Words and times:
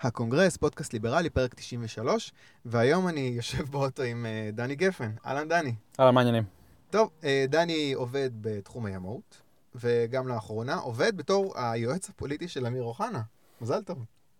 הקונגרס, 0.00 0.56
פודקאסט 0.56 0.92
ליברלי, 0.92 1.30
פרק 1.30 1.54
93, 1.54 2.32
והיום 2.64 3.08
אני 3.08 3.20
יושב 3.20 3.70
באוטו 3.70 4.02
עם 4.02 4.26
אה, 4.26 4.50
דני 4.52 4.76
גפן. 4.76 5.10
אהלן, 5.26 5.48
דני. 5.48 5.74
אהלן, 6.00 6.14
מה 6.14 6.20
העניינים? 6.20 6.44
טוב, 6.90 7.10
אה, 7.24 7.44
דני 7.48 7.92
עובד 7.92 8.30
בתחום 8.40 8.86
הימאות, 8.86 9.40
וגם 9.74 10.28
לאחרונה 10.28 10.74
עובד 10.74 11.16
בתור 11.16 11.52
היועץ 11.58 12.08
הפוליטי 12.08 12.48
של 12.48 12.66
אמיר 12.66 12.82
אוחנה. 12.82 13.22
מזל 13.60 13.82
טוב. 13.82 13.98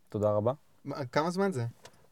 תודה 0.08 0.30
רבה. 0.30 0.52
מה- 0.84 1.04
כמה 1.04 1.30
זמן 1.30 1.52
זה? 1.52 1.66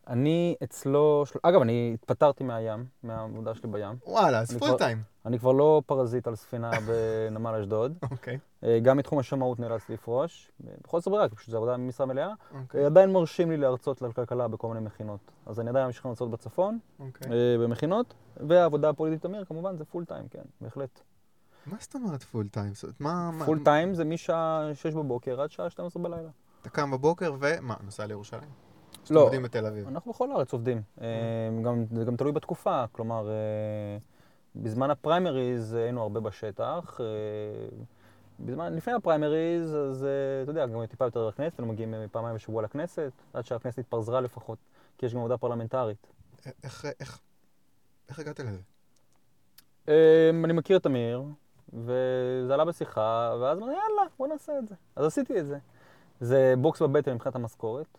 אני 0.09 0.55
אצלו, 0.65 1.23
של... 1.27 1.39
אגב, 1.43 1.61
אני 1.61 1.91
התפטרתי 1.95 2.45
מהים, 2.45 2.85
מהעבודה 3.03 3.55
שלי 3.55 3.71
בים. 3.71 3.97
וואלה, 4.07 4.39
אז 4.39 4.57
full 4.59 4.79
time. 4.79 5.03
אני 5.27 5.39
כבר 5.39 5.53
לא 5.53 5.83
פרזיט 5.87 6.27
על 6.27 6.37
ספינה 6.37 6.71
בנמל 6.87 7.55
אשדוד. 7.55 7.99
אוקיי, 8.11 8.39
אה, 8.65 8.79
גם 8.83 8.97
מתחום 8.97 9.19
הימאות 9.19 9.61
נאלצתי 9.61 9.93
לפרוש. 9.93 10.51
בלית 10.61 11.09
ברירה, 11.09 11.29
כי 11.29 11.37
פשוט 11.37 11.51
זו 11.51 11.57
עבודה 11.57 11.73
במשרה 11.73 12.07
מלאה. 12.07 12.33
אוקיי, 12.55 12.81
אה, 12.81 12.87
עדיין 12.87 13.13
מרשים 13.13 13.51
לי 13.51 13.57
להרצות 13.57 14.03
על 14.03 14.13
כלכלה 14.13 14.49
בכל 14.49 14.69
מיני 14.69 14.81
מכינות. 14.81 15.21
אז 15.47 15.61
אני 15.61 15.71
עדיין 15.71 15.87
ממשיך 15.87 16.07
להרצות 16.07 16.31
בצפון, 16.31 16.79
אוקיי. 17.01 17.33
אה, 17.33 17.59
במכינות, 17.59 18.15
והעבודה 18.37 18.89
הפוליטית 18.89 19.27
אמיר, 19.27 19.45
כמובן, 19.45 19.77
זה 19.77 19.85
full 19.85 20.05
time, 20.05 20.29
כן, 20.29 20.43
בהחלט. 20.61 21.01
מה 21.67 21.77
זאת 21.81 21.95
אומרת 21.95 22.23
full 22.23 22.49
time? 22.49 22.73
פול 23.45 23.65
טיים 23.65 23.95
זה 23.95 24.05
משעה 24.05 24.71
6 24.75 24.95
בבוקר 24.95 25.41
עד 25.41 25.51
שעה 25.51 25.71
12 25.71 26.03
בלילה. 26.03 26.29
אתה 26.63 26.71
קם 26.71 26.91
בבוקר 26.91 27.35
ומה, 27.41 27.75
נוסע 27.85 28.07
לירושלים? 28.07 28.64
שאתם 29.05 29.15
לא. 29.15 29.21
עובדים 29.21 29.43
בתל 29.43 29.67
אביב. 29.67 29.89
אנחנו 29.89 30.13
בכל 30.13 30.33
הארץ 30.33 30.53
עובדים. 30.53 30.83
אה, 31.01 31.07
גם, 31.65 31.85
זה 31.91 32.05
גם 32.05 32.17
תלוי 32.17 32.33
בתקופה, 32.33 32.85
כלומר, 32.93 33.29
אה, 33.29 33.99
בזמן 34.57 34.91
הפריימריז 34.91 35.75
היינו 35.75 36.03
הרבה 36.03 36.21
בשטח. 36.21 37.01
אה, 37.01 37.07
בזמן, 38.41 38.75
לפני 38.75 38.93
הפריימריז, 38.93 39.75
אז 39.75 40.07
אתה 40.43 40.51
יודע, 40.51 40.67
גם 40.67 40.87
טיפה 40.87 41.05
יותר 41.05 41.29
לכנסת, 41.29 41.59
היינו 41.59 41.73
מגיעים 41.73 41.95
פעמיים 42.13 42.35
בשבוע 42.35 42.63
לכנסת, 42.63 43.13
עד 43.33 43.45
שהכנסת 43.47 43.79
התפזרה 43.79 44.21
לפחות, 44.21 44.59
כי 44.99 45.07
יש 45.07 45.13
גם 45.13 45.19
עבודה 45.19 45.37
פרלמנטרית. 45.37 46.07
איך, 46.65 46.85
איך, 47.01 47.21
איך 48.09 48.19
הגעת 48.19 48.41
לזה? 48.41 48.61
אני 50.45 50.53
מכיר 50.53 50.77
את 50.77 50.87
אמיר, 50.87 51.23
וזה 51.73 52.55
עלה 52.55 52.65
בשיחה, 52.65 53.37
ואז 53.41 53.59
אמרתי, 53.59 53.73
יאללה, 53.73 54.11
בוא 54.19 54.27
נעשה 54.27 54.59
את 54.59 54.69
זה. 54.69 54.75
אז 54.97 55.07
עשיתי 55.07 55.41
את 55.41 55.47
זה. 55.47 55.59
זה 56.21 56.55
בוקס 56.59 56.83
בבטן 56.83 57.15
מבחינת 57.15 57.35
המשכורת. 57.35 57.99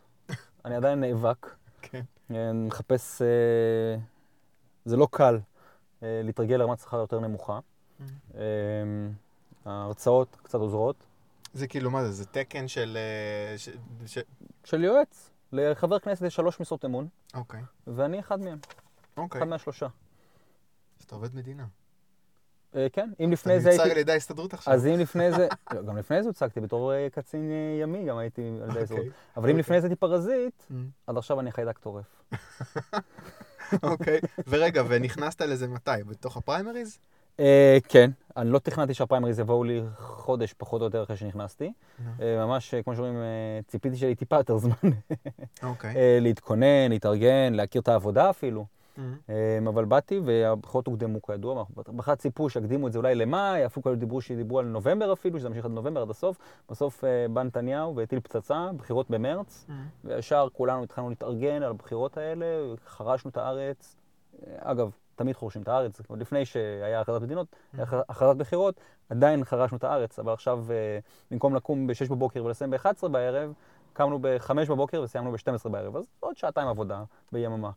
אני 0.65 0.75
עדיין 0.75 0.99
נאבק. 0.99 1.55
כן. 1.81 2.03
אה, 2.31 2.53
מחפש... 2.53 3.21
אה, 3.21 3.97
זה 4.85 4.97
לא 4.97 5.07
קל 5.11 5.39
אה, 6.03 6.21
להתרגל 6.23 6.55
לרמת 6.55 6.79
שכר 6.79 6.97
יותר 6.97 7.19
נמוכה. 7.19 7.59
אה, 8.35 8.41
ההרצאות 9.65 10.37
קצת 10.43 10.59
עוזרות. 10.59 10.95
זה 11.53 11.67
כאילו, 11.67 11.91
מה 11.91 12.03
זה? 12.03 12.11
זה 12.11 12.25
תקן 12.25 12.67
של... 12.67 12.97
ש... 13.57 13.69
ש... 14.05 14.17
של 14.63 14.83
יועץ, 14.83 15.31
לחבר 15.51 15.99
כנסת 15.99 16.25
יש 16.25 16.35
שלוש 16.35 16.59
משרות 16.59 16.85
אמון, 16.85 17.07
אוקיי, 17.33 17.61
ואני 17.87 18.19
אחד 18.19 18.39
מהם, 18.39 18.57
אוקיי. 19.17 19.41
אחד 19.41 19.49
מהשלושה. 19.49 19.87
אז 20.99 21.05
אתה 21.05 21.15
עובד 21.15 21.35
מדינה. 21.35 21.65
אה, 22.75 22.87
כן, 22.93 23.09
אם 23.19 23.25
אתה 23.25 23.33
לפני 23.33 23.59
זה 23.59 23.69
הייתי... 23.69 23.91
על 23.91 23.97
ידי 23.97 24.11
ההסתדרות 24.11 24.53
עכשיו. 24.53 24.73
אז 24.73 24.87
אם 24.87 24.99
לפני 24.99 25.31
זה... 25.31 25.47
לא, 25.73 25.81
גם 25.81 25.97
לפני 25.97 26.23
זה 26.23 26.29
הוצגתי 26.29 26.59
בתור 26.59 26.93
אה, 26.93 27.07
קצין 27.11 27.51
אה, 27.51 27.81
ימי, 27.81 28.05
גם 28.05 28.17
הייתי 28.17 28.41
על 28.63 28.69
ידי 28.69 28.79
ההסתדרות. 28.79 29.05
אוקיי. 29.05 29.19
אבל 29.37 29.45
אם 29.45 29.49
אוקיי. 29.49 29.59
לפני 29.59 29.81
זה 29.81 29.87
הייתי 29.87 29.99
פרזיט, 29.99 30.53
Mm, 30.69 30.73
עד 31.07 31.17
עכשיו 31.17 31.39
אני 31.39 31.51
חיידק 31.51 31.77
טורף. 31.77 32.05
אוקיי. 33.83 34.19
ורגע, 34.47 34.83
ונכנסת 34.87 35.41
לזה 35.41 35.67
מתי? 35.67 35.91
בתוך 36.07 36.37
הפריימריז? 36.37 36.97
כן, 37.87 38.11
אני 38.37 38.49
לא 38.51 38.59
תכננתי 38.59 38.93
שהפריימריז 38.93 39.39
יבואו 39.39 39.63
לי 39.63 39.81
חודש 39.97 40.53
פחות 40.53 40.81
או 40.81 40.85
יותר 40.85 41.03
אחרי 41.03 41.17
שנכנסתי. 41.17 41.73
ממש, 42.19 42.75
כמו 42.75 42.95
שאומרים, 42.95 43.15
ציפיתי 43.67 43.97
שיהיה 43.97 44.09
לי 44.09 44.15
טיפה 44.15 44.35
יותר 44.35 44.57
זמן 44.57 44.91
אוקיי. 45.63 45.93
להתכונן, 46.25 46.89
להתארגן, 46.89 47.53
להכיר 47.53 47.81
את 47.81 47.87
העבודה 47.87 48.29
אפילו. 48.29 48.65
Mm, 48.97 48.99
אה, 49.29 49.59
אבל 49.67 49.85
באתי 49.85 50.19
והבחירות 50.25 50.87
הוקדמו 50.87 51.21
כידוע, 51.21 51.63
בהתחלה 51.87 52.15
ציפו 52.15 52.49
שיקדימו 52.49 52.87
את 52.87 52.91
זה 52.91 52.99
אולי 52.99 53.15
למאי, 53.15 53.65
אפילו 53.65 53.83
כאלה 53.83 53.95
דיברו 53.95 54.21
שדיברו 54.21 54.59
על 54.59 54.65
נובמבר 54.65 55.13
אפילו, 55.13 55.39
שזה 55.39 55.47
ימשיך 55.47 55.65
עד 55.65 55.71
נובמבר 55.71 56.01
עד 56.01 56.09
הסוף. 56.09 56.37
בסוף 56.69 57.03
אה, 57.03 57.25
בא 57.33 57.43
נתניהו 57.43 57.95
והטיל 57.95 58.19
פצצה, 58.19 58.69
בחירות 58.77 59.09
במרץ, 59.09 59.65
mm. 59.67 59.71
וישר 60.03 60.47
כולנו 60.53 60.83
התחלנו 60.83 61.09
להתארגן 61.09 61.63
על 61.63 61.71
הבחירות 61.71 62.17
האלה, 62.17 62.45
חרשנו 62.85 63.31
את 63.31 63.37
הארץ. 63.37 63.95
אה, 64.47 64.53
אגב, 64.59 64.91
תמיד 65.15 65.35
חורשים 65.35 65.61
את 65.61 65.67
הארץ, 65.67 66.01
עוד 66.07 66.19
לפני 66.19 66.45
שהיה 66.45 67.01
הכרזת 67.01 67.21
מדינות, 67.21 67.47
היה 67.73 67.85
הכרזת 68.09 68.37
בחירות, 68.37 68.81
עדיין 69.09 69.43
חרשנו 69.43 69.77
את 69.77 69.83
הארץ, 69.83 70.19
אבל 70.19 70.33
עכשיו 70.33 70.65
אה, 70.69 70.99
במקום 71.31 71.55
לקום 71.55 71.87
ב-6 71.87 72.09
בבוקר 72.09 72.45
ולסיים 72.45 72.71
ב-11 72.71 73.07
בערב, 73.07 73.53
קמנו 73.93 74.19
ב-5 74.21 74.51
בבוקר 74.69 75.01
וסיימנו 75.01 75.31
ב-12 75.31 75.69
בערב, 75.69 75.97
אז 75.97 76.05
עוד 76.19 76.37
שעתיים 76.37 76.67
עבודה 76.67 77.03
ביממה. 77.31 77.71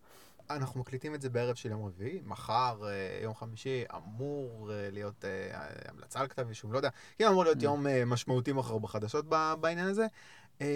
אנחנו 0.50 0.81
מקליטים 0.81 1.14
את 1.14 1.22
זה 1.22 1.31
בערב 1.31 1.54
של 1.54 1.70
יום 1.70 1.86
רביעי, 1.86 2.20
מחר, 2.25 2.81
אה, 2.84 3.20
יום 3.22 3.34
חמישי, 3.34 3.84
אמור 3.97 4.72
אה, 4.72 4.91
להיות 4.91 5.25
אה, 5.25 5.69
המלצה 5.88 6.20
על 6.20 6.28
כתב 6.28 6.48
אישום, 6.48 6.72
לא 6.72 6.76
יודע, 6.76 6.88
כן 7.19 7.26
אמור 7.26 7.44
להיות 7.44 7.59
Mm. 7.59 7.64
יום 7.64 7.86
משמעותי 8.06 8.53
מחר 8.53 8.78
בחדשות 8.78 9.26
בעניין 9.60 9.87
הזה. 9.87 10.06
אני 10.60 10.66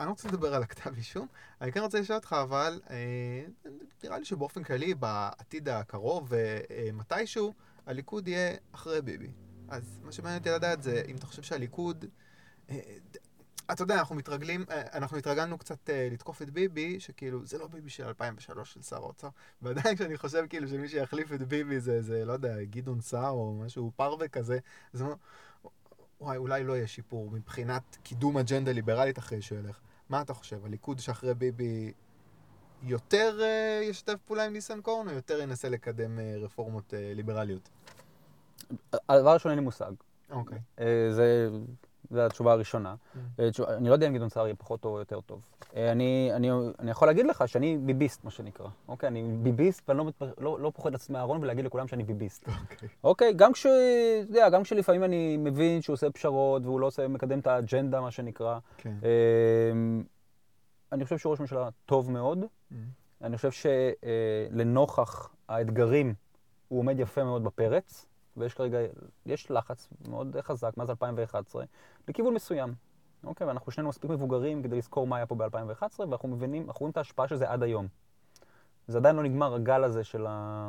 לא 0.00 0.10
רוצה 0.10 0.28
לדבר 0.28 0.54
על 0.54 0.62
הכתב 0.62 0.96
אישום, 0.96 1.26
אני 1.60 1.72
כן 1.72 1.80
רוצה 1.80 2.00
לשאול 2.00 2.16
אותך, 2.16 2.36
אבל 2.42 2.80
אה, 2.90 3.44
נראה 4.04 4.18
לי 4.18 4.24
שבאופן 4.24 4.62
כללי, 4.62 4.94
בעתיד 4.94 5.68
הקרוב, 5.68 6.32
מתישהו, 6.92 7.52
הליכוד 7.86 8.28
יהיה 8.28 8.56
אחרי 8.72 9.02
ביבי. 9.02 9.30
אז 9.68 10.00
מה 10.04 10.12
שמעניין 10.12 10.38
אותי 10.38 10.50
לדעת 10.50 10.82
זה, 10.82 11.02
אם 11.08 11.16
אתה 11.16 11.26
חושב 11.26 11.42
שהליכוד... 11.42 12.04
אתה 13.72 13.82
יודע, 13.82 13.98
אנחנו 13.98 14.14
מתרגלים, 14.14 14.64
אה, 14.70 14.82
אנחנו 14.92 15.16
התרגלנו 15.16 15.58
קצת 15.58 15.90
אה, 15.90 16.08
לתקוף 16.12 16.42
את 16.42 16.50
ביבי, 16.50 17.00
שכאילו, 17.00 17.46
זה 17.46 17.58
לא 17.58 17.66
ביבי 17.66 17.90
של 17.90 18.06
2003 18.06 18.74
של 18.74 18.82
שר 18.82 18.96
האוצר. 18.96 19.28
ועדיין 19.62 19.96
כשאני 19.96 20.16
חושב 20.16 20.44
כאילו 20.48 20.68
שמי 20.68 20.88
שיחליף 20.88 21.32
את 21.32 21.42
ביבי 21.42 21.80
זה, 21.80 22.02
זה 22.02 22.24
לא 22.24 22.32
יודע, 22.32 22.64
גדעון 22.64 23.00
סער 23.00 23.30
או 23.30 23.60
משהו 23.64 23.92
פרווה 23.96 24.28
כזה, 24.28 24.58
אז 24.94 25.02
אומר, 25.02 25.14
וואי, 26.20 26.36
אולי 26.36 26.64
לא 26.64 26.76
יהיה 26.76 26.86
שיפור 26.86 27.30
מבחינת 27.30 27.96
קידום 28.02 28.38
אג'נדה 28.38 28.72
ליברלית 28.72 29.18
אחרי 29.18 29.42
שהוא 29.42 29.58
ילך. 29.58 29.80
מה 30.08 30.20
אתה 30.20 30.34
חושב, 30.34 30.64
הליכוד 30.64 30.98
שאחרי 30.98 31.34
ביבי 31.34 31.92
יותר 32.82 33.40
אה, 33.42 33.80
ישתף 33.82 34.16
פעולה 34.24 34.44
עם 34.44 34.52
ניסנקורן, 34.52 35.08
או 35.08 35.12
יותר 35.14 35.40
ינסה 35.40 35.68
לקדם 35.68 36.18
אה, 36.18 36.36
רפורמות 36.40 36.94
אה, 36.94 37.12
ליברליות? 37.14 37.68
הדבר 39.08 39.30
הראשון, 39.30 39.50
אין 39.50 39.58
לי 39.58 39.64
מושג. 39.64 39.92
אוקיי. 40.30 40.58
אה, 40.80 41.08
זה, 41.10 41.48
זו 42.10 42.20
התשובה 42.20 42.52
הראשונה. 42.52 42.94
Mm. 42.94 43.18
אה, 43.40 43.76
אני 43.76 43.88
לא 43.88 43.92
יודע 43.92 44.06
אם 44.08 44.14
גדעון 44.14 44.28
סער 44.28 44.44
יהיה 44.46 44.54
פחות 44.54 44.84
או 44.84 44.98
יותר 44.98 45.20
טוב. 45.20 45.42
אה, 45.76 45.92
אני, 45.92 46.30
אני, 46.32 46.50
אני 46.78 46.90
יכול 46.90 47.08
להגיד 47.08 47.26
לך 47.26 47.48
שאני 47.48 47.78
ביביסט, 47.78 48.24
מה 48.24 48.30
שנקרא. 48.30 48.66
אוקיי, 48.88 49.08
אני 49.08 49.28
ביביסט, 49.42 49.88
ואני 49.88 49.98
לא, 49.98 50.26
לא, 50.38 50.60
לא 50.60 50.72
פוחד 50.74 50.94
לצאת 50.94 51.10
מהארון 51.10 51.42
ולהגיד 51.42 51.64
לכולם 51.64 51.88
שאני 51.88 52.04
ביביסט. 52.04 52.48
אוקיי. 52.48 52.88
אוקיי, 53.04 53.32
גם 53.36 53.52
כש... 53.52 53.66
אתה 53.66 54.30
יודע, 54.30 54.48
גם 54.48 54.62
כשלפעמים 54.62 55.04
אני 55.04 55.36
מבין 55.36 55.82
שהוא 55.82 55.94
עושה 55.94 56.10
פשרות 56.10 56.62
והוא 56.64 56.80
לא 56.80 56.86
עושה, 56.86 57.08
מקדם 57.08 57.38
את 57.38 57.46
האג'נדה, 57.46 58.00
מה 58.00 58.10
שנקרא. 58.10 58.58
כן. 58.76 58.94
אה, 59.04 59.10
אני 60.92 61.04
חושב 61.04 61.18
שהוא 61.18 61.30
ראש 61.30 61.40
ממשלה 61.40 61.68
טוב 61.86 62.10
מאוד. 62.10 62.44
Mm. 62.44 62.74
אני 63.22 63.36
חושב 63.36 63.50
שלנוכח 64.50 65.30
האתגרים, 65.48 66.14
הוא 66.68 66.78
עומד 66.78 67.00
יפה 67.00 67.24
מאוד 67.24 67.44
בפרץ, 67.44 68.06
ויש 68.38 68.54
כרגע, 68.54 68.78
יש 69.26 69.50
לחץ 69.50 69.88
מאוד 70.08 70.36
חזק 70.40 70.76
מאז 70.76 70.90
2011 70.90 71.64
לכיוון 72.08 72.34
מסוים. 72.34 72.74
אוקיי, 73.24 73.46
ואנחנו 73.46 73.72
שנינו 73.72 73.88
מספיק 73.88 74.10
מבוגרים 74.10 74.62
כדי 74.62 74.78
לזכור 74.78 75.06
מה 75.06 75.16
היה 75.16 75.26
פה 75.26 75.34
ב-2011, 75.34 76.00
ואנחנו 76.00 76.28
מבינים, 76.28 76.62
אנחנו 76.66 76.80
רואים 76.80 76.90
את 76.90 76.96
ההשפעה 76.96 77.28
של 77.28 77.36
זה 77.36 77.50
עד 77.50 77.62
היום. 77.62 77.88
זה 78.88 78.98
עדיין 78.98 79.16
לא 79.16 79.22
נגמר, 79.22 79.54
הגל 79.54 79.84
הזה 79.84 80.04
של 80.04 80.26
ה... 80.28 80.68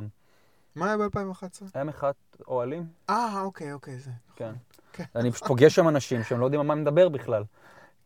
מה 0.76 0.86
היה 0.86 0.98
ב-2011? 0.98 1.44
היה 1.74 1.84
מחאת 1.84 2.16
אוהלים? 2.48 2.88
אה, 3.10 3.42
אוקיי, 3.42 3.74
אוקיי, 3.74 4.00
זה. 4.00 4.12
כן. 4.36 4.54
כן. 4.94 5.04
אני 5.16 5.32
פשוט 5.32 5.48
פוגש 5.48 5.76
שם 5.76 5.88
אנשים 5.88 6.24
שהם 6.24 6.40
לא 6.40 6.46
יודעים 6.46 6.62
על 6.62 6.68
מה 6.68 6.74
אני 6.74 6.82
מדבר 6.82 7.10
בכלל. 7.10 7.44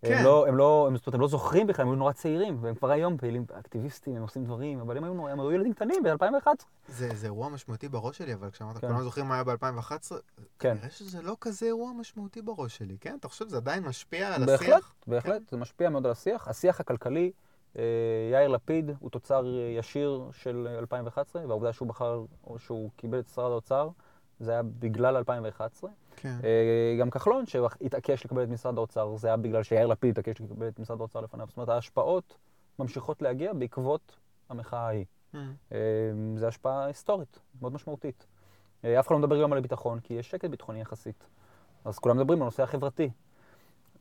כן. 0.04 0.18
הם 0.18 0.24
לא, 0.24 0.48
הם 0.48 0.58
לא, 0.58 0.88
הם, 0.88 0.96
זאת 0.98 1.08
אומרת, 1.08 1.16
הם 1.16 1.22
לא 1.22 1.28
זוכרים 1.28 1.68
בכלל, 1.68 1.86
הם 1.86 1.92
היו 1.92 1.96
נורא 1.96 2.12
צעירים, 2.12 2.58
והם 2.62 2.76
כבר 2.76 2.92
היום 2.92 3.18
פעילים, 3.18 3.46
אקטיביסטים, 3.60 4.16
הם 4.16 4.22
עושים 4.22 4.44
דברים, 4.44 4.80
אבל 4.80 4.98
הם 4.98 5.04
היו, 5.04 5.28
הם 5.28 5.40
היו 5.40 5.52
ילדים 5.52 5.74
קטנים 5.74 6.04
ב-2011. 6.04 6.48
זה, 6.88 7.10
זה 7.16 7.28
אירוע 7.28 7.50
משמעותי 7.50 7.90
בראש 7.90 8.18
שלי, 8.18 8.34
אבל 8.34 8.50
כשאמרת, 8.50 8.78
כן. 8.78 8.88
כולם 8.88 9.04
זוכרים 9.04 9.28
מה 9.28 9.36
היה 9.36 9.44
ב-2011, 9.44 9.90
כן. 10.60 10.76
כנראה 10.78 10.90
שזה 10.90 11.22
לא 11.22 11.38
כזה 11.42 11.66
אירוע 11.66 11.92
משמעותי 11.94 12.42
בראש 12.42 12.78
שלי, 12.78 12.98
כן? 13.02 13.16
אתה 13.20 13.28
חושב 13.28 13.48
שזה 13.48 13.58
עדיין 13.58 13.84
משפיע 13.84 14.36
על 14.36 14.46
בהחלט, 14.46 14.70
השיח? 14.70 14.94
בהחלט, 15.08 15.42
זה 15.52 15.58
משפיע 15.58 15.90
מאוד 15.90 16.06
על 16.06 16.12
השיח. 16.12 16.48
השיח 16.48 16.80
הכלכלי, 16.80 17.32
אה, 17.78 17.84
יאיר 18.32 18.48
לפיד 18.48 18.92
הוא 19.00 19.10
תוצר 19.10 19.46
אה, 19.46 19.76
ישיר 19.78 20.30
של 20.32 20.68
אה, 20.70 20.80
2011, 20.80 21.48
והעובדה 21.48 21.74
שהוא 21.74 21.88
בחר, 21.88 22.26
או 22.48 22.60
שהוא 22.60 22.90
קיבל 22.96 23.20
את 23.20 23.26
משרד 23.26 23.52
האוצר, 23.52 23.90
זה 24.40 24.52
היה 24.52 24.62
בגלל 24.64 25.18
2011. 25.18 25.90
כן. 26.16 26.36
אה, 26.44 26.96
גם 27.00 27.10
כחלון, 27.10 27.46
שהתעקש 27.46 28.26
לקבל 28.26 28.44
את 28.44 28.50
משרד 28.50 28.78
האוצר, 28.78 29.16
זה 29.16 29.28
היה 29.28 29.38
בגלל 29.38 29.64
שיאיר 29.64 29.88
לפיד 29.88 30.20
התעקש 30.20 30.42
לקבל 30.42 30.68
את 30.68 30.80
משרד 30.80 31.00
האוצר 31.00 31.22
לפניו. 31.22 31.48
זאת 31.48 31.58
אומרת, 31.58 31.70
ההשפעות 31.70 32.38
ממשיכות 32.80 33.22
להגיע 33.22 33.54
בעקבות 33.54 34.16
המחאה 34.50 34.80
ההיא. 34.80 35.06
Mm. 35.34 35.38
זו 36.38 36.48
השפעה 36.48 36.86
היסטורית, 36.86 37.40
מאוד 37.62 37.74
משמעותית. 37.74 38.26
אף 38.82 39.08
אחד 39.08 39.16
לא 39.16 39.20
מדבר 39.20 39.42
גם 39.42 39.52
על 39.52 39.58
הביטחון, 39.58 40.00
כי 40.00 40.14
יש 40.14 40.30
שקט 40.32 40.50
ביטחוני 40.50 40.82
יחסית. 40.82 41.24
אז 41.86 42.00
כולם 42.00 42.18
מדברים 42.18 42.40
על 42.40 42.44
הנושא 42.44 42.64
החברתי. 42.64 43.10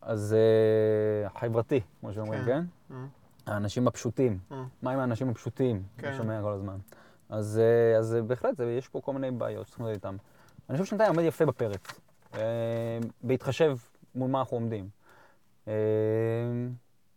אז 0.02 0.36
החברתי, 1.26 1.80
כמו 2.00 2.12
שאומרים, 2.12 2.44
כן. 2.44 2.62
כן? 2.88 2.94
האנשים 3.46 3.88
הפשוטים. 3.88 4.38
מה 4.82 4.90
עם 4.92 4.98
האנשים 4.98 5.28
הפשוטים? 5.28 5.82
כן. 5.98 6.06
אני 6.08 6.16
שומע 6.16 6.42
כל 6.42 6.52
הזמן. 6.52 6.78
אז, 7.28 7.60
אז 7.98 8.16
בהחלט, 8.26 8.56
זה- 8.56 8.72
יש 8.78 8.88
פה 8.88 9.00
כל 9.00 9.12
מיני 9.12 9.30
בעיות 9.30 9.66
שצריכים 9.66 9.86
להתמודד 9.86 10.06
איתן. 10.12 10.16
אני 10.70 10.78
חושב 10.78 10.90
שנתניה 10.90 11.08
עומד 11.08 11.22
יפה 11.22 11.46
בפרץ, 11.46 12.00
אה, 12.34 12.98
בהתחשב 13.22 13.76
מול 14.14 14.30
מה 14.30 14.40
אנחנו 14.40 14.56
עומדים. 14.56 14.88
אה, 15.68 15.72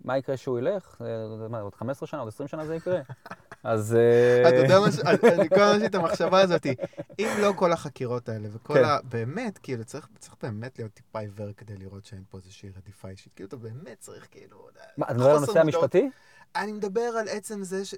מה 0.04 0.18
יקרה 0.18 0.38
שהוא 0.38 0.60
ילך? 0.60 1.02
אה, 1.02 1.48
מה, 1.50 1.60
עוד 1.60 1.76
15 1.76 2.08
שנה, 2.08 2.20
עוד 2.20 2.28
20 2.28 2.48
שנה 2.48 2.66
זה 2.66 2.76
יקרה? 2.76 3.00
אז... 3.66 3.96
אה, 3.96 4.50
אתה 4.50 4.58
יודע 4.58 4.80
מה, 4.80 4.92
ש- 4.92 5.00
אני 5.00 5.50
כל 5.50 5.62
הזמן 5.62 5.76
יש 5.76 5.82
לי 5.82 5.88
את 5.88 5.96
המחשבה 5.96 6.42
הזאת, 6.42 6.66
אם 7.20 7.28
לא 7.42 7.54
כל 7.56 7.72
החקירות 7.72 8.30
האלה 8.30 8.48
וכל 8.52 8.74
כן. 8.74 8.84
ה... 8.84 8.98
באמת, 9.04 9.58
כאילו, 9.58 9.84
צריך 9.84 10.08
באמת 10.44 10.80
להיות 10.80 10.94
טיפה 10.94 11.20
עיוור 11.20 11.52
כדי 11.58 11.78
לראות 11.78 12.06
שאין 12.06 12.24
פה 12.30 12.38
איזושהי 12.38 12.70
רדיפה 12.78 13.10
אישית. 13.10 13.34
כאילו, 13.34 13.48
אתה 13.48 13.58
באמת 13.58 14.00
צריך, 14.00 14.28
כאילו... 14.32 14.68
מה, 14.98 15.06
אתה 15.06 15.14
מדבר 15.14 15.30
על 15.30 15.38
הנושא. 15.38 15.60
המשפטי? 15.60 16.10
אני 16.56 16.72
מדבר 16.72 17.02
על 17.02 17.28
עצם 17.28 17.64
זה 17.64 17.86
ש... 17.86 17.96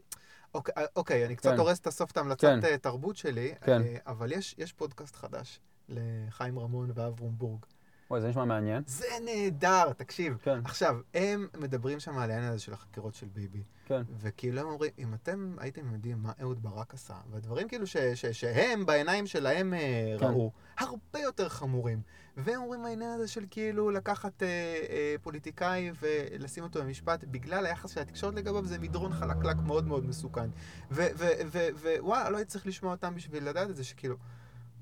אוקיי, 0.53 0.73
אה, 0.77 0.85
אוקיי 0.95 1.25
אני 1.25 1.35
קצת 1.35 1.51
כן. 1.51 1.57
הורס 1.57 1.79
את 1.79 1.87
הסוף 1.87 2.11
את 2.11 2.17
ההמלצת 2.17 2.41
כן. 2.41 2.59
אה, 2.63 2.77
תרבות 2.77 3.17
שלי. 3.17 3.53
אה, 3.67 3.77
אבל 4.07 4.31
יש 4.57 4.73
פודקאסט 4.75 5.15
חדש 5.15 5.59
לחיים 5.89 6.59
רמון 6.59 6.91
ואברום 6.95 7.33
בורג. 7.37 7.65
וואי, 8.09 8.21
זה 8.21 8.27
נשמע 8.27 8.45
מעניין. 8.45 8.83
זה 8.85 9.07
נהדר, 9.25 9.93
תקשיב. 9.93 10.37
עכשיו, 10.65 10.97
הם 11.13 11.47
מדברים 11.57 11.99
שם 11.99 12.17
על 12.17 12.31
העניין 12.31 12.51
הזה 12.51 12.59
של 12.59 12.73
החקירות 12.73 13.15
של 13.15 13.27
ביבי. 13.33 13.63
כן. 13.87 14.01
וכאילו 14.19 14.61
הם 14.61 14.67
אומרים, 14.67 14.91
אם 14.99 15.13
אתם 15.13 15.55
הייתם 15.59 15.93
יודעים 15.93 16.17
מה 16.17 16.31
אהוד 16.41 16.63
ברק 16.63 16.93
עשה, 16.93 17.13
והדברים 17.31 17.67
כאילו 17.67 17.87
ש, 17.87 17.97
ש, 17.97 18.25
שהם 18.25 18.85
בעיניים 18.85 19.27
שלהם 19.27 19.73
אה, 19.73 20.15
כן. 20.19 20.25
ראו, 20.25 20.51
הרבה 20.77 21.19
יותר 21.19 21.49
חמורים. 21.49 22.01
והם 22.37 22.61
אומרים 22.61 22.85
העניין 22.85 23.11
הזה 23.11 23.27
של 23.27 23.45
כאילו 23.49 23.91
לקחת 23.91 24.43
אה, 24.43 24.47
אה, 24.89 25.15
פוליטיקאי 25.21 25.91
ולשים 25.99 26.63
אותו 26.63 26.83
במשפט 26.83 27.23
בגלל 27.23 27.65
היחס 27.65 27.91
של 27.91 28.01
התקשורת 28.01 28.35
לגביו, 28.35 28.65
זה 28.65 28.79
מדרון 28.79 29.13
חלקלק 29.13 29.57
מאוד 29.57 29.87
מאוד 29.87 30.05
מסוכן. 30.05 30.49
ווואלה, 30.91 32.29
לא 32.29 32.37
הייתי 32.37 32.51
צריך 32.51 32.67
לשמוע 32.67 32.91
אותם 32.91 33.15
בשביל 33.15 33.49
לדעת 33.49 33.69
את 33.69 33.75
זה, 33.75 33.83
שכאילו... 33.83 34.15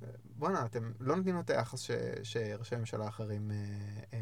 אה, 0.04 0.08
בואנה, 0.38 0.66
אתם 0.66 0.92
לא 1.00 1.16
נותנים 1.16 1.36
לו 1.36 1.42
את 1.42 1.50
היחס 1.50 1.90
שראשי 2.24 2.76
ממשלה 2.76 3.08
אחרים 3.08 3.52
אה, 3.52 3.56
אה, 4.14 4.20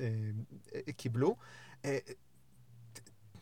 אה, 0.00 0.80
אה, 0.88 0.92
קיבלו. 0.92 1.36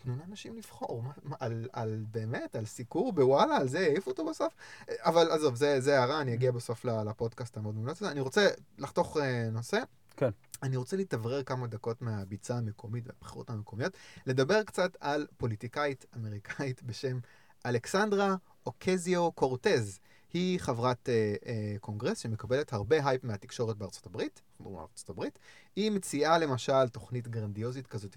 תנו 0.05 0.17
לאנשים 0.17 0.57
לבחור, 0.57 1.03
מה, 1.03 1.13
מה, 1.23 1.37
על, 1.41 1.69
על 1.73 2.05
באמת, 2.11 2.57
על 2.57 2.67
סיקור 2.67 3.13
בוואלה, 3.13 3.57
על 3.57 3.69
זה 3.69 3.79
העיפו 3.79 4.11
אותו 4.11 4.27
בסוף? 4.27 4.55
אבל 4.89 5.31
עזוב, 5.31 5.55
זה, 5.55 5.99
הערה, 5.99 6.21
אני 6.21 6.35
אגיע 6.35 6.53
בסוף 6.53 6.85
לפודקאסט 6.85 7.57
המאוד 7.57 7.75
מומלץ 7.75 8.03
הזה. 8.03 8.11
אני 8.11 8.21
רוצה 8.21 8.49
לחתוך 8.79 9.17
אה, 9.17 9.51
נושא. 9.51 9.79
כן. 10.17 10.31
אני 10.63 10.77
רוצה 10.77 10.97
להתאוורר 10.97 11.43
כמה 11.43 11.67
דקות 11.67 12.03
מהביצה 12.03 12.57
המקומית 12.57 13.05
והבחירות 13.07 13.51
המקומיות, 13.51 13.93
לדבר 14.27 14.63
קצת 14.63 14.97
על 15.01 15.27
פוליטיקאית 15.37 16.07
אמריקאית 16.17 16.83
בשם 16.83 17.19
אלכסנדרה 17.67 18.37
אוקסיו 18.67 19.33
קורטז. 19.33 19.99
היא 20.33 20.61
חברת 20.61 21.09
אה, 21.09 21.35
אה, 21.47 21.77
קונגרס 21.81 22.19
שמקבלת 22.19 22.73
הרבה 22.73 23.09
הייפ 23.09 23.25
מהתקשורת 23.25 23.77
בארצות 23.77 24.07
הברית, 24.07 24.43
בארצות 24.61 25.11
הברית. 25.11 25.39
היא 25.77 25.91
מציעה 25.91 26.39
למשל 26.39 26.89
תוכנית 26.89 27.29
גרנדיוזית 27.29 27.87
כזאת 27.87 28.17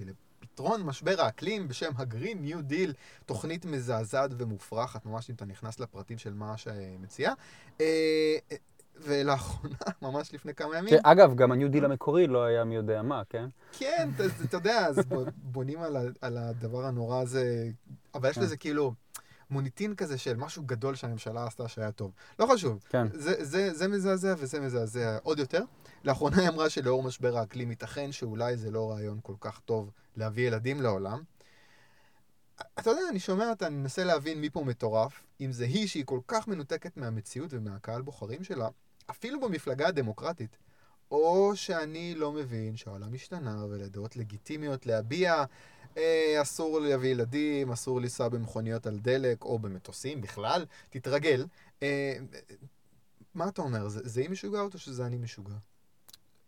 לפתרון 0.57 0.83
משבר 0.83 1.21
האקלים 1.21 1.67
בשם 1.67 1.91
ה 1.97 2.05
Green 2.05 2.41
New 2.41 2.61
Deal, 2.61 2.93
תוכנית 3.25 3.65
מזעזעת 3.65 4.31
ומופרכת, 4.37 5.05
ממש 5.05 5.29
אם 5.29 5.35
אתה 5.35 5.45
נכנס 5.45 5.79
לפרטים 5.79 6.17
של 6.17 6.33
מה 6.33 6.57
שמציעה. 6.57 7.33
אה, 7.81 7.85
אה, 8.51 8.57
ולאחרונה, 9.01 9.75
ממש 10.01 10.33
לפני 10.33 10.53
כמה 10.53 10.77
ימים, 10.77 10.93
אגב, 11.03 11.35
גם 11.35 11.51
ה 11.51 11.56
New 11.56 11.69
Deal 11.69 11.85
המקורי 11.85 12.27
לא 12.27 12.43
היה 12.43 12.63
מי 12.63 12.75
יודע 12.75 13.01
מה, 13.01 13.21
כן? 13.29 13.45
כן, 13.71 14.09
אתה, 14.45 14.57
יודע, 14.57 14.85
אז 14.85 14.99
בונים 15.43 15.79
על 16.21 16.37
הדבר 16.37 16.85
הנורא 16.85 17.21
הזה, 17.21 17.69
אבל 18.15 18.29
יש 18.29 18.35
כן. 18.35 18.41
לזה 18.41 18.57
כאילו 18.57 18.93
מוניטין 19.49 19.95
כזה 19.95 20.17
של 20.17 20.35
משהו 20.37 20.63
גדול 20.63 20.95
שהממשלה 20.95 21.45
עשתה 21.45 21.67
שהיה 21.67 21.91
טוב. 21.91 22.11
לא 22.39 22.47
חשוב, 22.53 22.83
כן. 22.89 23.07
זה, 23.13 23.45
זה, 23.45 23.73
זה 23.73 23.87
מזעזע 23.87 24.35
וזה 24.37 24.59
מזעזע 24.59 25.17
עוד 25.23 25.39
יותר. 25.39 25.63
לאחרונה 26.03 26.37
היא 26.41 26.49
אמרה 26.49 26.69
שלאור 26.69 27.03
משבר 27.03 27.37
האקלים 27.37 27.69
ייתכן 27.69 28.11
שאולי 28.11 28.57
זה 28.57 28.71
לא 28.71 28.91
רעיון 28.91 29.19
כל 29.23 29.35
כך 29.41 29.59
טוב 29.59 29.91
להביא 30.15 30.47
ילדים 30.47 30.81
לעולם. 30.81 31.23
אתה 32.79 32.89
יודע, 32.89 33.01
אני 33.09 33.19
שומע 33.19 33.49
אותה, 33.49 33.67
אני 33.67 33.75
מנסה 33.75 34.03
להבין 34.03 34.41
מי 34.41 34.49
פה 34.49 34.63
מטורף, 34.63 35.23
אם 35.41 35.51
זה 35.51 35.65
היא 35.65 35.87
שהיא 35.87 36.05
כל 36.05 36.19
כך 36.27 36.47
מנותקת 36.47 36.97
מהמציאות 36.97 37.53
ומהקהל 37.53 38.01
בוחרים 38.01 38.43
שלה, 38.43 38.67
אפילו 39.09 39.39
במפלגה 39.39 39.87
הדמוקרטית, 39.87 40.57
או 41.11 41.51
שאני 41.55 42.15
לא 42.15 42.31
מבין 42.31 42.77
שהעולם 42.77 43.13
השתנה 43.13 43.65
ולדעות 43.69 44.15
לגיטימיות 44.15 44.85
להביע, 44.85 45.43
אסור 46.41 46.79
להביא 46.79 47.09
ילדים, 47.09 47.71
אסור 47.71 48.01
לנסוע 48.01 48.29
במכוניות 48.29 48.87
על 48.87 48.97
דלק 48.97 49.43
או 49.43 49.59
במטוסים 49.59 50.21
בכלל, 50.21 50.65
תתרגל. 50.89 51.45
אה, 51.83 52.17
מה 53.35 53.47
אתה 53.47 53.61
אומר, 53.61 53.87
זה, 53.87 53.99
זה 54.03 54.21
היא 54.21 54.29
משוגעת 54.29 54.73
או 54.73 54.79
שזה 54.79 55.05
אני 55.05 55.17
משוגע? 55.17 55.53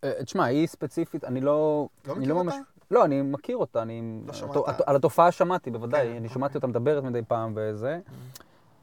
אה, 0.04 0.24
תשמע, 0.24 0.44
היא 0.44 0.68
ספציפית, 0.68 1.24
אני 1.24 1.42
לא... 1.42 1.90
לא 2.06 2.13
אני 2.13 2.25
מכיר 2.25 2.34
אותה? 2.34 2.57
לא, 2.92 3.06
אני 3.06 3.22
מכיר 3.22 3.57
אותה, 3.57 3.81
אני... 3.81 4.22
לא 4.28 4.34
שמעת? 4.34 4.57
על 4.86 4.96
התופעה 4.96 5.31
שמעתי, 5.31 5.72
בוודאי. 5.72 6.07
כן, 6.07 6.16
אני 6.16 6.30
שמעתי 6.30 6.57
אוקיי. 6.57 6.68
אותה 6.69 6.80
מדברת 6.80 7.04
מדי 7.04 7.22
פעם 7.28 7.54
וזה. 7.56 8.00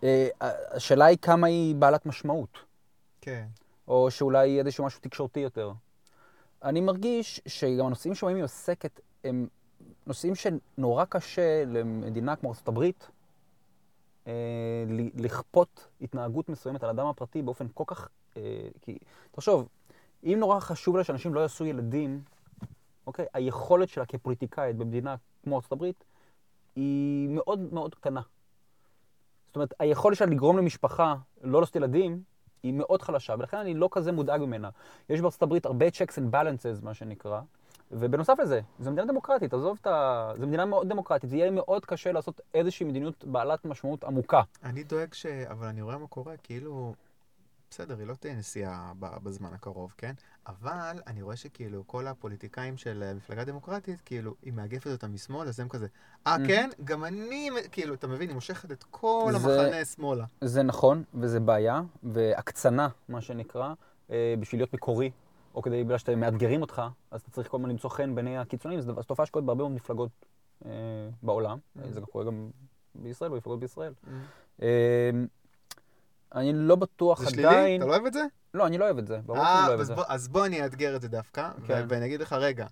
אה, 0.05 0.29
השאלה 0.71 1.05
היא 1.05 1.19
כמה 1.23 1.47
היא 1.47 1.75
בעלת 1.75 2.07
משמעות, 2.07 2.59
כן. 3.21 3.47
או 3.89 4.11
שאולי 4.11 4.59
איזשהו 4.59 4.85
משהו 4.85 5.01
תקשורתי 5.01 5.41
יותר. 5.41 5.73
אני 6.63 6.81
מרגיש 6.81 7.41
שגם 7.47 7.87
הנושאים 7.87 8.15
שבהם 8.15 8.37
היא 8.37 8.45
עוסקת 8.45 9.01
הם 9.25 9.47
נושאים 10.07 10.35
שנורא 10.35 11.05
קשה 11.05 11.65
למדינה 11.65 12.37
כמו 12.37 12.53
ארה"ב 12.53 12.85
אה, 14.27 14.33
לכפות 15.15 15.89
התנהגות 16.01 16.49
מסוימת 16.49 16.83
על 16.83 16.89
האדם 16.89 17.07
הפרטי 17.07 17.43
באופן 17.43 17.67
כל 17.75 17.85
כך... 17.87 18.09
אה, 18.37 18.69
כי, 18.83 18.99
תחשוב, 19.31 19.69
אם 20.25 20.37
נורא 20.41 20.61
חשוב 20.61 20.97
לה 20.97 21.05
שאנשים 21.05 21.35
לא 21.35 21.41
יעשו 21.41 21.65
ילדים, 21.65 22.23
אוקיי? 23.07 23.27
היכולת 23.35 23.89
שלה 23.89 24.07
כפוליטיקאית 24.07 24.77
במדינה 24.77 25.17
כמו 25.45 25.61
הברית 25.71 26.05
היא 26.77 27.29
מאוד 27.29 27.75
מאוד 27.75 27.95
קטנה. 27.95 28.21
זאת 29.47 29.57
אומרת, 29.57 29.75
היכולת 29.79 30.17
שלה 30.17 30.27
לגרום 30.27 30.59
למשפחה 30.59 31.15
לא 31.43 31.61
לעשות 31.61 31.77
ילדים 31.77 32.23
היא 32.63 32.73
מאוד 32.73 33.03
חלשה, 33.03 33.35
ולכן 33.39 33.57
אני 33.57 33.75
לא 33.75 33.89
כזה 33.93 34.13
מודאג 34.13 34.41
ממנה. 34.41 34.71
יש 35.09 35.21
בארצות 35.21 35.43
הברית 35.43 35.67
הרבה 35.67 35.87
checks 35.89 36.15
and 36.15 36.35
balances, 36.35 36.85
מה 36.85 36.95
שנקרא, 36.95 37.41
ובנוסף 37.91 38.39
לזה, 38.43 38.61
זו 38.81 38.91
מדינה 38.91 39.07
דמוקרטית, 39.13 39.55
עזוב 39.55 39.79
את 39.81 39.87
ה... 39.87 40.33
זו 40.37 40.47
מדינה 40.47 40.65
מאוד 40.65 40.89
דמוקרטית, 40.89 41.31
זה 41.31 41.37
יהיה 41.37 41.51
מאוד 41.51 41.85
קשה 41.85 42.13
לעשות 42.13 42.41
איזושהי 42.55 42.87
מדיניות 42.87 43.25
בעלת 43.25 43.65
משמעות 43.65 44.05
עמוקה. 44.05 44.43
אני 44.65 44.83
דואג 44.85 45.13
ש... 45.15 45.27
אבל 45.27 45.67
אני 45.67 45.83
רואה 45.83 45.99
מה 45.99 46.07
קורה, 46.07 46.37
כאילו... 46.37 46.95
בסדר, 47.71 47.99
היא 47.99 48.07
לא 48.07 48.15
תהיה 48.15 48.35
נשיאה 48.35 48.93
בזמן 48.99 49.49
הקרוב, 49.55 49.95
כן? 49.99 50.13
אבל 50.47 50.73
אני 51.07 51.23
רואה 51.23 51.37
שכאילו 51.37 51.83
כל 51.87 52.07
הפוליטיקאים 52.07 52.77
של 52.77 53.03
המפלגה 53.13 53.43
הדמוקרטית, 53.43 54.01
כאילו, 54.01 54.35
היא 54.43 54.53
מאגפת 54.53 54.87
אותם 54.91 55.15
משמאל, 55.15 55.49
אז 55.49 55.61
הם 55.61 55.69
כזה, 55.69 55.87
אה, 56.27 56.37
Mhm. 56.37 56.47
כן? 56.47 56.71
גם 56.85 57.05
אני, 57.05 57.49
כאילו, 57.73 57.95
אתה 57.95 58.07
מבין, 58.07 58.29
היא 58.29 58.35
מושכת 58.35 58.73
את 58.73 58.85
כל 58.91 59.33
זה- 59.33 59.63
המחנה 59.63 59.85
שמאלה. 59.85 60.25
זה 60.41 60.63
נכון, 60.63 61.03
וזה 61.15 61.41
בעיה, 61.41 61.81
והקצנה, 62.03 62.89
מה 63.09 63.21
שנקרא, 63.21 63.73
אה, 64.11 64.35
בשביל 64.41 64.61
להיות 64.61 64.75
מקורי, 64.75 65.11
או 65.57 65.63
כדי, 65.63 65.85
בגלל 65.85 65.99
שאתם 65.99 66.21
מאתגרים 66.21 66.61
אותך, 66.63 66.83
אז 67.11 67.21
אתה 67.21 67.31
צריך 67.31 67.49
כל 67.49 67.57
הזמן 67.57 67.71
למצוא 67.71 67.91
חן 67.91 68.15
בעיני 68.15 68.39
הקיצוניים, 68.39 68.81
זו 68.81 68.93
תופעה 69.07 69.27
שקורית 69.27 69.47
בהרבה 69.47 69.63
מאוד 69.65 69.73
מפלגות 69.73 70.11
אה, 70.65 70.71
בעולם, 71.23 71.59
Mhm. 71.77 71.81
זה 71.91 72.01
קורה 72.01 72.25
גם 72.25 72.51
בישראל, 72.95 73.31
במפלגות 73.31 73.61
בישראל. 73.61 73.93
Mhm. 74.05 74.09
אה, 74.63 75.11
אני 76.35 76.53
לא 76.55 76.77
בטוח 76.77 77.21
זה 77.21 77.31
שלילי? 77.31 77.49
עדיין... 77.49 77.81
אתה 77.83 77.89
לא 77.89 77.95
אוהב 77.95 78.07
את 78.07 78.13
זה? 78.13 78.23
לא, 78.55 78.67
אני 78.67 78.79
לא 78.79 78.85
אוהב 78.85 78.99
את 78.99 79.07
זה, 79.07 79.21
ברור 79.27 79.39
שאני 79.39 79.49
לא 79.49 79.61
אה, 79.61 79.69
אוהב 79.69 79.81
את 79.81 79.87
זה. 79.87 79.95
אז 80.09 80.29
בוא 80.29 80.47
אני 80.47 80.65
אאתגר 80.65 80.97
את 80.97 81.03
זה 81.03 81.09
דווקא, 81.09 81.51
כן. 81.67 81.87
ואני 81.89 82.07
אגיד 82.07 82.21
לך, 82.21 82.33
רגע, 82.33 82.65
אה, 82.65 82.69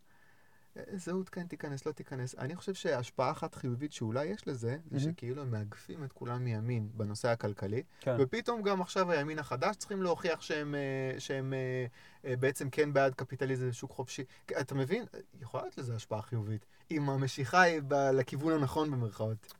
זהות 0.94 1.28
כן 1.28 1.46
תיכנס, 1.46 1.86
לא 1.86 1.92
תיכנס. 1.92 2.34
אני 2.38 2.56
חושב 2.56 2.74
שהשפעה 2.74 3.30
אחת 3.30 3.54
חיובית 3.54 3.92
שאולי 3.92 4.24
יש 4.26 4.48
לזה, 4.48 4.76
זה 4.90 4.96
Mhm. 4.96 5.00
שכאילו 5.00 5.42
הם 5.42 5.50
מאגפים 5.50 6.04
את 6.04 6.12
כולם 6.12 6.44
מימין 6.44 6.88
בנושא 6.94 7.28
הכלכלי, 7.28 7.82
כן. 8.00 8.16
ופתאום 8.18 8.62
גם 8.62 8.80
עכשיו 8.82 9.10
הימין 9.10 9.38
החדש 9.38 9.76
צריכים 9.76 10.02
להוכיח 10.02 10.40
שהם, 10.40 10.74
אה, 10.74 11.20
שהם 11.20 11.52
אה, 11.54 11.86
אה, 12.30 12.36
בעצם 12.36 12.70
כן 12.70 12.92
בעד 12.92 13.14
קפיטליזם 13.14 13.66
ושוק 13.68 13.90
חופשי. 13.90 14.24
אתה 14.60 14.74
מבין? 14.74 15.04
יכולה 15.40 15.62
להיות 15.62 15.78
לזה 15.78 15.94
השפעה 15.94 16.22
חיובית, 16.22 16.66
אם 16.90 17.10
המשיכה 17.10 17.62
היא 17.62 17.80
ב- 17.88 17.94
לכיוון 17.94 18.52
הנכון 18.52 18.90
במרכאות. 18.90 19.54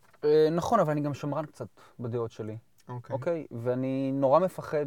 נכון, 0.53 0.81
אבל 0.81 0.91
אני 0.91 1.01
גם 1.01 1.15
שמרן 1.15 1.47
קצת 1.47 1.67
בדעות 2.01 2.31
שלי, 2.31 2.57
אוקיי. 2.89 3.15
אוקיי? 3.15 3.47
ואני 3.51 4.13
נורא 4.13 4.41
מפחד 4.41 4.87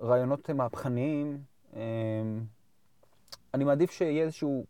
מרעיונות 0.00 0.50
מהפכניים. 0.50 1.38
אה, 3.46 3.50
אני 3.54 3.64
מעדיף 3.64 3.90
שיהיה 3.90 4.24
איזשהו 4.24 4.64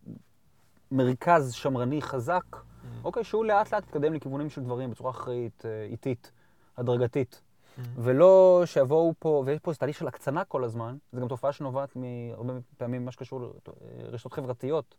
מרכז 0.92 1.52
שמרני 1.52 2.02
חזק, 2.02 2.42
Mhm. 2.52 3.04
אוקיי? 3.04 3.24
שהוא 3.24 3.44
לאט 3.44 3.74
לאט 3.74 3.82
יתקדם 3.84 4.14
לכיוונים 4.14 4.50
של 4.50 4.62
דברים 4.62 4.90
בצורה 4.90 5.10
אחראית, 5.10 5.62
אה, 5.66 5.84
איטית, 5.90 6.32
הדרגתית. 6.76 7.40
Mhm. 7.40 7.80
ולא 7.96 8.62
שיבואו 8.64 9.12
פה, 9.18 9.42
ויש 9.46 9.58
פה 9.60 9.70
איזה 9.70 9.78
תהליך 9.78 9.96
של 9.98 10.08
הקצנה 10.08 10.44
כל 10.44 10.64
הזמן, 10.64 10.96
זו 11.12 11.20
גם 11.20 11.28
תופעה 11.28 11.52
שנובעת 11.52 11.96
מהרבה 11.96 12.52
פעמים 12.76 13.02
ממה 13.02 13.12
שקשור 13.12 13.40
לרשתות 13.98 14.32
חברתיות, 14.32 14.94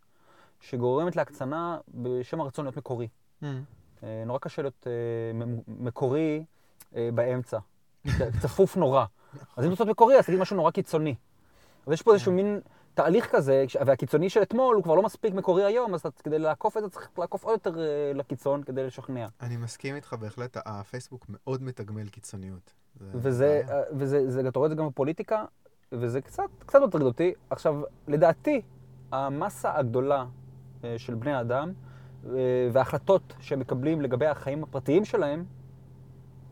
שגורמת 0.61 1.15
להקצנה 1.15 1.77
בשם 1.93 2.41
הרצון 2.41 2.65
להיות 2.65 2.77
מקורי. 2.77 3.07
אה, 3.43 4.23
נורא 4.25 4.39
קשה 4.39 4.61
להיות 4.61 4.87
אה, 4.87 5.45
מקורי 5.67 6.43
אה, 6.95 7.09
באמצע. 7.13 7.57
צפוף 8.41 8.77
נורא. 8.77 9.05
אז 9.57 9.65
אם 9.65 9.73
אתה 9.73 9.85
מקורי, 9.85 10.19
אז 10.19 10.25
תגיד 10.25 10.39
משהו 10.39 10.55
נורא 10.55 10.71
קיצוני. 10.71 11.15
אז 11.87 11.93
יש 11.93 12.01
פה 12.01 12.13
איזשהו 12.13 12.31
מין 12.31 12.59
תהליך 12.97 13.35
כזה, 13.35 13.65
והקיצוני 13.85 14.29
של 14.29 14.41
אתמול 14.41 14.75
הוא 14.75 14.83
כבר 14.83 14.95
לא 14.95 15.03
מספיק 15.03 15.33
מקורי 15.33 15.63
היום, 15.63 15.93
אז 15.93 16.01
כדי 16.23 16.39
לעקוף 16.39 16.77
את 16.77 16.83
זה 16.83 16.89
צריך 16.89 17.09
לעקוף 17.17 17.43
עוד 17.43 17.53
יותר 17.53 17.79
אה, 17.79 18.11
לקיצון 18.15 18.63
כדי 18.63 18.83
לשכנע. 18.83 19.27
אני 19.41 19.57
מסכים 19.57 19.95
איתך 19.95 20.13
בהחלט, 20.13 20.57
הפייסבוק 20.65 21.25
מאוד 21.29 21.63
מתגמל 21.63 22.09
קיצוניות. 22.09 22.73
זה 22.99 23.05
וזה. 23.13 23.61
אה, 23.69 23.81
וזה, 23.91 24.31
זה, 24.31 24.47
אתה 24.47 24.59
רואה 24.59 24.65
את 24.65 24.69
זה 24.69 24.75
גם 24.75 24.87
בפוליטיקה, 24.87 25.45
וזה 25.91 26.21
קצת, 26.21 26.43
קצת 26.65 26.79
מטריד 26.87 27.03
אותי. 27.03 27.33
עכשיו, 27.49 27.81
לדעתי, 28.07 28.61
המסה 29.11 29.77
הגדולה 29.77 30.25
אה, 30.83 30.95
של 30.97 31.15
בני 31.15 31.33
האדם 31.33 31.73
אה, 32.25 32.31
וההחלטות 32.71 33.33
שהם 33.39 33.59
מקבלים 33.59 34.01
לגבי 34.01 34.27
החיים 34.27 34.63
הפרטיים 34.63 35.05
שלהם, 35.05 35.45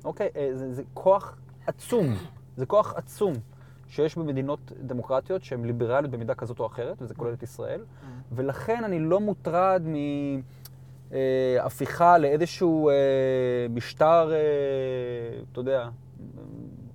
אוקיי, 0.04 0.30
זה, 0.54 0.74
זה 0.74 0.84
כוח 0.94 1.38
עצום. 1.68 2.06
זה 2.58 2.66
כוח 2.66 2.94
עצום 2.96 3.34
שיש 3.96 4.16
במדינות 4.18 4.72
דמוקרטיות 4.82 5.44
שהן 5.44 5.66
ליברליות 5.66 6.12
במידה 6.12 6.36
כזאת 6.36 6.60
או 6.60 6.66
אחרת, 6.66 7.02
וזה 7.02 7.16
כולל 7.16 7.34
את 7.34 7.44
ישראל. 7.44 7.82
ולכן 8.32 8.84
אני 8.84 9.00
לא 9.00 9.20
מוטרד 9.20 9.84
מהפיכה 11.12 12.18
לאיזשהו 12.18 12.90
אה, 12.90 12.96
משטר, 13.70 14.32
אה, 14.34 14.38
אתה 15.52 15.60
יודע, 15.60 15.90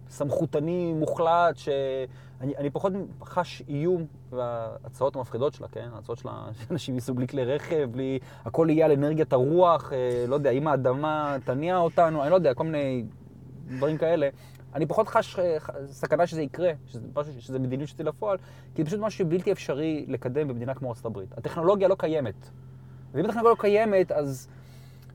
סמכותני 0.09 0.93
מוחלט, 0.93 1.57
שאני 1.57 2.57
אני 2.57 2.71
פחות 2.71 2.93
חש 3.25 3.63
איום 3.69 4.07
וההצעות 4.31 5.17
המפחידות 5.17 5.55
שלה, 5.55 5.69
כן? 5.69 5.89
ההצעות 5.95 6.19
שלה, 6.19 6.49
שאנשים 6.59 6.95
ייסעו 6.95 7.15
בלי 7.15 7.27
כלי 7.27 7.45
רכב, 7.45 7.89
בלי... 7.93 8.19
הכל 8.45 8.67
יהיה 8.71 8.87
על 8.87 8.93
אנרגיית 8.93 9.33
הרוח, 9.33 9.93
אה, 9.93 10.25
לא 10.29 10.35
יודע, 10.35 10.51
אם 10.51 10.69
האדמה 10.69 11.37
תניע 11.45 11.77
אותנו, 11.77 12.23
אני 12.23 12.31
לא 12.31 12.35
יודע, 12.35 12.55
כל 12.55 12.65
מיני 12.65 13.05
דברים 13.77 13.99
כאלה. 13.99 14.29
אני 14.75 14.87
פחות 14.87 15.09
חש 15.09 15.39
אה, 15.39 15.57
סכנה 15.87 16.27
שזה 16.27 16.43
יקרה, 16.43 16.73
שזה, 16.87 17.01
משהו, 17.17 17.33
שזה 17.43 17.59
מדיניות 17.59 17.89
שתצא 17.89 18.03
לפועל, 18.03 18.39
כי 18.75 18.83
זה 18.83 18.87
פשוט 18.87 19.01
משהו 19.01 19.19
שבלתי 19.19 19.53
אפשרי 19.53 20.05
לקדם 20.09 20.49
במדינה 20.49 20.75
כמו 20.75 20.89
ארצות 20.89 21.07
הברית. 21.07 21.39
הטכנולוגיה 21.39 21.89
לא 21.89 21.95
קיימת. 21.99 22.51
ואם 23.13 23.25
הטכנולוגיה 23.25 23.51
לא 23.51 23.61
קיימת, 23.61 24.13
אז, 24.13 24.49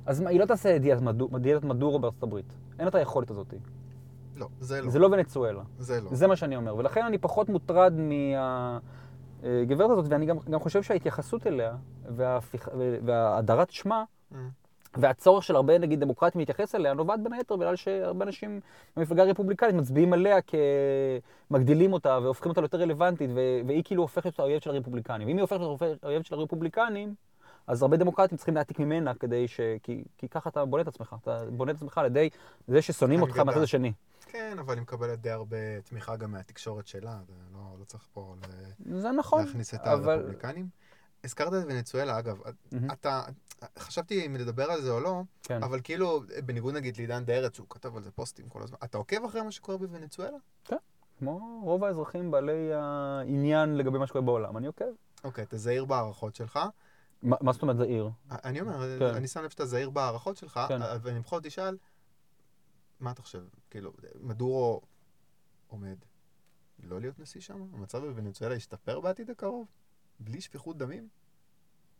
אז 0.05 0.21
היא 0.21 0.39
לא 0.39 0.45
תעשה 0.45 0.77
דיאטת 0.77 1.01
מדור- 1.01 1.29
מדורו 1.63 1.99
בארצות 1.99 2.23
הברית. 2.23 2.45
אין 2.79 2.87
את 2.87 2.95
היכולת 2.95 3.31
הזאת. 3.31 3.53
לא, 4.35 4.47
זה 4.59 4.81
לא. 4.81 4.89
זה 4.89 4.99
לא 4.99 5.07
ונצואלה. 5.11 5.63
זה 5.79 6.01
לא. 6.01 6.09
זה 6.15 6.27
מה 6.27 6.35
שאני 6.35 6.55
אומר. 6.55 6.75
ולכן 6.75 7.05
אני 7.05 7.17
פחות 7.17 7.49
מוטרד 7.49 7.93
מהגברת 9.43 9.89
הזאת, 9.91 10.05
ואני 10.09 10.25
גם, 10.25 10.37
גם 10.49 10.59
חושב 10.59 10.83
שההתייחסות 10.83 11.47
אליה. 11.47 11.75
וההדרת 13.05 13.69
שמה, 13.71 14.03
Mm. 14.31 14.35
והצורך 14.97 15.43
של 15.43 15.55
הרבה, 15.55 15.77
נגיד, 15.77 15.99
דמוקרטים 15.99 16.39
להתייחס 16.39 16.75
אליה, 16.75 16.93
נובעת 16.93 17.23
בין 17.23 17.33
היתר 17.33 17.55
בגלל 17.55 17.75
שהרבה 17.75 18.25
אנשים 18.25 18.59
במפלגה 18.97 19.23
הרפובליקנית 19.23 19.75
מצביעים 19.75 20.13
עליה 20.13 20.37
כמגדילים 21.49 21.93
אותה 21.93 22.19
והופכים 22.23 22.49
אותה 22.49 22.61
ליותר 22.61 22.79
רלוונטית, 22.79 23.29
ו... 23.35 23.39
והיא 23.67 23.83
כאילו 23.83 24.01
הופכת 24.01 24.25
להיות 24.25 24.39
האויב 24.39 24.61
של 24.61 24.69
הרפובליקנים. 24.69 25.27
ואם 25.27 25.37
היא 25.37 25.41
הופכת 25.41 25.59
להיות 25.59 26.03
האויב 26.03 26.21
של 26.23 26.35
הרפובליקנים, 26.35 27.15
אז 27.67 27.81
הרבה 27.81 27.97
דמוקרטים 27.97 28.37
צריכים 28.37 28.55
להעתיק 28.55 28.79
ממנה 28.79 29.13
כדי 29.13 29.47
ש... 29.47 29.59
כי, 29.83 30.03
כי 30.17 30.29
ככה 30.29 30.49
אתה 30.49 30.65
בונה 30.65 30.81
את 30.83 30.87
עצמך. 30.87 31.15
אתה 31.21 31.39
בונה 31.51 31.71
את 31.71 31.75
עצמך 31.75 31.97
על 31.97 32.05
ידי 32.05 32.29
זה 32.67 32.81
ששונאים 32.81 33.21
אותך. 33.21 33.37
מהצד 33.39 33.61
השני. 33.61 33.93
כן, 34.25 34.57
אבל 34.59 34.73
היא 34.73 34.81
מקבלת 34.81 35.21
די 35.21 35.29
הרבה 35.29 35.57
תמיכה 35.83 36.15
גם 36.15 36.31
מהתקשורת 36.31 36.87
שלה, 36.87 37.17
זה 37.27 37.33
לא, 37.53 37.59
לא 37.79 37.83
צריך 37.85 38.03
פה 38.13 38.35
ל- 38.41 38.99
זה 38.99 39.11
נכון, 39.11 39.45
להכניס 39.45 39.73
את 39.73 39.79
אבל... 39.79 40.13
הרפובליקנים. 40.13 40.67
הזכרת 41.23 41.53
את 41.53 41.63
ונצואלה, 41.67 42.19
אגב, 42.19 42.37
מהמם. 42.71 42.91
אתה, 42.91 43.21
חשבתי 43.79 44.25
אם 44.25 44.35
לדבר 44.35 44.71
על 44.71 44.81
זה 44.81 44.91
או 44.91 44.99
לא, 44.99 45.21
כן. 45.43 45.63
אבל 45.63 45.79
כאילו, 45.83 46.23
בניגוד 46.45 46.73
נגיד 46.73 46.97
לעידן 46.97 47.25
דה 47.25 47.33
ארץ, 47.33 47.55
שהוא 47.55 47.67
כתב 47.69 47.95
על 47.95 48.03
זה 48.03 48.11
פוסטים 48.11 48.49
כל 48.49 48.61
הזמן, 48.63 48.77
אתה 48.83 48.97
עוקב 48.97 49.25
אחרי 49.25 49.41
מה 49.41 49.51
שקורה 49.51 49.77
בוונצואלה? 49.77 50.37
כמו 51.17 51.61
רוב 51.63 51.83
האזרחים 51.83 52.31
בעלי 52.31 52.73
העניין 52.73 53.77
לגבי 53.77 53.97
מה 53.97 54.07
שקורה 54.07 54.21
בעולם, 54.25 54.57
אני 54.57 54.67
עוקב. 54.67 54.85
אוקיי, 55.23 55.43
אתה 55.43 55.57
זהיר 55.57 55.85
בהערכות 55.85 56.35
שלך. 56.35 56.59
מה 57.23 57.35
מה 57.41 57.53
זאת 57.53 57.61
אומרת 57.61 57.77
זעיר? 57.77 58.09
אני 58.31 58.61
אומר, 58.61 58.99
כן. 58.99 59.05
אני 59.05 59.27
שם 59.27 59.43
לב 59.43 59.49
שאתה 59.49 59.65
זהיר 59.65 59.89
בהערכות 59.89 60.37
שלך, 60.37 60.59
כן. 60.67 60.79
ואני 61.01 61.19
בכל 61.19 61.35
זאת 61.35 61.45
אשאל, 61.45 61.77
מה 62.99 63.11
אתה 63.11 63.21
חושב? 63.21 63.43
כאילו, 63.69 63.93
מדורו 64.21 64.81
עומד 65.67 65.97
לא 66.79 66.99
להיות 67.01 67.19
נשיא 67.19 67.41
שם? 67.41 67.67
המצב 67.73 68.05
בוונצואלה 68.05 68.55
ישתפר 68.55 68.99
בעתיד 68.99 69.29
הקרוב? 69.29 69.67
בלי 70.19 70.41
שפיכות 70.41 70.77
דמים? 70.77 71.07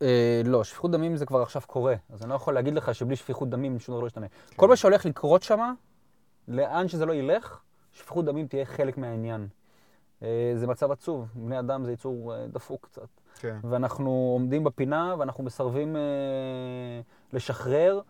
אה, 0.02 0.42
לא, 0.46 0.64
שפיכות 0.64 0.92
דמים 0.92 1.18
זה 1.18 1.26
כבר 1.26 1.42
עכשיו 1.42 1.62
קורה, 1.68 1.96
אז 2.10 2.22
אני 2.22 2.30
לא 2.30 2.36
יכול 2.36 2.54
להגיד 2.54 2.74
לך 2.74 2.96
שבלי 2.96 3.16
שפיכות 3.16 3.50
דמים 3.50 3.80
שום 3.80 3.96
דבר 3.96 4.02
לא 4.02 4.08
ישתנה. 4.08 4.28
כן. 4.28 4.56
כל 4.56 4.68
מה 4.68 4.76
שהולך 4.76 5.06
לקרות 5.06 5.44
שם, 5.44 5.74
לאן 6.48 6.88
שזה 6.88 7.06
לא 7.06 7.14
ילך, 7.14 7.60
שפיכות 7.94 8.26
דמים 8.26 8.48
תהיה 8.48 8.66
חלק 8.66 8.98
מהעניין. 8.98 9.48
אה, 10.24 10.54
זה 10.56 10.68
מצב 10.68 10.92
עצוב, 10.92 11.28
בני 11.36 11.60
אדם 11.60 11.86
זה 11.86 11.92
יצור 11.92 12.36
אה, 12.36 12.48
דפוק 12.48 12.86
קצת. 12.86 13.08
כן. 13.40 13.58
ואנחנו 13.64 14.10
עומדים 14.34 14.64
בפינה 14.64 15.16
ואנחנו 15.20 15.44
מסרבים 15.44 15.96
אה, 15.96 16.02
לשחרר, 17.34 18.02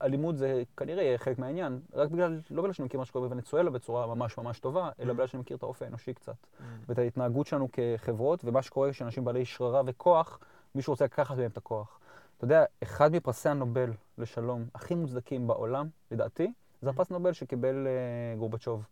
ואלימות 0.00 0.38
זה 0.38 0.62
כנראה 0.76 1.02
יהיה 1.02 1.18
חלק 1.18 1.38
מהעניין, 1.38 1.80
רק 1.94 2.10
בגלל, 2.10 2.40
לא 2.50 2.62
בגלל 2.62 2.72
שאני 2.72 2.86
מכיר 2.86 3.00
מה 3.00 3.06
שקורה 3.06 3.28
בוונצואלה 3.28 3.70
בצורה 3.70 4.06
ממש 4.06 4.38
ממש 4.38 4.60
טובה, 4.60 4.90
אלא 5.00 5.10
Mm. 5.10 5.14
בגלל 5.14 5.26
שאני 5.26 5.40
מכיר 5.40 5.56
את 5.56 5.62
האופי 5.62 5.84
האנושי 5.84 6.14
קצת, 6.14 6.46
ואת 6.88 6.98
ההתנהגות 6.98 7.46
שלנו 7.46 7.68
כחברות, 7.72 8.44
ומה 8.44 8.62
שקורה 8.62 8.90
כשאנשים 8.90 9.24
בעלי 9.24 9.44
שררה 9.44 9.82
וכוח, 9.86 10.38
מישהו 10.74 10.92
רוצה 10.92 11.04
לקחת 11.04 11.36
מהם 11.36 11.50
את 11.50 11.56
הכוח. 11.56 11.98
אתה 12.36 12.44
יודע, 12.44 12.64
אחד 12.82 13.12
מפרסי 13.12 13.48
הנובל 13.48 13.92
לשלום 14.18 14.64
הכי 14.74 14.94
מוצדקים 14.94 15.46
בעולם, 15.46 15.88
לדעתי, 16.10 16.52
זה 16.82 16.90
הפרס 16.90 17.10
נובל 17.10 17.32
שקיבל 17.32 17.86
אה, 17.86 18.36
גורבצ'וב. 18.38 18.84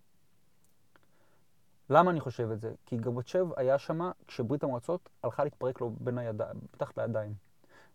למה 1.90 2.11
אני 2.11 2.21
חושב 2.21 2.50
את 2.50 2.61
זה? 2.61 2.73
כי 2.87 2.97
גורבצ'וב 2.97 3.52
היה 3.57 3.78
שם 3.78 4.11
כשברית 4.26 4.64
המועצות 4.64 5.09
הלכה 5.23 5.45
להתפרק 5.45 5.80
לו 5.80 5.90
בין 6.00 6.18
הידיים, 6.18 6.57
מתחת 6.75 6.99
לידיים. 6.99 7.35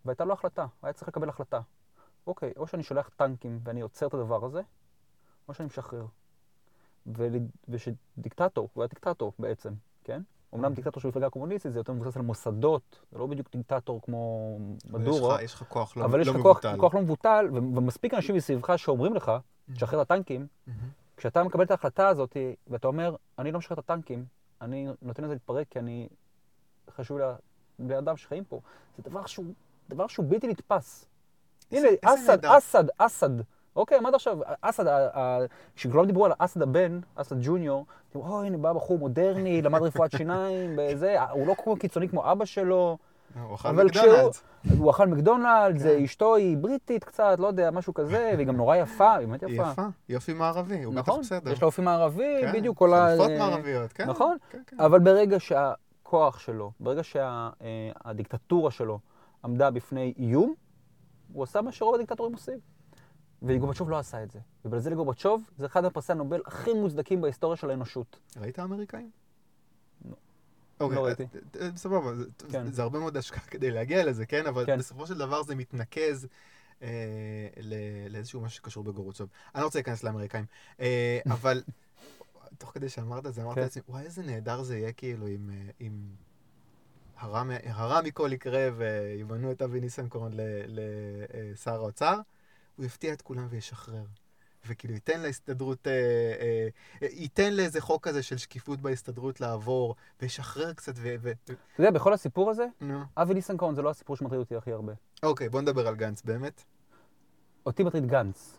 והייתה 0.05 0.25
לו 0.25 0.33
החלטה, 0.33 0.65
היה 0.83 0.93
צריך 0.93 1.07
לקבל 1.07 1.29
החלטה. 1.29 1.59
אוקיי, 2.27 2.53
או 2.57 2.67
שאני 2.67 2.83
שולח 2.83 3.09
טנקים 3.15 3.59
ואני 3.63 3.81
עוצר 3.81 4.07
את 4.07 4.13
הדבר 4.13 4.45
הזה, 4.45 4.61
או 5.47 5.53
שאני 5.53 5.65
משחרר. 5.65 6.05
ול... 7.05 7.33
ושדיקטטור, 7.69 8.69
הוא 8.73 8.83
היה 8.83 8.87
דיקטטור 8.87 9.33
בעצם, 9.39 9.73
כן? 10.03 10.21
אמנם 10.53 10.65
אוקיי. 10.65 10.75
דיקטטור 10.75 11.01
של 11.01 11.07
מפלגה 11.07 11.29
קומוניסטית 11.29 11.73
זה 11.73 11.79
יותר 11.79 11.93
מבוסס 11.93 12.17
על 12.17 12.23
מוסדות, 12.23 12.99
זה 13.11 13.17
לא 13.17 13.27
בדיוק 13.27 13.47
דיקטטור 13.55 14.01
כמו 14.01 14.57
מדורו, 14.89 15.31
יש 15.41 15.53
לך- 15.53 15.63
כוח 15.69 15.97
לא 15.97 16.05
אבל 16.05 16.21
יש 16.21 16.27
לא 16.27 16.33
לך 16.33 16.41
כוח, 16.41 16.57
מבוטל. 16.65 16.97
לא 16.97 17.01
מבוטל, 17.01 17.47
ומספיק 17.53 18.13
אנשים 18.13 18.35
מסביבך 18.35 18.79
שאומרים 18.79 19.13
לך, 19.15 19.31
תשחרר 19.73 20.01
את 20.01 20.11
הטנקים, 20.11 20.47
מהמם. 20.67 20.79
כשאתה 21.17 21.43
מקבל 21.43 21.63
את 21.63 21.71
ההחלטה 21.71 22.07
הזאת, 22.07 22.37
ואתה 22.67 22.87
אומר, 22.87 23.15
אני 23.39 23.51
לא 23.51 23.59
משחרר 23.59 23.79
את 23.79 23.89
הטנקים, 23.89 24.25
אני 24.61 24.87
נותן 25.01 25.23
לזה 25.23 25.33
להתפרק 25.33 25.67
כי 25.69 25.79
אני 25.79 26.07
חשוב 26.89 27.17
לבני 27.79 27.97
אדם 27.97 28.17
שחיים 28.17 28.43
פה, 28.45 28.59
זה 28.97 29.03
דבר 29.03 29.25
שהוא, 29.25 29.45
דבר 29.89 30.07
שהוא 30.07 30.25
בלתי 30.29 30.47
נתפס. 30.47 31.05
הנה, 31.73 31.87
אסד. 32.01 32.45
אסד, 32.45 32.83
אסד. 32.97 33.29
אוקיי, 33.75 33.97
עמד 33.97 34.13
עכשיו, 34.13 34.37
אסד, 34.61 34.85
כשכולם 35.75 36.05
דיברו 36.05 36.25
על 36.25 36.31
אסד 36.37 36.61
הבן, 36.61 36.99
אסד 37.15 37.35
ג'וניור, 37.41 37.85
אמרו, 38.15 38.37
אוי, 38.37 38.47
הנה 38.47 38.57
בא 38.57 38.73
בחור 38.73 38.97
מודרני, 38.97 39.61
למד 39.61 39.81
רפואת 39.81 40.11
שיניים, 40.17 40.77
וזה, 40.77 41.21
הוא 41.21 41.47
לא 41.47 41.55
כמו 41.63 41.75
קיצוני 41.75 42.09
כמו 42.09 42.31
אבא 42.31 42.45
שלו, 42.45 42.97
הוא 43.43 43.55
אכל 43.55 43.71
מקדונלדס. 43.71 44.43
הוא 44.77 44.91
אכל 44.91 45.07
מקדונלדס, 45.07 45.83
כן. 45.83 46.03
אשתו 46.03 46.35
היא 46.35 46.57
בריטית 46.57 47.03
קצת, 47.03 47.35
לא 47.39 47.47
יודע, 47.47 47.71
משהו 47.71 47.93
כזה, 47.93 48.31
והיא 48.35 48.47
גם 48.47 48.55
נורא 48.55 48.75
יפה, 48.75 49.13
היא 49.13 49.27
באמת 49.27 49.43
יפה. 49.43 49.71
יפה, 49.71 49.81
יופי 50.09 50.33
מערבי, 50.33 50.83
הוא 50.83 50.93
בטח 50.93 51.09
נכון, 51.09 51.21
בסדר. 51.21 51.51
יש 51.51 51.61
לו 51.61 51.65
אופי 51.65 51.81
מערבי, 51.81 52.37
כן, 52.41 52.51
בדיוק 52.53 52.77
כל 52.77 52.93
ה... 52.93 53.07
חליפות 53.07 53.31
מערביות, 53.39 53.93
כן. 53.93 54.09
נכון, 54.09 54.37
כן. 54.49 54.79
אבל 54.79 54.99
ברגע 54.99 55.39
שהכוח 55.39 56.39
שלו, 56.39 56.71
ברגע 56.79 57.01
שהדיקטטורה 57.03 58.71
שלו 58.71 58.99
עמדה 59.45 59.71
בפני 59.71 60.13
איום, 60.19 60.53
הוא 61.33 61.43
עשה 61.43 61.61
מה 61.61 61.71
שרוב 61.71 61.95
הדיקטטורים 61.95 62.33
עושים. 62.33 62.59
וגורבצ'וב 63.43 63.89
לא 63.89 63.99
עשה 63.99 64.23
את 64.23 64.31
זה. 64.31 64.39
ובגלל 64.65 64.79
זה 64.79 64.89
לגורבצ'וב 64.89 65.49
זה 65.57 65.65
אחד 65.65 65.85
מפרסי 65.85 66.11
הנובל 66.11 66.41
הכי 66.45 66.73
מוצדקים 66.73 67.21
בהיסטוריה 67.21 67.57
של 67.57 67.69
האנושות. 67.69 68.19
ראית 68.37 68.59
אמריקאים? 68.59 69.11
לא. 70.05 70.15
אוקיי, 70.79 70.95
לא 70.95 71.01
אה, 71.01 71.05
ראיתי. 71.05 71.23
אה, 71.61 71.69
סבבה, 71.75 72.11
כן. 72.51 72.71
זה 72.71 72.81
הרבה 72.81 72.99
מאוד 72.99 73.17
השקעה 73.17 73.43
כדי 73.43 73.71
להגיע 73.71 74.05
לזה, 74.05 74.25
כן? 74.25 74.45
אבל 74.45 74.65
כן. 74.65 74.77
בסופו 74.77 75.07
של 75.07 75.17
דבר 75.17 75.43
זה 75.43 75.55
מתנקז 75.55 76.27
אה, 76.81 77.47
לאיזשהו 78.09 78.41
משהו 78.41 78.57
שקשור 78.57 78.83
בגורוצ'וב. 78.83 79.29
אני 79.55 79.61
לא 79.61 79.65
רוצה 79.65 79.79
להיכנס 79.79 80.03
לאמריקאים, 80.03 80.45
אה, 80.79 81.19
אבל 81.25 81.63
תוך 82.57 82.71
כדי 82.73 82.89
שאמרת 82.89 83.25
את 83.25 83.33
זה, 83.33 83.41
אמרתי 83.41 83.55
כן. 83.55 83.61
לעצמי, 83.61 83.83
וואי, 83.89 84.03
איזה 84.03 84.23
נהדר 84.23 84.63
זה 84.63 84.77
יהיה 84.77 84.91
כאילו 84.91 85.27
אם... 85.81 86.15
אה, 87.23 87.27
הרע, 87.27 87.43
הרע 87.63 88.01
מכל 88.01 88.29
יקרה 88.33 88.69
וימנו 88.77 89.51
את 89.51 89.61
אבי 89.61 89.79
ניסנקורן 89.79 90.31
לשר 90.67 91.75
האוצר, 91.75 92.19
הוא 92.75 92.85
יפתיע 92.85 93.13
את 93.13 93.21
כולם 93.21 93.47
וישחרר. 93.49 94.03
וכאילו 94.67 94.93
ייתן 94.93 95.21
להסתדרות, 95.21 95.87
אה, 95.87 95.91
אה, 95.91 96.67
אה, 97.01 97.07
ייתן 97.11 97.53
לאיזה 97.53 97.81
חוק 97.81 98.07
כזה 98.07 98.23
של 98.23 98.37
שקיפות 98.37 98.81
בהסתדרות 98.81 99.41
לעבור, 99.41 99.95
וישחרר 100.21 100.73
קצת 100.73 100.93
ו... 100.95 101.15
ו... 101.21 101.31
אתה 101.43 101.53
יודע, 101.79 101.91
בכל 101.91 102.13
הסיפור 102.13 102.49
הזה, 102.49 102.65
נו. 102.81 102.99
אבי 103.17 103.33
ניסנקורן 103.33 103.75
זה 103.75 103.81
לא 103.81 103.89
הסיפור 103.89 104.15
שמטריד 104.15 104.39
אותי 104.39 104.55
הכי 104.55 104.71
הרבה. 104.71 104.93
אוקיי, 105.23 105.49
בוא 105.49 105.61
נדבר 105.61 105.87
על 105.87 105.95
גנץ 105.95 106.21
באמת. 106.21 106.63
אותי 107.65 107.83
מטריד 107.83 108.05
גנץ. 108.05 108.57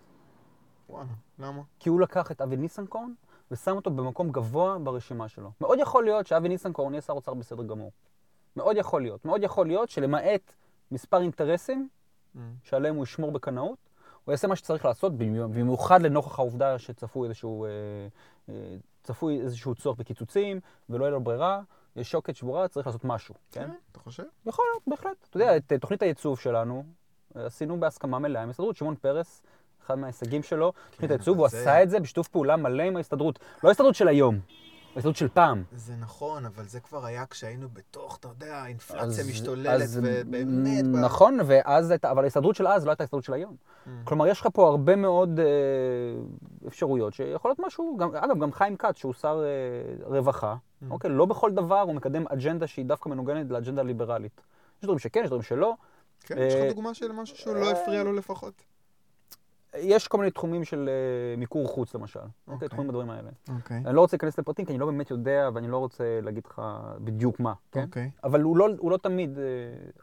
וואלה, 0.89 1.13
למה? 1.39 1.63
כי 1.79 1.89
הוא 1.89 2.01
לקח 2.01 2.31
את 2.31 2.41
אבי 2.41 2.57
ניסנקורן 2.57 3.13
ושם 3.51 3.77
אותו 3.77 3.91
במקום 3.91 4.31
גבוה 4.33 4.79
ברשימה 4.79 5.29
שלו. 5.29 5.51
מאוד 5.61 5.79
יכול 5.79 6.05
להיות 6.05 6.27
שאבי 6.27 6.49
ניסנקורן 6.49 6.93
יהיה 6.93 7.03
שר 7.03 7.13
אוצר 7.13 7.35
בסדר 7.35 7.63
גמור. 7.63 7.91
מאוד 8.57 8.77
יכול 8.77 9.03
להיות. 9.03 9.25
מאוד 9.25 9.43
יכול 9.43 9.67
להיות 9.67 9.91
שלמעט 9.91 10.55
מספר 10.91 11.21
אינטרסים 11.23 11.89
Mm. 12.35 12.39
שעליהם 12.63 12.95
הוא 12.95 13.05
ישמור 13.05 13.33
בקנאות, 13.33 13.79
הוא 14.25 14.33
יעשה 14.33 14.49
מה 14.49 14.57
שצריך 14.57 14.85
לעשות, 14.85 15.17
במיוחד 15.17 16.03
לנוכח 16.03 16.39
העובדה 16.39 16.79
שצפוי 16.79 17.29
איזשהו, 17.29 17.65
אה, 17.65 17.71
אה, 18.49 18.77
צפוי 19.03 19.41
איזשהו 19.41 19.75
צורך 19.75 19.99
בקיצוצים, 19.99 20.61
ולא 20.91 21.05
יהיה 21.05 21.11
לו 21.11 21.21
ברירה, 21.21 21.61
יש 21.97 22.11
שוקת 22.11 22.37
שבורה, 22.37 22.69
צריך 22.69 22.87
לעשות 22.87 23.05
משהו, 23.05 23.35
כן? 23.53 23.67
כן, 23.67 23.71
אתה 23.93 24.01
חושב? 24.01 24.23
יכול 24.47 24.65
להיות, 24.73 24.83
בהחלט. 24.87 25.27
אתה 25.31 25.37
יודע, 25.37 25.57
את 25.57 25.73
אה, 25.73 25.79
תוכנית 25.79 26.03
הייצוב 26.03 26.41
שלנו 26.41 26.85
עשינו 27.35 27.81
בהסכמה 27.81 28.19
מלאה 28.19 28.43
עם 28.43 28.49
ההסתדרות. 28.49 28.77
שמעון 28.77 28.97
פרס, 28.97 29.43
אחד 29.87 29.99
מההישגים 29.99 30.43
שלו, 30.43 30.73
תוכנית 30.91 31.11
כן, 31.11 31.17
הייצוב, 31.17 31.35
אבל 31.35 31.39
הוא 31.39 31.47
עשה 31.47 31.83
את 31.83 31.91
זה 31.91 32.01
בשיתוף 32.01 32.29
פעולה 32.29 32.57
מלא 32.57 32.83
עם 32.83 32.97
ההסתדרות. 32.97 33.39
לא 33.65 33.69
ההסתדרות 33.69 33.95
של 33.95 34.09
היום, 34.09 34.39
ההסתדרות 34.95 35.17
של 35.17 35.29
פעם. 35.29 35.63
זה 35.73 35.97
נכון, 35.97 36.47
אבל 36.47 36.65
זה 36.65 36.81
כבר 36.81 37.07
היה 37.07 37.27
כשהיינו 37.27 37.69
בתוך, 37.73 38.17
אתה 38.17 38.29
יודע, 38.29 38.57
האינפלציה 38.57 39.25
משתוללת, 39.25 39.83
אז 39.83 40.01
ובאמת... 40.03 40.85
נכון, 40.85 41.39
ואז 41.47 41.91
הייתה, 41.91 42.11
אבל 42.11 42.25
ההסתדרות 42.25 42.57
של 42.57 42.67
אז 42.67 42.85
לא 42.85 42.91
הייתה 42.91 43.03
ההסתדרות 43.03 43.25
של 43.25 43.33
היום. 43.33 43.57
Mm. 43.57 43.91
כלומר, 44.05 44.27
יש 44.27 44.41
לך 44.41 44.49
פה 44.53 44.69
הרבה 44.69 44.97
מאוד 44.97 45.41
אה, 45.41 45.45
אפשרויות 46.67 47.15
שיכול 47.15 47.51
להיות 47.51 47.59
משהו, 47.67 47.97
גם, 47.97 48.17
אגב, 48.17 48.39
גם 48.39 48.53
חיים 48.53 48.77
כץ, 48.77 48.97
שהוא 48.97 49.13
שר 49.13 49.45
אה, 49.45 50.07
רווחה, 50.17 50.57
Mm. 50.83 50.93
אוקיי? 50.93 51.11
לא 51.11 51.27
בכל 51.27 51.53
דבר 51.53 51.81
הוא 51.81 51.95
מקדם 51.95 52.25
אג'נדה 52.29 52.67
שהיא 52.67 52.85
דווקא 52.85 53.09
מנוגנת 53.09 53.51
לאג'נדה 53.51 53.81
הליברלית. 53.81 54.41
יש 54.79 54.85
דברים 54.85 54.99
שכן, 54.99 55.21
יש 55.21 55.27
דברים 55.27 55.43
שלא. 55.43 55.75
כן, 56.21 56.35
יש 56.39 56.55
לך 56.55 56.61
אה, 56.61 56.69
דוגמה 56.69 56.95
של 56.95 57.13
משהו 57.13 57.37
שהוא 57.37 57.55
לא 57.55 57.71
הפריע 57.71 58.03
לו 58.03 58.13
לפחות? 58.13 58.63
יש 59.79 60.09
כל 60.09 60.19
מיני 60.19 60.31
תחומים 60.31 60.65
של 60.65 60.89
אה, 60.89 61.37
מיקור 61.37 61.69
חוץ, 61.69 61.95
למשל. 61.95 62.21
אוקיי. 62.49 62.69
תחומים 62.69 62.89
בדברים 62.89 63.11
האלה. 63.11 63.31
אוקיי. 63.57 63.83
אני 63.87 63.95
לא 63.97 64.01
רוצה 64.01 64.17
להיכנס 64.17 64.39
לפרטים, 64.39 64.65
כי 64.65 64.73
אני 64.73 64.79
לא 64.79 64.87
באמת 64.87 65.11
יודע, 65.11 65.51
ואני 65.55 65.69
לא 65.69 65.79
רוצה 65.79 66.21
להגיד 66.23 66.47
לך 66.47 66.63
בדיוק 67.05 67.41
מה, 67.41 67.53
כן? 67.73 67.83
אוקיי. 67.85 68.11
אבל 68.25 68.41
הוא 68.43 68.57
לא, 68.57 68.69
הוא 68.79 68.91
לא 68.91 68.97
תמיד 68.97 69.39
אה, 69.39 69.45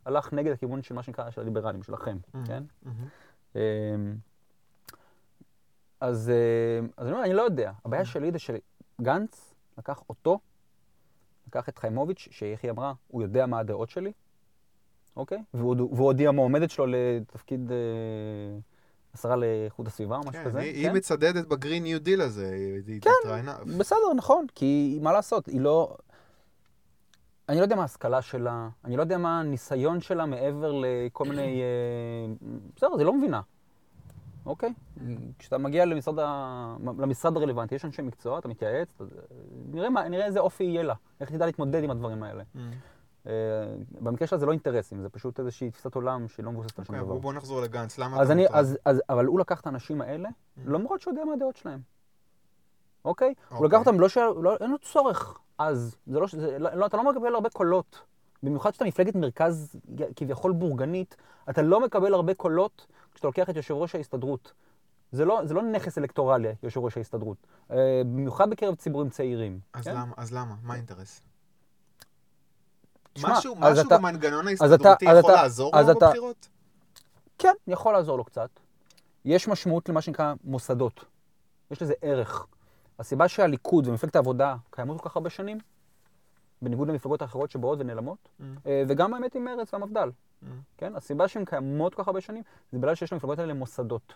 הלך 0.06 0.34
נגד 0.34 0.52
הכיוון 0.52 0.82
של 0.82 0.96
מה 0.96 1.04
שנקרא, 1.04 1.32
של 1.32 1.42
הליברלים, 1.42 1.84
שלכם, 1.84 2.18
Mm. 2.34 2.38
כן? 2.48 2.64
מהמם. 2.84 3.06
אה, 3.56 3.62
אז, 6.00 6.30
אה, 6.30 6.88
אז 6.98 7.08
אני 7.08 7.14
אומר, 7.16 7.26
אני 7.26 7.34
לא 7.34 7.42
יודע. 7.42 7.72
הבעיה 7.86 8.06
שלי 8.06 8.32
זה 8.32 8.38
שגנץ 8.40 9.54
לקח 9.78 10.04
אותו, 10.10 10.40
לקח 11.48 11.70
את 11.70 11.78
חיימוביץ', 11.78 12.28
היא 12.64 12.72
אמרה, 12.72 12.94
הוא 13.08 13.22
יודע 13.22 13.46
מה 13.46 13.60
הדעות 13.60 13.90
שלי, 13.90 14.12
אוקיי? 15.16 15.44
והוא 15.54 15.98
הודיע 15.98 16.30
המועמדת 16.30 16.70
שלו 16.70 16.86
לתפקיד 16.88 17.72
אה, 17.72 17.78
השרה 19.14 19.36
לאיכות 19.36 19.88
הסביבה 19.88 20.16
או 20.16 20.22
משהו 20.22 20.32
כן, 20.32 20.46
כזה. 20.46 20.60
היא- 20.60 20.88
היא 20.88 20.92
מצדדת 20.92 21.48
ב 21.48 21.54
Green 21.54 21.84
New 21.84 22.00
Deal 22.02 22.22
הזה, 22.22 22.50
היא- 22.88 23.02
כן. 23.02 23.10
התראיינה. 23.24 23.58
בסדר, 23.80 24.14
נכון, 24.16 24.46
כי 24.56 25.00
מה 25.02 25.14
לעשות, 25.14 25.46
היא 25.46 25.62
לא... 25.62 25.96
אני 27.50 27.58
לא 27.58 27.64
יודע 27.64 27.76
מה 27.76 27.82
ההשכלה 27.82 28.22
שלה, 28.22 28.70
אני 28.86 28.98
לא 28.98 29.02
יודע 29.02 29.18
מה 29.18 29.40
הניסיון 29.40 30.02
שלה 30.02 30.26
מעבר 30.26 30.72
לכל 30.82 31.26
מיני... 31.26 31.62
אה, 31.62 32.34
בסדר, 32.76 32.98
היא 32.98 33.06
לא 33.06 33.14
מבינה, 33.14 33.42
אוקיי? 34.46 34.74
כשאתה 35.40 35.58
מגיע 35.58 35.86
למשרד, 35.86 36.20
ה... 36.20 36.76
למשרד 37.00 37.38
הרלוונטי, 37.38 37.76
יש 37.76 37.86
אנשי 37.86 38.02
מקצוע, 38.02 38.40
אתה 38.40 38.48
מתייעץ. 38.48 38.88
נראה, 39.72 39.90
מה, 39.90 40.10
נראה 40.10 40.26
איזה 40.26 40.40
אופי 40.40 40.64
יהיה 40.64 40.84
לה, 40.84 40.94
איך 41.22 41.32
תדע 41.32 41.46
להתמודד 41.46 41.84
עם 41.84 41.92
הדברים 41.92 42.24
האלה. 42.24 42.44
אה, 43.28 43.34
במקרה 44.02 44.28
שלה 44.28 44.38
זה 44.40 44.46
לא 44.46 44.52
אינטרסים, 44.52 45.02
זה 45.02 45.10
פשוט 45.10 45.40
איזושהי 45.40 45.72
תפיסת 45.72 45.96
עולם 45.96 46.28
שהיא 46.28 46.46
לא 46.46 46.52
מבוססת 46.52 46.80
על 46.80 46.86
שום 46.86 46.96
אוקיי, 46.96 47.06
דבר. 47.08 47.18
בוא 47.18 47.34
נחזור 47.34 47.62
לגנץ, 47.62 47.98
למה 47.98 48.24
אתה 48.24 48.36
מוטרד? 48.36 48.66
אבל 49.10 49.26
הוא 49.26 49.40
לקח 49.40 49.62
את 49.62 49.66
האנשים 49.68 50.02
האלה, 50.02 50.30
Mm. 50.30 50.62
למרות 50.66 51.02
שהוא 51.02 51.12
יודע 51.12 51.26
מה 51.26 51.34
הדעות 51.34 51.56
שלהם. 51.56 51.80
אוקיי? 53.06 53.28
הוא 53.50 53.56
אוקיי. 53.56 53.68
לקח 53.68 53.88
אותם, 53.88 54.00
לא. 54.00 54.08
לא, 54.44 54.58
אין 54.62 54.72
לו 54.72 54.78
צורך 54.80 55.40
אז. 55.58 55.96
לא, 56.08 56.86
אתה 56.86 56.98
לא 56.98 57.12
מקבל 57.12 57.36
הרבה 57.36 57.50
קולות. 57.50 58.02
במיוחד 58.44 58.72
כשאתה 58.72 58.86
מפלגת 58.86 59.16
מרכז 59.16 59.76
כביכול 60.16 60.52
בורגנית, 60.52 61.16
אתה 61.50 61.62
לא 61.62 61.80
מקבל 61.80 62.14
הרבה 62.14 62.34
קולות 62.34 62.88
כשאתה 63.14 63.28
לוקח 63.28 63.50
את 63.50 63.56
יושב 63.56 63.74
ראש 63.74 63.96
ההסתדרות. 63.96 64.54
זה 65.12 65.26
לא, 65.26 65.42
זה 65.46 65.54
לא 65.54 65.62
נכס 65.62 65.98
אלקטורלי, 65.98 66.54
יושב 66.64 66.80
ראש 66.80 66.98
ההסתדרות. 66.98 67.38
אה, 67.72 68.02
במיוחד 68.06 68.50
בקרב 68.50 68.76
ציבורים 68.76 69.10
צעירים. 69.10 69.60
אז 69.74 69.86
כן? 69.86 69.96
למה? 69.96 70.14
אז 70.18 70.34
למה? 70.34 70.56
מה 70.64 70.74
האינטרס? 70.74 71.22
משהו 73.18 73.56
משהו 73.56 73.88
אתה- 73.88 73.98
במנגנון 73.98 74.42
אתה- 74.48 74.50
ההסתדרותי 74.66 75.10
אז 75.10 75.18
יכול 75.18 75.32
אתה- 75.32 75.42
לעזור 75.42 75.72
לו 75.76 75.92
אתה- 75.92 76.06
בבחירות? 76.08 76.48
כן, 77.38 77.54
יכול 77.68 77.94
לעזור 77.94 78.18
לו 78.18 78.24
קצת. 78.24 78.50
יש 79.26 79.48
משמעות 79.48 79.90
למה 79.90 80.02
שנקרא 80.02 80.34
מוסדות. 80.44 81.06
יש 81.72 81.82
לזה 81.82 81.94
ערך. 82.02 82.46
הסיבה 83.00 83.28
שהליכוד 83.28 83.88
ומפלגת 83.88 84.16
העבודה 84.16 84.56
קיימות 84.72 85.02
כל 85.02 85.10
כך 85.10 85.16
הרבה 85.16 85.30
שנים, 85.30 85.58
בניגוד 86.62 86.88
למפלגות 86.88 87.22
האחרות 87.22 87.52
שבאות 87.52 87.80
ונעלמות, 87.82 88.18
Mm, 88.40 88.44
אה, 88.66 88.84
וגם 88.88 89.14
האמת 89.14 89.36
עם 89.36 89.46
מרצ 89.46 89.74
והמפד"ל, 89.74 90.10
mm. 90.44 90.46
כן? 90.78 90.96
הסיבה 90.96 91.28
שהן 91.28 91.46
קיימות 91.46 91.96
כל 91.96 92.02
כך 92.04 92.08
הרבה 92.08 92.22
שנים, 92.22 92.44
זה 92.72 92.78
בגלל 92.80 92.96
שיש 92.96 93.14
למפלגות 93.14 93.40
האלה 93.40 93.54
מוסדות. 93.54 94.14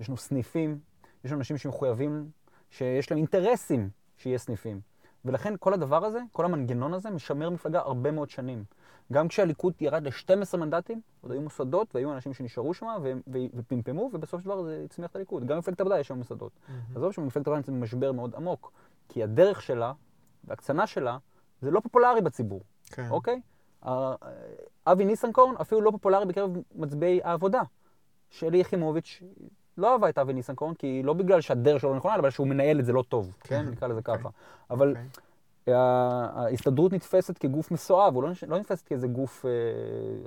יש 0.00 0.08
לנו 0.08 0.16
סניפים, 0.16 0.78
יש 1.24 1.30
לנו 1.30 1.38
אנשים 1.40 1.58
שמחויבים, 1.58 2.30
שיש 2.70 3.10
להם 3.10 3.18
אינטרסים 3.18 3.90
שיהיה 4.16 4.38
סניפים. 4.38 4.80
ולכן 5.24 5.54
כל 5.60 5.74
הדבר 5.74 6.04
הזה, 6.04 6.20
כל 6.32 6.44
המנגנון 6.44 6.94
הזה, 6.94 7.10
משמר 7.10 7.50
מפלגה 7.50 7.80
הרבה 7.80 8.10
מאוד 8.10 8.30
שנים. 8.30 8.64
גם 9.12 9.28
כשהליכוד 9.28 9.74
ירד 9.80 10.06
ל-12 10.06 10.56
מנדטים, 10.56 11.00
עוד 11.20 11.32
היו 11.32 11.40
מוסדות, 11.40 11.94
והיו 11.94 12.12
אנשים 12.12 12.34
שנשארו 12.34 12.74
שם 12.74 12.86
ו- 13.02 13.12
ו- 13.32 13.38
ופמפמו, 13.54 14.10
ובסופו 14.12 14.38
של 14.38 14.44
דבר 14.44 14.62
זה 14.62 14.82
הצמיח 14.84 15.10
את 15.10 15.16
הליכוד. 15.16 15.44
גם 15.44 15.58
מפלגת 15.58 15.80
העבודה 15.80 15.98
יש 15.98 16.08
שם 16.08 16.18
מוסדות. 16.18 16.52
עזוב 16.96 17.12
שמפלגת 17.12 17.46
העבודה 17.46 17.56
נמצאת 17.56 17.74
במשבר 17.74 18.12
מאוד 18.12 18.34
עמוק, 18.34 18.72
כי 19.08 19.22
הדרך 19.22 19.62
שלה 19.62 19.92
והקצנה 20.44 20.86
שלה 20.86 21.18
זה 21.62 21.70
לא 21.70 21.80
פופולרי 21.80 22.20
בציבור, 22.20 22.60
כן. 22.86 23.08
אוקיי? 23.10 23.40
אבי 24.86 25.04
ניסנקורן 25.04 25.54
אפילו 25.60 25.80
לא 25.80 25.90
פופולרי 25.90 26.26
בקרב 26.26 26.50
מצביעי 26.74 27.20
העבודה. 27.24 27.62
שלי 28.30 28.58
יחימוביץ' 28.58 29.22
לא 29.78 29.92
אהבה 29.92 30.08
את 30.08 30.18
אבי 30.18 30.32
ניסנקורן, 30.32 30.74
כי 30.74 31.02
לא 31.04 31.12
בגלל 31.12 31.40
שהדרך 31.40 31.80
שלו 31.80 31.90
לא 31.90 31.96
נכונה, 31.96 32.14
אלא 32.14 32.20
בגלל 32.20 32.30
שהוא 32.30 32.46
מנהל 32.46 32.80
את 32.80 32.84
זה 32.84 32.92
לא 32.92 33.04
טוב, 33.08 33.36
כן? 33.40 33.64
כן, 33.64 33.70
נקרא 33.70 33.88
לזה 33.88 33.98
אוקיי. 33.98 34.18
ככה. 34.18 34.28
אבל 34.70 34.88
אוקיי. 34.88 35.04
ההסתדרות 35.66 36.92
נתפסת 36.92 37.38
כגוף 37.38 37.70
מסואב, 37.70 38.14
הוא 38.14 38.22
לא, 38.22 38.28
לא 38.48 38.58
נתפסת 38.58 38.86
כאיזה 38.86 39.06
גוף... 39.06 39.46
אה, 39.46 39.50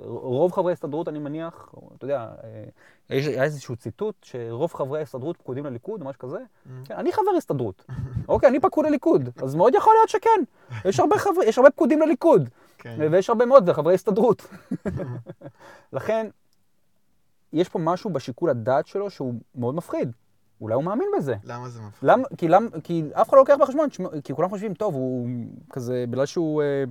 רוב 0.06 0.52
חברי 0.52 0.72
ההסתדרות, 0.72 1.08
אני 1.08 1.18
מניח, 1.18 1.74
אתה 1.96 2.04
יודע, 2.04 2.28
אה, 2.44 2.64
יש, 3.10 3.26
היה 3.26 3.42
איזשהו 3.42 3.76
ציטוט 3.76 4.14
שרוב 4.22 4.74
חברי 4.74 4.98
ההסתדרות 4.98 5.36
פקודים 5.36 5.66
לליכוד, 5.66 6.00
או 6.00 6.06
משהו 6.06 6.20
כזה. 6.20 6.38
Mm. 6.38 6.70
כן, 6.84 6.94
אני 6.94 7.12
חבר 7.12 7.30
הסתדרות. 7.36 7.84
אוקיי, 8.28 8.48
אני 8.48 8.60
פקוד 8.60 8.86
לליכוד, 8.86 9.28
אז 9.42 9.54
מאוד 9.54 9.74
יכול 9.74 9.94
להיות 9.94 10.08
שכן. 10.08 10.42
יש 10.84 11.00
הרבה 11.00 11.18
חברי, 11.18 11.46
יש 11.46 11.58
הרבה 11.58 11.70
פקודים 11.70 12.00
לליכוד, 12.00 12.48
כן. 12.78 12.96
ויש 13.10 13.30
הרבה 13.30 13.46
מאוד 13.46 13.70
חברי 13.72 13.94
הסתדרות. 13.94 14.46
לכן, 15.92 16.26
יש 17.56 17.68
פה 17.68 17.78
משהו 17.78 18.10
בשיקול 18.10 18.50
הדעת 18.50 18.86
שלו 18.86 19.10
שהוא 19.10 19.34
מאוד 19.54 19.74
מפחיד. 19.74 20.12
אולי 20.60 20.74
הוא 20.74 20.84
מאמין 20.84 21.08
בזה. 21.16 21.34
למה 21.44 21.68
זה 21.68 21.80
מפחיד? 21.82 22.08
למה, 22.10 22.24
כי, 22.36 22.48
למ, 22.48 22.68
כי 22.84 23.04
אף 23.12 23.28
אחד 23.28 23.36
לא 23.36 23.40
לוקח 23.40 23.56
בחשבון, 23.60 23.88
כי 24.24 24.34
כולם 24.34 24.48
חושבים, 24.48 24.74
טוב, 24.74 24.94
הוא 24.94 25.28
כזה, 25.70 26.04
בגלל 26.10 26.26
שהוא 26.26 26.62
אה, 26.62 26.84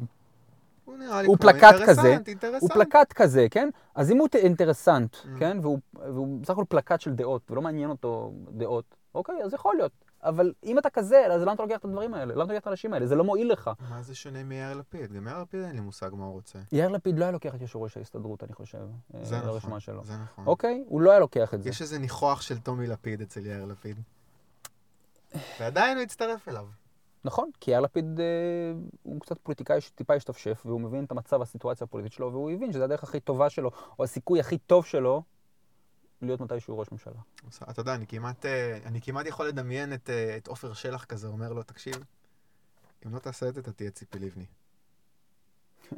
הוא 0.86 0.98
נראה 0.98 1.22
לי 1.22 1.28
הוא 1.28 1.38
פלקט 1.40 1.76
כזה, 1.86 2.02
אינטרסנט, 2.02 2.28
אינטרסנט. 2.28 2.62
הוא 2.62 2.70
פלקט 2.70 3.14
כזה, 3.14 3.48
כן? 3.52 3.70
אז 3.96 4.12
אם 4.12 4.18
הוא 4.18 4.28
אינטרסנט, 4.36 5.16
Mm. 5.16 5.28
כן? 5.40 5.58
והוא, 5.62 5.80
והוא 5.94 6.40
בסך 6.42 6.50
הכל 6.50 6.64
פלקט 6.70 7.02
של 7.02 7.14
דעות, 7.14 7.52
ולא 7.52 7.62
מעניין 7.62 7.90
אותו 7.90 8.32
דעות, 8.52 8.96
אוקיי, 9.16 9.36
אז 9.44 9.54
יכול 9.54 9.76
להיות. 9.76 9.92
אבל 10.26 10.54
אם 10.64 10.80
אתה 10.80 10.90
כזה, 10.90 11.26
אז 11.26 11.42
למה 11.42 11.54
אתה 11.54 11.64
לוקח 11.64 11.78
את 11.78 11.86
הדברים 11.86 12.14
האלה? 12.14 12.34
למה 12.34 12.44
אתה 12.44 12.54
לוקח 12.54 12.62
את 12.62 12.68
האנשים 12.68 12.94
האלה? 12.94 13.08
זה 13.08 13.16
לא 13.16 13.24
מועיל 13.24 13.52
לך. 13.52 13.72
מה 13.90 14.02
זה 14.02 14.16
שונה 14.16 14.44
מיאיר 14.44 14.74
לפיד? 14.74 15.14
גם 15.14 15.28
יאיר 15.28 15.40
לפיד 15.42 15.62
אין 15.62 15.76
לי 15.76 15.82
מושג 15.82 16.10
מה 16.14 16.26
הוא 16.26 16.34
רוצה. 16.34 16.60
יאיר 16.72 16.90
לפיד 16.90 17.20
לא 17.20 17.24
היה 17.24 17.32
לוקח 17.32 17.56
את 17.56 17.62
יושב 17.62 17.80
ראש 17.80 17.98
ההסתדרות, 17.98 18.44
אני 18.44 18.54
חושב, 18.54 18.78
אה, 19.16 19.26
זה 19.26 19.38
נכון. 19.38 19.50
לרשימה 19.50 19.80
שלו. 19.80 20.04
זה 20.04 20.14
נכון. 20.24 20.48
אוקיי? 20.48 20.84
הוא 20.88 21.02
לא 21.02 21.12
היה 21.12 21.20
לוקח 21.20 21.54
את 21.54 21.64
זה. 21.64 21.70
יש 21.70 21.82
איזה 21.82 22.00
ניחוח 22.00 22.42
של 22.42 22.60
טומי 22.60 22.88
לפיד 22.88 23.22
אצל 23.22 23.46
יאיר 23.46 23.66
לפיד. 23.66 24.00
ועדיין 25.60 25.98
הוא 25.98 26.04
הצטרף 26.04 26.48
אליו. 26.48 26.66
נכון, 27.26 27.50
כי 27.60 27.72
יאיר 27.72 27.82
לפיד 27.82 28.20
אה, 28.20 28.26
הוא 29.04 29.22
קצת 29.22 29.38
פוליטיקאי 29.44 29.82
שטיפה 29.82 30.14
השתפשף, 30.14 30.64
והוא 30.66 30.82
מבין 30.82 31.04
את 31.04 31.12
המצב, 31.12 31.42
הסיטואציה 31.42 31.86
הפוליטית 31.86 32.12
שלו, 32.12 32.32
והוא 32.32 32.52
הבין 32.52 32.74
שזה 32.74 32.84
הדרך 32.84 33.04
הכי 33.04 33.20
טובה 33.20 33.50
שלו, 33.50 33.72
או 34.00 34.04
הסיכוי 34.04 34.40
הכי 34.40 34.58
טוב 34.58 34.86
שלו, 34.86 35.24
להיות 36.26 36.42
מתישהו 36.42 36.80
ראש 36.80 36.92
ממשלה. 36.92 37.14
אתה 37.70 37.80
יודע, 37.80 37.96
אני 37.96 38.08
כמעט, 38.08 38.46
אה, 38.46 38.78
אני 38.86 39.02
כמעט 39.02 39.26
יכול 39.26 39.48
לדמיין 39.48 39.94
את, 39.94 40.10
אה, 40.10 40.38
את 40.38 40.48
עופר 40.48 40.74
שלח 40.74 41.06
כזה 41.06 41.28
אומר 41.28 41.54
לו, 41.54 41.64
תקשיב, 41.64 41.96
אם 43.06 43.14
לא 43.14 43.20
תעשה 43.20 43.50
את 43.50 43.54
זה, 43.54 43.62
אתה 43.62 43.72
תהיה 43.72 43.92
ציפי 43.92 44.20
לבני. 44.20 44.46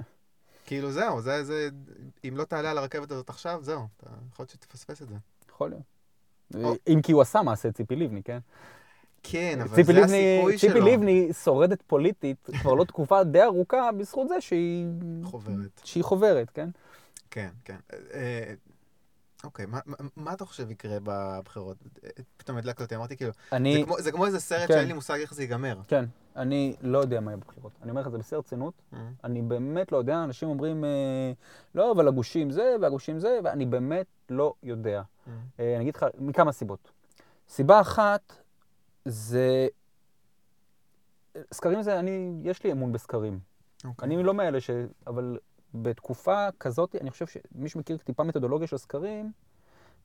כאילו 0.66 0.92
זהו, 0.92 1.22
זה, 1.22 1.44
זה, 1.44 1.70
אם 2.28 2.38
לא 2.38 2.44
תעלה 2.44 2.72
על 2.72 2.78
הרכבת 2.78 3.12
הזאת 3.12 3.30
עכשיו, 3.30 3.60
זהו, 3.64 3.88
אתה 3.98 4.10
יכול 4.34 4.44
להיות 4.44 4.50
שתפספס 4.50 5.02
את 5.02 5.08
זה. 5.08 5.16
יכול 5.50 5.70
להיות. 5.70 5.98
או. 6.64 6.76
אם 6.88 7.02
כי 7.04 7.12
הוא 7.12 7.22
עשה 7.22 7.42
מעשה 7.42 7.72
ציפי 7.72 7.96
לבני, 7.96 8.24
כן? 8.24 8.40
כן, 9.24 9.60
אבל 9.62 9.84
זה 9.84 9.94
לבני, 9.94 10.04
הסיכוי 10.04 10.58
שלו. 10.58 10.74
ציפי 10.74 10.92
לבני 10.92 11.34
שורדת 11.44 11.82
פוליטית 11.82 12.50
כבר 12.62 12.74
לא 12.74 12.84
תקופה 12.84 13.24
די 13.24 13.44
ארוכה 13.44 13.92
בזכות 13.92 14.28
זה 14.28 14.42
שהיא... 14.42 14.88
חוברת. 15.24 15.82
שהיא 15.84 16.04
חוברת, 16.04 16.50
כן? 16.50 16.70
כן, 17.32 17.50
כן. 17.66 17.78
אה, 19.44 19.48
אוקיי, 19.48 19.66
מה- 19.66 19.80
מה- 19.86 19.96
מה 20.16 20.34
אתה 20.34 20.46
חושב 20.46 20.72
יקרה 20.72 20.98
בבחירות? 21.04 21.78
אה, 22.04 22.10
פתאום 22.38 22.58
הדלקת 22.58 22.82
אותי, 22.82 22.96
אמרתי 22.96 23.18
כאילו, 23.18 23.32
זה 23.52 23.56
אני, 23.58 23.84
כמו- 23.86 24.02
זה 24.02 24.12
כמו 24.12 24.26
איזה 24.26 24.40
סרט 24.40 24.68
כן. 24.68 24.74
שאין 24.74 24.88
לי 24.88 24.94
מושג 24.94 25.20
איך 25.20 25.34
זה 25.34 25.44
ייגמר. 25.44 25.80
כן, 25.88 26.06
אני 26.36 26.76
לא 26.82 26.98
יודע 26.98 27.20
מה 27.20 27.32
יהיה 27.32 27.38
בבחירות. 27.38 27.72
אני 27.82 27.90
אומר 27.90 28.02
לך 28.02 28.08
את 28.08 28.12
זה 28.12 28.18
בשיא 28.18 28.38
הרצינות. 28.38 28.74
אה, 28.94 29.00
אני 29.24 29.42
באמת 29.42 29.92
לא 29.92 29.98
יודע, 29.98 30.24
אנשים 30.24 30.50
אומרים, 30.50 30.84
אה, 30.86 30.90
לא, 31.76 31.92
אבל 31.92 32.08
הגושים 32.08 32.52
זה 32.52 32.76
והגושים 32.82 33.20
זה, 33.20 33.40
ואני 33.44 33.66
באמת 33.66 34.06
לא 34.30 34.54
יודע. 34.64 35.02
אה. 35.28 35.34
אה, 35.60 35.74
אני 35.76 35.82
אגיד 35.84 35.96
לך, 35.96 36.06
מכמה 36.18 36.52
סיבות. 36.52 36.92
סיבה 37.50 37.82
אחת 37.82 38.34
זה... 39.06 39.68
סקרים 41.54 41.82
זה, 41.82 42.00
אני, 42.00 42.32
יש 42.44 42.64
לי 42.64 42.72
אמון 42.72 42.92
בסקרים. 42.92 43.40
אוקיי. 43.86 44.06
אני 44.08 44.24
לא 44.24 44.34
מאלה 44.34 44.62
ש... 44.62 44.70
אבל 45.08 45.38
בתקופה 45.74 46.48
כזאת, 46.60 46.96
אני 47.02 47.12
חושב 47.12 47.26
שמי 47.28 47.70
שמכיר 47.70 47.98
טיפה 47.98 48.24
מתודולוגיה 48.24 48.68
של 48.68 48.78
סקרים, 48.78 49.32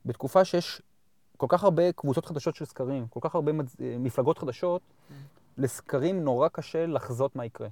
בתקופה 0.05 0.45
שיש 0.45 0.81
כל 1.37 1.47
כך 1.49 1.63
הרבה 1.63 1.91
קבוצות 1.91 2.25
חדשות 2.25 2.55
של 2.55 2.65
סקרים, 2.65 3.07
כל 3.07 3.19
כך 3.23 3.35
הרבה 3.35 3.51
מצ... 3.51 3.75
מפלגות 3.79 4.37
חדשות, 4.37 4.81
לסקרים 5.57 6.23
נורא 6.23 6.47
קשה 6.47 6.85
לחזות 6.85 7.35
מה 7.35 7.45
יקרה. 7.45 7.67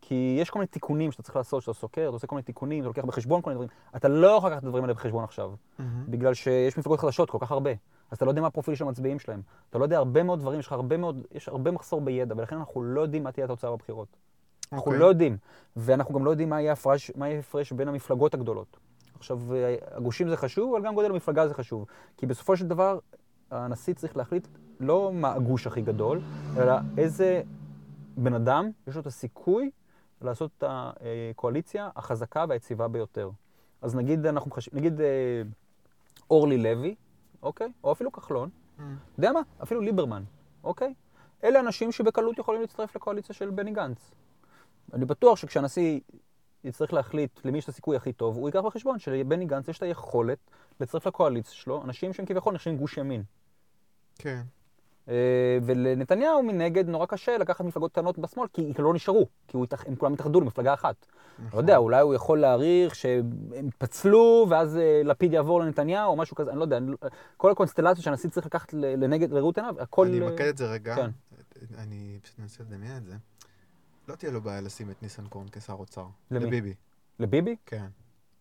כי 0.00 0.36
יש 0.40 0.50
כל 0.50 0.58
מיני 0.58 0.66
תיקונים 0.66 1.12
שאתה 1.12 1.22
צריך 1.22 1.36
לעשות, 1.36 1.62
שאתה 1.62 1.72
סוקר, 1.72 2.02
אתה 2.02 2.08
עושה 2.08 2.26
כל 2.26 2.36
מיני 2.36 2.42
תיקונים, 2.42 2.80
אתה 2.80 2.88
לוקח 2.88 3.04
בחשבון 3.04 3.42
כל 3.42 3.50
מיני 3.50 3.54
דברים. 3.54 3.68
אתה 3.96 4.08
לא 4.08 4.26
יכול 4.26 4.50
לקחת 4.50 4.62
את 4.62 4.64
הדברים 4.64 4.84
האלה 4.84 4.94
בחשבון 4.94 5.24
עכשיו, 5.24 5.52
מהמם. 5.78 6.04
בגלל 6.08 6.34
שיש 6.34 6.78
מפלגות 6.78 7.00
חדשות 7.00 7.30
כל 7.30 7.38
כך 7.40 7.52
הרבה. 7.52 7.70
אז 8.10 8.16
אתה 8.16 8.24
לא 8.24 8.30
יודע 8.30 8.40
מה 8.40 8.46
הפרופיל 8.46 8.74
של 8.74 8.84
המצביעים 8.84 9.18
שלהם. 9.18 9.42
אתה 9.70 9.78
לא 9.78 9.84
יודע 9.84 9.98
הרבה 9.98 10.22
מאוד 10.22 10.40
דברים, 10.40 10.60
יש 10.60 10.66
לך 10.66 10.72
הרבה 10.72 10.96
מאוד, 10.96 11.26
יש 11.32 11.48
הרבה 11.48 11.70
מחסור 11.70 12.00
בידע, 12.00 12.34
ולכן 12.38 12.56
אנחנו 12.56 12.82
לא 12.82 13.00
יודעים 13.00 13.22
מה 13.22 13.32
תהיה 13.32 13.44
התוצאה 13.44 13.70
בבחירות. 13.70 14.08
אנחנו 14.72 14.86
אוקיי. 14.86 15.00
לא 15.00 15.06
יודעים. 15.06 15.36
ואנחנו 15.76 16.14
גם 16.14 16.24
לא 16.24 16.30
יודעים 16.30 16.50
מה 16.50 16.60
יהיה 16.60 16.70
ההפרש, 16.70 17.12
מה 17.16 17.26
יהיה 17.26 17.36
ההפרש 17.36 17.72
בין 17.72 17.88
המפלגות 17.88 18.34
הגדולות. 18.34 18.76
עכשיו, 19.18 19.54
אה, 19.54 19.76
הגושים 19.90 20.28
זה 20.28 20.36
חשוב, 20.36 20.74
אבל 20.74 20.84
גם 20.84 20.94
גודל 20.94 21.10
המפלגה 21.10 21.48
זה 21.48 21.54
חשוב. 21.54 21.86
כי 22.16 22.26
בסופו 22.26 22.56
של 22.56 22.66
דבר, 22.66 22.98
הנשיא 23.50 23.94
צריך 23.94 24.16
להחליט 24.16 24.48
לא 24.80 25.10
מה 25.14 25.32
הגוש 25.32 25.66
הכי 25.66 25.82
גדול, 25.82 26.20
אלא 26.56 26.72
איזה 26.98 27.42
בן 28.16 28.34
אדם 28.34 28.70
יש 28.86 28.94
לו 28.94 29.00
את 29.00 29.06
הסיכוי 29.06 29.70
לעשות 30.22 30.50
את 30.58 30.64
הקואליציה 30.66 31.90
החזקה 31.96 32.44
והיציבה 32.48 32.88
ביותר. 32.88 33.30
אז 33.82 33.96
נגיד, 33.96 34.26
אנחנו 34.26 34.50
חש... 34.50 34.68
נגיד 34.72 35.00
אה, 35.00 35.42
אורלי 36.30 36.58
לוי, 36.58 36.94
אוקיי? 37.42 37.72
או 37.84 37.92
אפילו 37.92 38.12
כחלון, 38.12 38.50
אתה 38.74 38.84
יודע 39.18 39.32
מה? 39.32 39.40
אפילו 39.62 39.80
ליברמן, 39.80 40.22
אוקיי? 40.64 40.94
אלה 41.44 41.60
אנשים 41.60 41.92
שבקלות 41.92 42.38
יכולים 42.38 42.60
להצטרף 42.60 42.96
לקואליציה 42.96 43.34
של 43.34 43.50
בני 43.50 43.70
גנץ. 43.70 44.10
אני 44.92 45.04
בטוח 45.04 45.38
שכשהנשיא 45.38 46.00
יצטרך 46.64 46.92
להחליט 46.92 47.30
למי 47.44 47.58
יש 47.58 47.64
את 47.64 47.68
הסיכוי 47.68 47.96
הכי 47.96 48.12
טוב, 48.12 48.36
הוא 48.36 48.48
ייקח 48.48 48.60
בחשבון 48.60 48.98
שלבני 48.98 49.44
גנץ 49.44 49.68
יש 49.68 49.78
את 49.78 49.82
היכולת 49.82 50.38
לצרף 50.80 51.06
לקואליציה 51.06 51.54
שלו 51.54 51.82
אנשים 51.84 52.12
שהם 52.12 52.26
כביכול 52.26 52.54
נחשבים 52.54 52.76
גוש 52.76 52.96
ימין. 52.96 53.22
כן. 54.18 54.42
אה, 55.08 55.14
ולנתניהו 55.62 56.42
מנגד 56.42 56.88
נורא 56.88 57.06
קשה 57.06 57.38
לקחת 57.38 57.64
מפלגות 57.64 57.92
קטנות 57.92 58.18
בשמאל, 58.18 58.48
כי 58.52 58.72
לא 58.78 58.94
נשארו, 58.94 59.26
כי 59.48 59.56
הוא 59.56 59.64
יתאח- 59.64 59.84
הם 59.86 59.96
כולם 59.96 60.12
התאחדו 60.12 60.40
למפלגה 60.40 60.74
אחת. 60.74 61.06
לא 61.38 61.44
נכון. 61.46 61.60
יודע, 61.60 61.76
אולי 61.76 62.00
הוא 62.00 62.14
יכול 62.14 62.40
להעריך 62.40 62.94
שהם 62.94 63.30
פצלו, 63.78 64.46
ואז 64.50 64.76
אה, 64.76 65.00
לפיד 65.04 65.32
יעבור 65.32 65.60
לנתניהו, 65.60 66.10
או 66.10 66.16
משהו 66.16 66.36
כזה, 66.36 66.50
אני 66.50 66.58
לא 66.58 66.64
יודע. 66.64 66.76
אני 66.76 66.90
לא- 66.90 66.96
כל 67.36 67.50
הקונסטלציות 67.50 68.04
שהנשיא 68.04 68.30
צריך 68.30 68.46
לקחת 68.46 68.72
לנגד, 68.74 69.32
לראות 69.32 69.58
עיניו, 69.58 69.74
הכל... 69.80 70.06
אני 70.06 70.20
אמקד 70.28 70.44
את 70.46 70.56
זה 70.58 70.66
רגע. 70.66 70.94
כן. 70.96 71.10
אני 71.78 72.18
פשוט 72.22 72.38
מנסה 72.38 72.62
לדמיין 72.62 72.96
את 72.96 73.04
זה. 73.04 73.14
לא 74.08 74.14
תהיה 74.14 74.32
לו 74.32 74.40
בעיה 74.40 74.60
לשים 74.60 74.90
את 74.90 75.02
ניסנקורן 75.02 75.46
כשר 75.52 75.72
אוצר. 75.72 76.06
למי? 76.30 76.46
לביבי. 76.46 76.74
לביבי? 77.18 77.56
כן. 77.66 77.86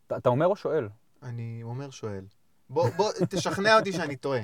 אתה- 0.08 0.17
אתה 0.17 0.30
אומר 0.30 0.45
או 0.47 0.56
שואל? 0.56 0.89
אני 1.23 1.60
אומר 1.63 1.89
שואל. 1.89 2.25
בוא, 2.69 2.89
בוא, 2.97 3.12
תשכנע 3.30 3.80
אותי 3.80 3.91
שאני 3.93 4.15
טועה. 4.15 4.41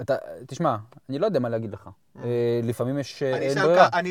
אתה, 0.00 0.16
תשמע, 0.46 0.76
אני 1.08 1.18
לא 1.18 1.26
יודע 1.26 1.40
מה 1.40 1.48
להגיד 1.48 1.70
לך. 1.72 1.90
אה, 2.16 2.60
לפעמים 2.62 2.98
יש... 2.98 3.22
אה, 3.22 3.36
אני 3.36 3.48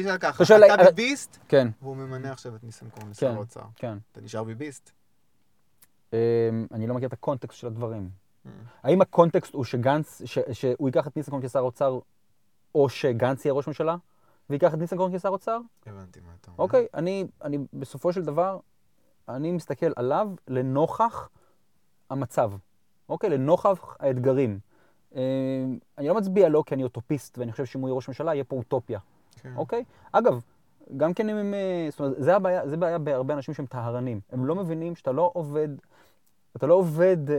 אשאל 0.01 0.17
ככה, 0.17 0.43
אתה 0.43 0.81
אה, 0.83 0.91
ביביסט, 0.91 1.37
כן, 1.47 1.67
והוא 1.81 1.95
ממנה 1.95 2.31
עכשיו 2.31 2.55
את 2.55 2.63
ניסנקורן 2.63 3.09
לשר 3.09 3.29
כן. 3.29 3.35
האוצר. 3.35 3.61
כן. 3.75 3.97
אתה 4.11 4.21
נשאר 4.21 4.43
ביביסט? 4.43 4.91
אה, 6.13 6.49
אני 6.71 6.87
לא 6.87 6.95
מכיר 6.95 7.07
את 7.07 7.13
הקונטקסט 7.13 7.59
של 7.59 7.67
הדברים. 7.67 8.09
אה. 8.45 8.51
האם 8.83 9.01
הקונטקסט 9.01 9.53
הוא 9.53 9.63
שגנץ, 9.65 10.21
שהוא 10.51 10.87
ייקח 10.89 11.07
את 11.07 11.17
ניסנקורן 11.17 11.41
כשר 11.47 11.59
אוצר, 11.59 11.99
או 12.75 12.89
שגנץ 12.89 13.45
יהיה 13.45 13.53
ראש 13.53 13.67
ממשלה, 13.67 13.95
וייקח 14.49 14.73
את 14.73 14.79
ניסנקורן 14.79 15.17
כשר 15.17 15.29
אוצר? 15.29 15.59
הבנתי 15.85 16.19
מה 16.19 16.31
אתה 16.41 16.51
אומר. 16.51 16.63
אוקיי, 16.63 16.87
אני, 16.93 17.25
אני 17.41 17.57
בסופו 17.73 18.13
של 18.13 18.25
דבר, 18.25 18.59
אני 19.29 19.51
מסתכל 19.51 19.91
עליו 19.95 20.31
לנוכח 20.47 21.29
המצב, 22.09 22.51
אוקיי? 23.09 23.29
לנוכח 23.29 23.97
האתגרים. 23.99 24.59
אה, 25.15 25.21
אני 25.97 26.07
לא 26.07 26.15
מצביע 26.15 26.49
לו 26.49 26.65
כי 26.65 26.75
אני 26.75 26.83
אוטופיסט, 26.83 27.37
ואני 27.37 27.51
חושב 27.51 27.65
שאם 27.65 27.81
הוא 27.81 27.89
יהיה 27.89 27.95
ראש 27.95 28.07
ממשלה, 28.07 28.33
יהיה 28.33 28.43
פה 28.43 28.55
אוטופיה. 28.55 28.99
כן. 29.41 29.53
אוקיי? 29.55 29.83
אגב, 30.11 30.39
גם 30.97 31.13
כן 31.13 31.29
אם 31.29 31.35
הם... 31.35 31.53
אה, 31.53 31.87
זאת 31.91 31.99
אומרת, 31.99 32.15
זה 32.17 32.35
הבעיה, 32.35 32.67
זה 32.67 32.77
בעיה 32.77 32.97
בהרבה 32.97 33.33
אנשים 33.33 33.53
שהם 33.53 33.65
טהרנים. 33.65 34.19
הם 34.31 34.45
לא 34.45 34.55
מבינים 34.55 34.95
שאתה 34.95 35.11
לא 35.11 35.31
עובד, 35.33 35.69
אתה 36.57 36.67
לא 36.67 36.73
עובד, 36.73 37.17
אה, 37.31 37.35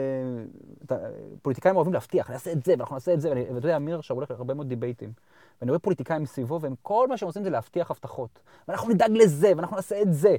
אתה, 0.85 0.97
פוליטיקאים 1.43 1.77
אוהבים 1.77 1.93
להבטיח, 1.95 2.31
נעשה 2.31 2.53
את 2.53 2.65
זה, 2.65 2.73
ואנחנו 2.73 2.97
נעשה 2.97 3.15
את 3.15 3.21
זה, 3.21 3.29
ואני- 3.29 3.45
ואתה 3.55 3.67
יודע, 3.67 3.77
אמיר 3.77 3.99
עכשיו 3.99 4.17
הולך 4.17 4.31
להרבה 4.31 4.55
מאוד 4.55 4.69
דיבייטים. 4.69 5.13
ואני 5.61 5.71
רואה 5.71 5.79
פוליטיקאים 5.79 6.23
מסביבו, 6.23 6.61
והם, 6.61 6.75
כל 6.83 7.09
מה 7.09 7.17
שהם 7.17 7.27
עושים 7.27 7.45
זה 7.45 7.51
להבטיח 7.51 7.91
הבטחות. 7.91 8.31
ואנחנו 8.69 8.89
נדאג 8.91 9.11
לזה, 9.13 9.53
ואנחנו 9.57 9.77
נעשה 9.77 10.03
את 10.03 10.13
זה. 10.15 10.37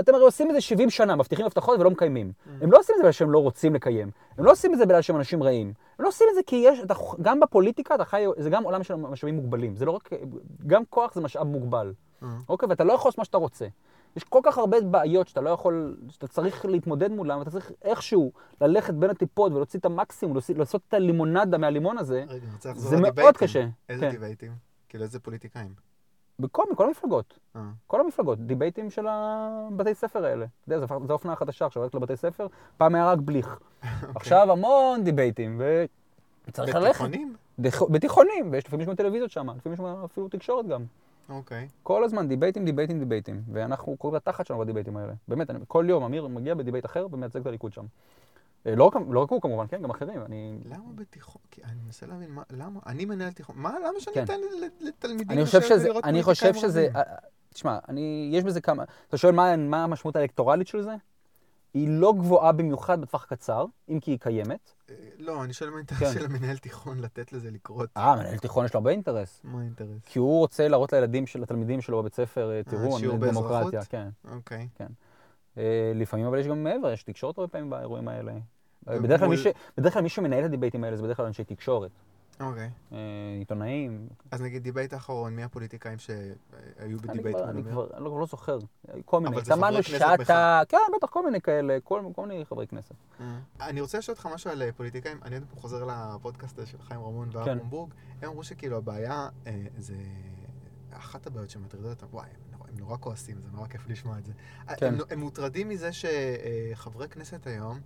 אתם 0.00 0.14
הרי 0.14 0.24
עושים 0.24 0.48
את 0.50 0.54
זה 0.54 0.60
70 0.60 0.90
שנה, 0.90 1.16
מבטיחים 1.16 1.46
הבטחות 1.46 1.80
ולא 1.80 1.90
מקיימים. 1.90 2.32
הם 2.60 2.72
לא 2.72 2.78
עושים 2.78 2.92
את 2.94 2.98
זה 2.98 3.02
בגלל 3.02 3.12
שהם 3.12 3.30
לא 3.30 3.38
רוצים 3.38 3.74
לקיים. 3.74 4.10
הם 4.38 4.44
לא 4.44 4.50
עושים 4.52 4.72
את 4.72 4.78
זה 4.78 4.86
בגלל 4.86 5.02
שהם 5.02 5.16
אנשים 5.16 5.42
רעים. 5.42 5.72
הם 5.98 6.02
לא 6.04 6.08
עושים 6.08 6.26
את 6.30 6.34
זה 6.34 6.40
כי 6.46 6.56
יש, 6.56 6.80
אתה, 6.84 6.94
גם 7.22 7.40
בפוליטיקה 7.40 7.94
אתה 7.94 8.04
חי, 8.04 8.24
זה 8.38 8.50
גם 8.50 8.64
עולם 8.64 8.82
של 8.82 8.94
משאבים 8.94 9.36
מוגבלים. 9.36 9.76
זה 9.76 9.84
לא 9.84 9.90
רק, 9.90 10.10
גם 10.66 10.82
כוח 10.90 11.14
זה 11.14 11.20
משאב 11.20 11.46
מוגבל. 11.46 11.92
אה. 12.22 12.28
אוקיי? 12.48 12.68
ואתה 12.68 12.84
לא 12.84 12.92
יכול 12.92 13.08
לעשות 13.08 13.18
מה 13.18 13.24
שאתה 13.24 13.38
רוצה. 13.38 13.66
יש 14.16 14.24
כל 14.24 14.40
כך 14.42 14.58
הרבה 14.58 14.80
בעיות 14.80 15.28
שאתה 15.28 15.40
לא 15.40 15.50
יכול, 15.50 15.96
שאתה 16.10 16.28
צריך 16.28 16.64
להתמודד 16.64 17.10
מולם, 17.10 17.38
ואתה 17.38 17.50
צריך 17.50 17.72
איכשהו 17.82 18.32
ללכת 18.60 18.94
בין 18.94 19.10
הטיפות 19.10 19.52
ולהוציא 19.52 19.80
את 19.80 19.84
המקסימום, 19.84 20.34
להוציא- 20.36 20.56
לעשות 20.58 20.82
את 20.88 20.94
הלימונדה 20.94 21.58
מהלימון 21.58 21.98
הזה, 21.98 22.24
רגע, 22.28 22.42
אני 22.44 22.52
רוצה 22.54 22.70
לחזור 22.70 22.90
זה. 22.90 22.96
מאוד 23.16 23.36
קשה. 23.36 23.66
איזה 23.88 24.06
כן. 24.06 24.10
דיבייטים? 24.10 24.52
כאילו, 24.88 25.04
איזה 25.04 25.20
פוליטיקאים? 25.20 25.72
בכל, 26.38 26.62
מכל 26.72 26.86
המפלגות. 26.86 27.38
אה. 27.56 27.60
כל 27.86 28.00
המפלגות, 28.00 28.38
דיבייטים 28.38 28.90
של 28.90 29.06
הבתי 29.08 29.94
ספר 29.94 30.24
האלה. 30.24 30.46
אתה 30.64 30.74
יודע, 30.74 30.86
זו- 30.86 30.94
האופנה 31.08 31.32
החדשה 31.32 31.66
עכשיו, 31.66 31.82
הולכת 31.82 31.94
לבתי 31.94 32.16
ספר, 32.16 32.46
פעם 32.76 32.94
היה 32.94 33.10
רק 33.10 33.18
בליך. 33.18 33.58
עכשיו 34.16 34.52
המון 34.52 35.04
דיבייטים, 35.04 35.60
וצריך 36.48 36.74
ללכת. 36.74 36.88
בתיכונים? 36.90 37.36
בתיכונים, 37.90 38.48
ויש 38.52 38.66
לפעמים 38.66 38.80
יש 38.82 38.88
גם 38.88 38.94
טלוויזיות 38.94 39.30
שם, 39.30 39.46
לפעמים 39.56 39.74
יש 39.74 40.04
אפילו 40.04 40.28
תקשורת 40.28 40.66
גם. 40.66 40.84
אוקיי. 41.28 41.68
כל 41.82 42.04
הזמן 42.04 42.28
דיבייטים, 42.28 42.64
דיבייטים, 42.64 42.98
דיבייטים. 42.98 43.42
ואנחנו 43.52 43.96
קוראים 43.96 44.16
לתחת 44.16 44.46
שלנו 44.46 44.60
בדיבייטים 44.60 44.96
האלה. 44.96 45.12
באמת, 45.28 45.50
אני, 45.50 45.58
כל 45.68 45.86
יום 45.88 46.04
אמיר 46.04 46.26
מגיע 46.26 46.54
בדיבייט 46.54 46.86
אחר 46.86 47.06
ומייצג 47.12 47.40
את 47.40 47.46
הליכוד 47.46 47.72
שם. 47.72 47.84
אה, 48.66 48.74
לא 48.76 48.90
לא 49.10 49.20
רק 49.20 49.30
הוא 49.30 49.40
כמובן, 49.40 49.66
כן, 49.68 49.82
גם 49.82 49.90
אחרים. 49.90 50.22
אני, 50.26 50.58
למה 50.64 50.92
בתיכון? 50.94 51.42
כי 51.50 51.62
אני 51.64 51.80
מנסה 51.86 52.06
להבין, 52.06 52.30
מה, 52.30 52.42
למה? 52.50 52.80
אני 52.86 53.04
מנהל 53.04 53.32
תיכון. 53.32 53.56
מה, 53.58 53.70
למה 53.78 54.00
שאני 54.00 54.14
כן. 54.14 54.24
אתן 54.24 54.40
ל- 54.40 54.88
לתלמידים 54.88 55.30
אני 55.30 55.44
חושב 55.44 55.58
לשבת 55.58 55.70
שזה, 55.70 55.84
ולראות 55.88 56.04
אני 56.04 56.22
חושב 56.22 56.54
שזה? 56.54 56.88
אה, 56.94 57.00
אה, 57.00 57.16
תשמע, 57.54 57.78
אני, 57.88 58.30
יש 58.32 58.44
בזה 58.44 58.60
כמה, 58.60 58.84
אתה 59.08 59.16
שואל 59.16 59.32
מה, 59.34 59.56
מה 59.56 59.84
המשמעות 59.84 60.16
האלקטורלית 60.16 60.66
של 60.66 60.82
זה? 60.82 60.94
היא 61.74 61.88
לא 61.88 62.12
גבוהה 62.18 62.52
במיוחד 62.52 63.00
בטווח 63.00 63.24
הקצר, 63.24 63.64
אם 63.88 64.00
כי 64.00 64.10
היא 64.10 64.18
קיימת. 64.18 64.72
אה, 64.90 64.94
לא, 65.18 65.44
אני 65.44 65.52
שואל 65.52 65.70
מה 65.70 65.76
כן. 65.76 65.94
האינטרס 65.94 66.14
של 66.14 66.24
המנהל 66.24 66.56
תיכון 66.56 66.98
לתת 66.98 67.32
לזה 67.32 67.50
לקרות. 67.50 67.90
אה, 67.96 68.16
מנהל 68.16 68.38
תיכון 68.38 68.64
יש 68.64 68.74
לו 68.74 68.78
הרבה 68.78 68.90
אינטרס. 68.90 69.40
מה 69.44 69.60
האינטרס? 69.60 70.04
כי 70.06 70.18
הוא 70.18 70.38
רוצה 70.38 70.68
להראות 70.68 70.92
לילדים 70.92 71.26
של 71.26 71.42
התלמידים 71.42 71.80
שלו 71.80 72.00
בבית 72.00 72.14
ספר, 72.14 72.50
אה, 72.50 72.62
תראו, 72.62 72.98
שיעור 72.98 73.16
אני 73.16 73.30
דמוקרטיה? 73.30 73.84
כן. 73.84 74.08
אוקיי. 74.30 74.68
אה, 75.58 75.92
לפעמים 75.94 76.26
אבל 76.26 76.38
יש 76.38 76.46
גם 76.46 76.64
מעבר, 76.64 76.92
יש 76.92 77.02
תקשורת 77.02 77.38
הרבה 77.38 77.48
פעמים 77.48 77.70
באירועים 77.70 78.08
האלה. 78.08 78.32
אה. 78.88 78.98
בדרך 79.76 79.92
כלל 79.92 80.02
מי 80.02 80.08
שמנהל 80.08 80.40
את 80.40 80.44
הדיבייטים 80.44 80.84
האלה 80.84 80.96
זה 80.96 81.02
בדרך 81.02 81.16
כלל 81.16 81.26
אנשי 81.26 81.44
תקשורת, 81.44 81.90
אוקיי. 82.40 82.70
אה, 82.92 82.98
עיתונאים. 83.38 84.08
אז 84.30 84.42
נגיד 84.42 84.62
דיבייט 84.62 84.92
האחרון, 84.92 85.36
מי 85.36 85.42
הפוליטיקאים 85.42 85.98
שהיו 85.98 86.98
בדיבייט 86.98 87.36
כבר, 87.36 87.50
אני 87.50 87.62
כבר 87.62 87.86
אני 87.96 88.04
לא, 88.04 88.20
לא 88.20 88.26
זוכר, 88.26 88.58
כל 89.04 89.20
מיני. 89.20 89.36
אבל 89.36 89.44
זה 89.44 89.52
חברי 89.54 89.82
כנסת 89.82 90.24
שטה, 90.24 90.62
כן, 90.68 90.78
בטח, 90.96 91.08
כל 91.10 91.24
מיני 91.24 91.40
כאלה, 91.40 91.78
כל, 91.84 92.02
כל 92.14 92.26
מיני 92.26 92.44
חברי 92.44 92.66
כנסת. 92.66 92.94
אה. 93.20 93.38
אני 93.60 93.80
רוצה 93.80 93.98
לשאול 93.98 94.14
אותך 94.14 94.28
משהו 94.34 94.50
על 94.50 94.62
אה, 94.62 94.72
פוליטיקאים. 94.72 95.18
אני 95.24 95.34
עוד 95.36 95.44
פעם 95.50 95.58
חוזר 95.58 95.84
לפודקאסט 95.84 96.60
של 96.66 96.78
חיים 96.82 97.00
רמון 97.00 97.30
כן. 97.32 97.38
ואברום 97.38 97.70
בורג. 97.70 97.90
הם 98.22 98.28
אמרו 98.28 98.44
שכאילו 98.44 98.76
הבעיה 98.76 99.28
אה, 99.46 99.52
זה... 99.78 99.94
אחת 100.96 101.26
הבעיות 101.26 101.50
שמטרידות 101.50 102.02
אותם, 102.02 102.16
וואי, 102.16 102.26
הם 102.26 102.52
נורא- 102.52 102.68
הם 102.68 102.78
נורא 102.78 102.96
כועסים, 103.00 103.36
זה 103.40 103.48
נורא 103.52 103.66
כיף 103.68 103.88
לשמוע 103.88 104.18
את 104.18 104.24
זה. 104.24 104.32
כן. 104.76 104.86
הם, 104.94 105.00
הם 105.10 105.20
מוטרדים 105.20 105.68
מזה 105.68 105.90
שחברי 105.92 107.08
כנסת 107.08 107.46
היום 107.46 107.80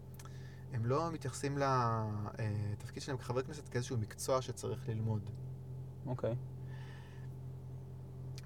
הם 0.72 0.86
לא 0.86 1.12
מתייחסים 1.12 1.58
לתפקיד 1.58 3.02
שלהם 3.02 3.18
כחבר 3.18 3.42
כנסת 3.42 3.68
כאיזשהו 3.68 3.98
מקצוע 3.98 4.42
שצריך 4.42 4.88
ללמוד. 4.88 5.30
אוקיי. 6.06 6.36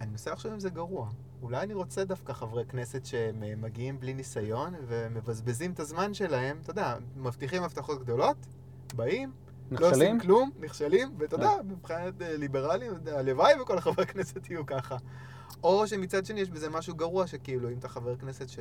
אני 0.00 0.10
מנסה 0.10 0.32
לחשוב 0.32 0.52
אם 0.52 0.60
זה 0.60 0.70
גרוע. 0.70 1.10
אולי 1.42 1.60
אני 1.60 1.74
רוצה 1.74 2.04
דווקא 2.04 2.32
חברי 2.32 2.64
כנסת 2.64 3.06
שמגיעים 3.06 4.00
בלי 4.00 4.14
ניסיון 4.14 4.74
ומבזבזים 4.86 5.72
את 5.72 5.80
הזמן 5.80 6.14
שלהם, 6.14 6.58
אתה 6.62 6.70
יודע, 6.70 6.96
מבטיחים 7.16 7.62
הבטחות 7.62 8.00
גדולות, 8.00 8.36
באים, 8.96 9.32
לא 9.70 9.76
עושים 9.76 9.90
נכשלים? 9.90 10.20
כלום, 10.20 10.50
נכשלים, 10.60 11.14
ואתה 11.18 11.34
יודע, 11.34 11.50
מבחינת 11.64 12.22
אה, 12.22 12.36
ליברלים, 12.36 12.92
הלוואי 13.06 13.60
וכל 13.60 13.78
החברי 13.78 14.06
כנסת 14.06 14.50
יהיו 14.50 14.66
ככה. 14.66 14.96
או 15.62 15.86
שמצד 15.86 16.26
שני 16.26 16.40
יש 16.40 16.50
בזה 16.50 16.70
משהו 16.70 16.94
גרוע, 16.94 17.26
שכאילו, 17.26 17.70
אם 17.70 17.78
אתה 17.78 17.88
חבר 17.88 18.16
כנסת 18.16 18.48
ש... 18.48 18.58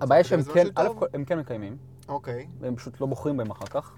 הבעיה 0.00 0.24
שהם 0.24 0.42
כן, 0.42 0.66
א', 0.74 0.88
הם 1.12 1.24
כן 1.24 1.38
מקיימים, 1.38 1.76
אוקיי. 2.08 2.48
והם 2.60 2.76
פשוט 2.76 3.00
לא 3.00 3.06
בוחרים 3.06 3.36
בהם 3.36 3.50
אחר 3.50 3.66
כך, 3.66 3.96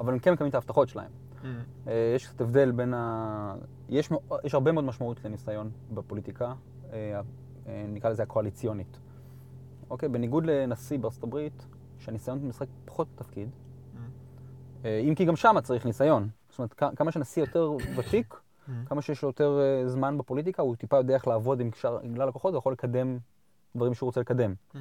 אבל 0.00 0.12
הם 0.12 0.18
כן 0.18 0.32
מקיימים 0.32 0.50
את 0.50 0.54
ההבטחות 0.54 0.88
שלהם. 0.88 1.10
Mm. 1.42 1.46
אה, 1.88 2.12
יש 2.16 2.26
קצת 2.26 2.40
הבדל 2.40 2.70
בין 2.70 2.94
ה... 2.94 3.54
יש, 3.88 4.10
יש 4.44 4.54
הרבה 4.54 4.72
מאוד 4.72 4.84
משמעות 4.84 5.24
לניסיון 5.24 5.70
בפוליטיקה, 5.94 6.54
אה, 6.92 7.20
אה, 7.66 7.84
נקרא 7.88 8.10
לזה 8.10 8.22
הקואליציונית. 8.22 8.98
אוקיי, 9.90 10.08
בניגוד 10.08 10.46
לנשיא 10.46 10.98
בארצות 10.98 11.22
הברית, 11.22 11.66
שהניסיון 11.98 12.48
משחק 12.48 12.66
פחות 12.84 13.08
תפקיד, 13.14 13.48
Mm. 13.54 14.86
אם 15.08 15.14
כי 15.14 15.24
גם 15.24 15.36
שם 15.36 15.56
צריך 15.62 15.86
ניסיון. 15.86 16.28
זאת 16.50 16.58
אומרת, 16.58 16.96
כמה 16.96 17.12
שנשיא 17.12 17.42
יותר 17.42 17.72
ותיק. 17.96 18.34
כמה 18.86 19.02
שיש 19.02 19.22
לו 19.22 19.28
יותר 19.28 19.60
אה, 19.60 19.88
זמן 19.88 20.18
בפוליטיקה, 20.18 20.62
הוא 20.62 20.76
טיפה 20.76 20.96
יודע 20.96 21.14
איך 21.14 21.26
לעבוד 21.26 21.60
עם 21.60 21.70
כלל 22.14 22.28
הכוחות, 22.28 22.52
הוא 22.52 22.58
יכול 22.58 22.72
לקדם 22.72 23.18
דברים 23.76 23.94
שהוא 23.94 24.06
רוצה 24.06 24.20
לקדם. 24.20 24.54
Mm. 24.74 24.78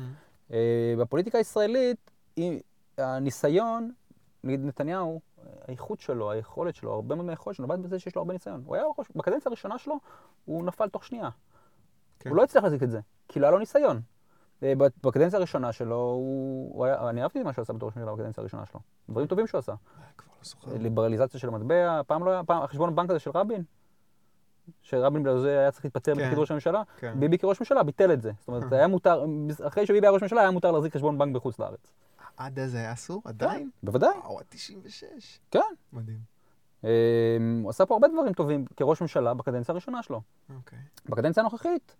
אה, 0.51 0.93
בפוליטיקה 0.99 1.37
הישראלית, 1.37 2.11
הניסיון, 2.97 3.91
נגיד 4.43 4.65
נתניהו, 4.65 5.21
האיכות 5.67 5.99
שלו, 5.99 6.31
היכולת 6.31 6.75
שלו, 6.75 6.93
הרבה 6.93 7.15
מאוד 7.15 7.25
מהיכולת 7.25 7.55
שלו, 7.55 7.63
נובעת 7.63 7.79
בזה 7.79 7.99
שיש 7.99 8.15
לו 8.15 8.21
הרבה 8.21 8.33
ניסיון. 8.33 8.63
הוא 8.65 8.75
היה, 8.75 8.83
בקדנציה 9.15 9.49
הראשונה 9.49 9.77
שלו, 9.77 9.99
הוא 10.45 10.65
נפל 10.65 10.89
תוך 10.89 11.03
שנייה. 11.03 11.29
כן. 12.19 12.29
הוא 12.29 12.37
לא 12.37 12.43
הצליח 12.43 12.63
להחזיק 12.63 12.83
את 12.83 12.91
זה, 12.91 12.99
כי 13.27 13.39
לא 13.39 13.45
היה 13.45 13.51
לו 13.51 13.59
ניסיון. 13.59 14.01
אה, 14.63 14.73
בקדנציה 15.03 15.37
הראשונה 15.37 15.71
שלו, 15.71 15.95
הוא, 15.95 16.85
היה, 16.85 17.09
אני 17.09 17.23
אהבתי 17.23 17.43
מה 17.43 17.53
שהוא 17.53 17.63
עשה 17.63 17.73
בתור 17.73 17.89
ראש 17.89 17.95
ממשלה 17.97 18.13
בקדנציה 18.13 18.41
הראשונה 18.41 18.65
שלו. 18.65 18.79
דברים 19.09 19.27
טובים 19.27 19.47
שהוא 19.47 19.59
עשה. 19.59 19.71
אה, 19.71 19.77
לא. 20.67 20.77
ליברליזציה 20.77 21.39
של 21.39 21.47
המטבע, 21.47 22.01
פעם 22.07 22.25
לא 22.25 22.31
היה, 22.31 22.43
פעם, 22.43 22.63
החשבון 22.63 22.89
הבנק 22.89 23.09
הזה 23.09 23.19
של 23.19 23.31
רבין, 23.33 23.63
שרבין 24.81 25.23
בגלל 25.23 25.39
זה 25.39 25.59
היה 25.59 25.71
צריך 25.71 25.85
להתפטר 25.85 26.15
כן. 26.15 26.21
בתפקיד 26.21 26.37
ראש 26.37 26.51
הממשלה, 26.51 26.83
כן. 26.97 27.19
ביבי 27.19 27.37
כראש 27.37 27.59
ממשלה 27.59 27.83
ביטל 27.83 28.13
את 28.13 28.21
זה. 28.21 28.31
זאת 28.39 28.47
אומרת, 28.47 28.69
זה 28.69 28.75
היה 28.75 28.87
מותר, 28.87 29.25
אחרי 29.67 29.85
שביבי 29.85 30.07
היה 30.07 30.11
ראש 30.11 30.21
ממשלה, 30.21 30.41
היה 30.41 30.51
מותר 30.51 30.71
להחזיק 30.71 30.93
חשבון 30.93 31.17
בנק 31.17 31.35
בחוץ 31.35 31.59
לארץ. 31.59 31.91
עד 32.37 32.59
אז 32.59 32.75
היה 32.75 32.93
אסור? 32.93 33.21
עדיין? 33.25 33.69
בוודאי, 33.83 34.17
וואו, 34.17 34.39
עד 34.39 34.45
96. 34.49 35.39
כן. 35.51 35.59
מדהים. 35.93 36.19
אמ, 36.83 36.89
הוא 37.63 37.69
עשה 37.69 37.85
פה 37.85 37.93
הרבה 37.93 38.07
דברים 38.07 38.33
טובים 38.33 38.65
כראש 38.77 39.01
ממשלה 39.01 39.33
בקדנציה 39.33 39.71
הראשונה 39.71 40.03
שלו. 40.03 40.21
אוקיי. 40.55 40.79
בקדנציה 41.09 41.41
הנוכחית, 41.41 41.95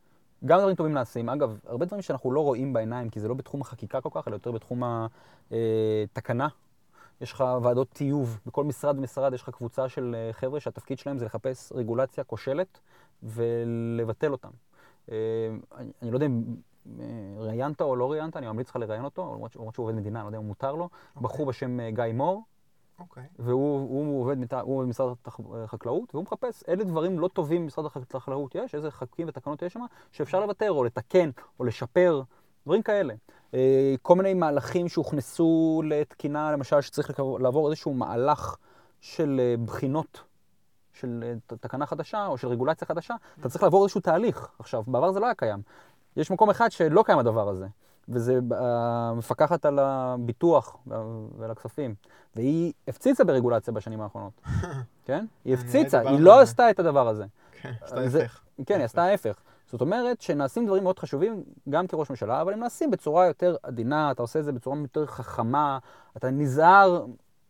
גם 0.46 0.60
דברים 0.60 0.76
טובים 0.76 0.94
נעשים. 0.94 1.30
אגב, 1.30 1.60
הרבה 1.66 1.86
דברים 1.86 2.02
שאנחנו 2.02 2.32
לא 2.32 2.40
רואים 2.40 2.74
בעיניים, 2.74 3.10
כי 3.10 3.20
זה 3.20 3.28
לא 3.28 3.34
בתחום 3.34 3.62
החקיקה 3.62 4.02
כל 4.02 4.10
כך, 4.12 4.28
אלא 4.28 4.36
יותר 4.36 4.52
בתחום 4.52 4.84
התקנה. 5.52 6.48
יש 7.22 7.32
לך 7.32 7.44
ועדות 7.62 7.90
טיוב, 7.90 8.40
בכל 8.46 8.64
משרד 8.64 8.98
ומשרד 8.98 9.34
יש 9.34 9.42
לך 9.42 9.50
קבוצה 9.50 9.90
של 9.90 10.16
אה, 10.18 10.34
חבר'ה 10.34 10.60
שהתפקיד 10.60 11.00
שלהם 11.00 11.18
זה 11.18 11.26
לחפש 11.26 11.72
רגולציה 11.76 12.24
כושלת 12.24 12.80
ולבטל 13.24 14.32
אותם. 14.32 14.50
אה, 15.12 15.18
אני 16.02 16.12
לא 16.12 16.16
יודע 16.16 16.26
אם 16.26 16.44
אה, 17.00 17.06
ראיינת 17.38 17.82
או 17.82 17.96
לא 17.96 18.12
ראיינת, 18.12 18.38
אני 18.38 18.48
ממליץ 18.48 18.70
לך 18.70 18.76
לראיין 18.76 19.04
אותו, 19.04 19.32
למרות 19.34 19.52
שהוא 19.52 19.84
עובד 19.84 19.96
מדינה, 19.96 20.20
אני 20.20 20.26
לא 20.26 20.30
יודע 20.30 20.38
אם 20.38 20.44
מותר 20.44 20.76
לו. 20.76 20.90
בחור 21.22 21.46
בשם 21.46 21.80
אה, 21.80 21.92
גיא 21.92 22.04
מור, 22.14 22.44
אוקיי. 23.00 23.24
והוא 23.40 23.80
הוא 23.90 24.22
עובד, 24.22 24.38
במשרד 24.68 25.14
החקלאות, 25.64 26.16
והוא 26.16 26.24
מחפש 26.24 26.64
אילו 26.68 26.84
דברים 26.84 27.20
לא 27.20 27.28
טובים 27.28 27.62
במשרד 27.62 27.86
הח- 27.86 27.98
החקלאות 28.14 28.56
יש, 28.56 28.76
איזה 28.76 28.92
חוקים 28.92 29.28
ותקנות 29.28 29.62
יש 29.62 29.74
שם, 29.74 29.80
שאפשר 30.12 30.40
לוותר 30.40 30.72
או 30.72 30.84
לתקן 30.84 31.30
או 31.60 31.66
לשפר, 31.66 32.22
דברים 32.66 32.82
כאלה. 32.82 33.14
אה, 33.54 33.96
כל 34.02 34.16
מיני 34.16 34.34
מהלכים 34.34 34.90
שהוכנסו 34.90 35.82
לתקינה, 35.86 36.52
למשל, 36.52 36.82
שצריך 36.82 37.20
לעבור 37.40 37.68
איזשהו 37.68 37.94
מהלך 37.94 38.56
של 39.02 39.40
אה, 39.44 39.56
בחינות. 39.66 40.24
של 40.94 41.24
אה, 41.24 41.58
תקנה 41.58 41.86
חדשה 41.86 42.28
או 42.28 42.38
של 42.38 42.48
רגולציה 42.48 42.88
חדשה, 42.88 43.16
אתה 43.40 43.50
צריך 43.50 43.64
לעבור 43.64 43.84
איזשהו 43.84 44.02
תהליך. 44.02 44.48
עכשיו, 44.60 44.84
בעבר 44.88 45.12
זה 45.12 45.20
לא 45.20 45.26
היה 45.26 45.36
קיים. 45.36 45.62
יש 46.18 46.32
מקום 46.32 46.50
אחד 46.50 46.72
שלא 46.72 47.04
קיים 47.06 47.20
הדבר 47.20 47.50
הזה, 47.50 47.68
וזה 48.10 48.40
אה, 48.54 48.58
המפקחת 49.10 49.66
על 49.66 49.80
הביטוח 49.80 50.78
ועל 51.38 51.52
הכספים. 51.52 51.96
והיא 52.36 52.74
הפציצה 52.88 53.24
ברגולציה 53.24 53.74
בשנים 53.74 54.02
האחרונות, 54.02 54.42
כן? 55.06 55.26
היא 55.46 55.54
הפציצה, 55.54 56.00
היא 56.00 56.20
לא. 56.20 56.40
עשתה 56.42 56.70
את 56.70 56.80
הדבר 56.80 57.08
הזה. 57.08 57.26
כן, 57.62 57.72
עשתה 57.82 58.08
זה- 58.10 58.22
ההפך. 58.22 58.42
כן, 58.66 58.76
היא 58.78 58.86
עשתה 58.86 59.04
ההפך. 59.04 59.36
זאת 59.72 59.82
אומרת 59.82 60.22
שנעשים 60.22 60.66
דברים 60.66 60.84
מאוד 60.84 61.00
חשובים 61.00 61.44
גם 61.70 61.88
כראש 61.88 62.10
ממשלה, 62.10 62.42
אבל 62.42 62.54
הם 62.54 62.60
נעשים 62.60 62.92
בצורה 62.92 63.26
יותר 63.26 63.56
עדינה, 63.64 64.12
אתה 64.12 64.22
עושה 64.22 64.40
את 64.40 64.46
זה 64.46 64.52
בצורה 64.52 64.78
יותר 64.82 65.06
חכמה, 65.06 65.78
אתה 66.18 66.30
נזהר, 66.30 67.06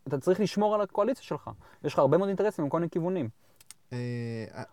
אתה 0.07 0.17
צריך 0.17 0.39
לשמור 0.39 0.75
על 0.75 0.81
הקואליציה 0.81 1.23
שלך. 1.23 1.49
יש 1.83 1.93
לך 1.93 1.99
הרבה 1.99 2.17
מאוד 2.17 2.27
אינטרסים 2.27 2.65
מכל 2.65 2.79
מיני 2.79 2.89
כיוונים. 2.89 3.29
אה, 3.93 3.97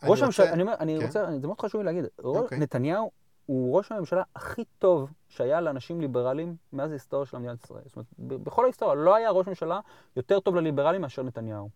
ראש 0.03 0.23
הממשלה, 0.23 0.53
אני 0.53 0.63
אומר, 0.63 0.75
אני 0.81 0.99
כן. 1.01 1.07
רוצה, 1.07 1.27
זה 1.41 1.47
מאוד 1.47 1.61
חשוב 1.61 1.81
לי 1.81 1.85
להגיד, 1.85 2.05
אוקיי. 2.25 2.59
נתניהו 2.59 3.11
הוא 3.51 3.77
ראש 3.77 3.93
הממשלה 3.93 4.23
הכי 4.37 4.65
טוב 4.79 5.11
שהיה 5.29 5.61
לאנשים 5.61 6.01
ליברליים 6.01 6.57
מאז 6.73 6.91
ההיסטוריה 6.91 7.27
של 7.27 7.39
מדינת 7.39 7.65
ישראל. 7.65 7.83
זאת 7.87 7.97
אומרת, 7.97 8.43
בכל 8.43 8.65
ההיסטוריה 8.65 8.95
לא 8.95 9.15
היה 9.15 9.31
ראש 9.31 9.47
ממשלה 9.47 9.81
יותר 10.17 10.41
טוב 10.41 10.57
לליברלים 10.57 11.01
מאשר 11.01 11.23
נתניהו. 11.23 11.69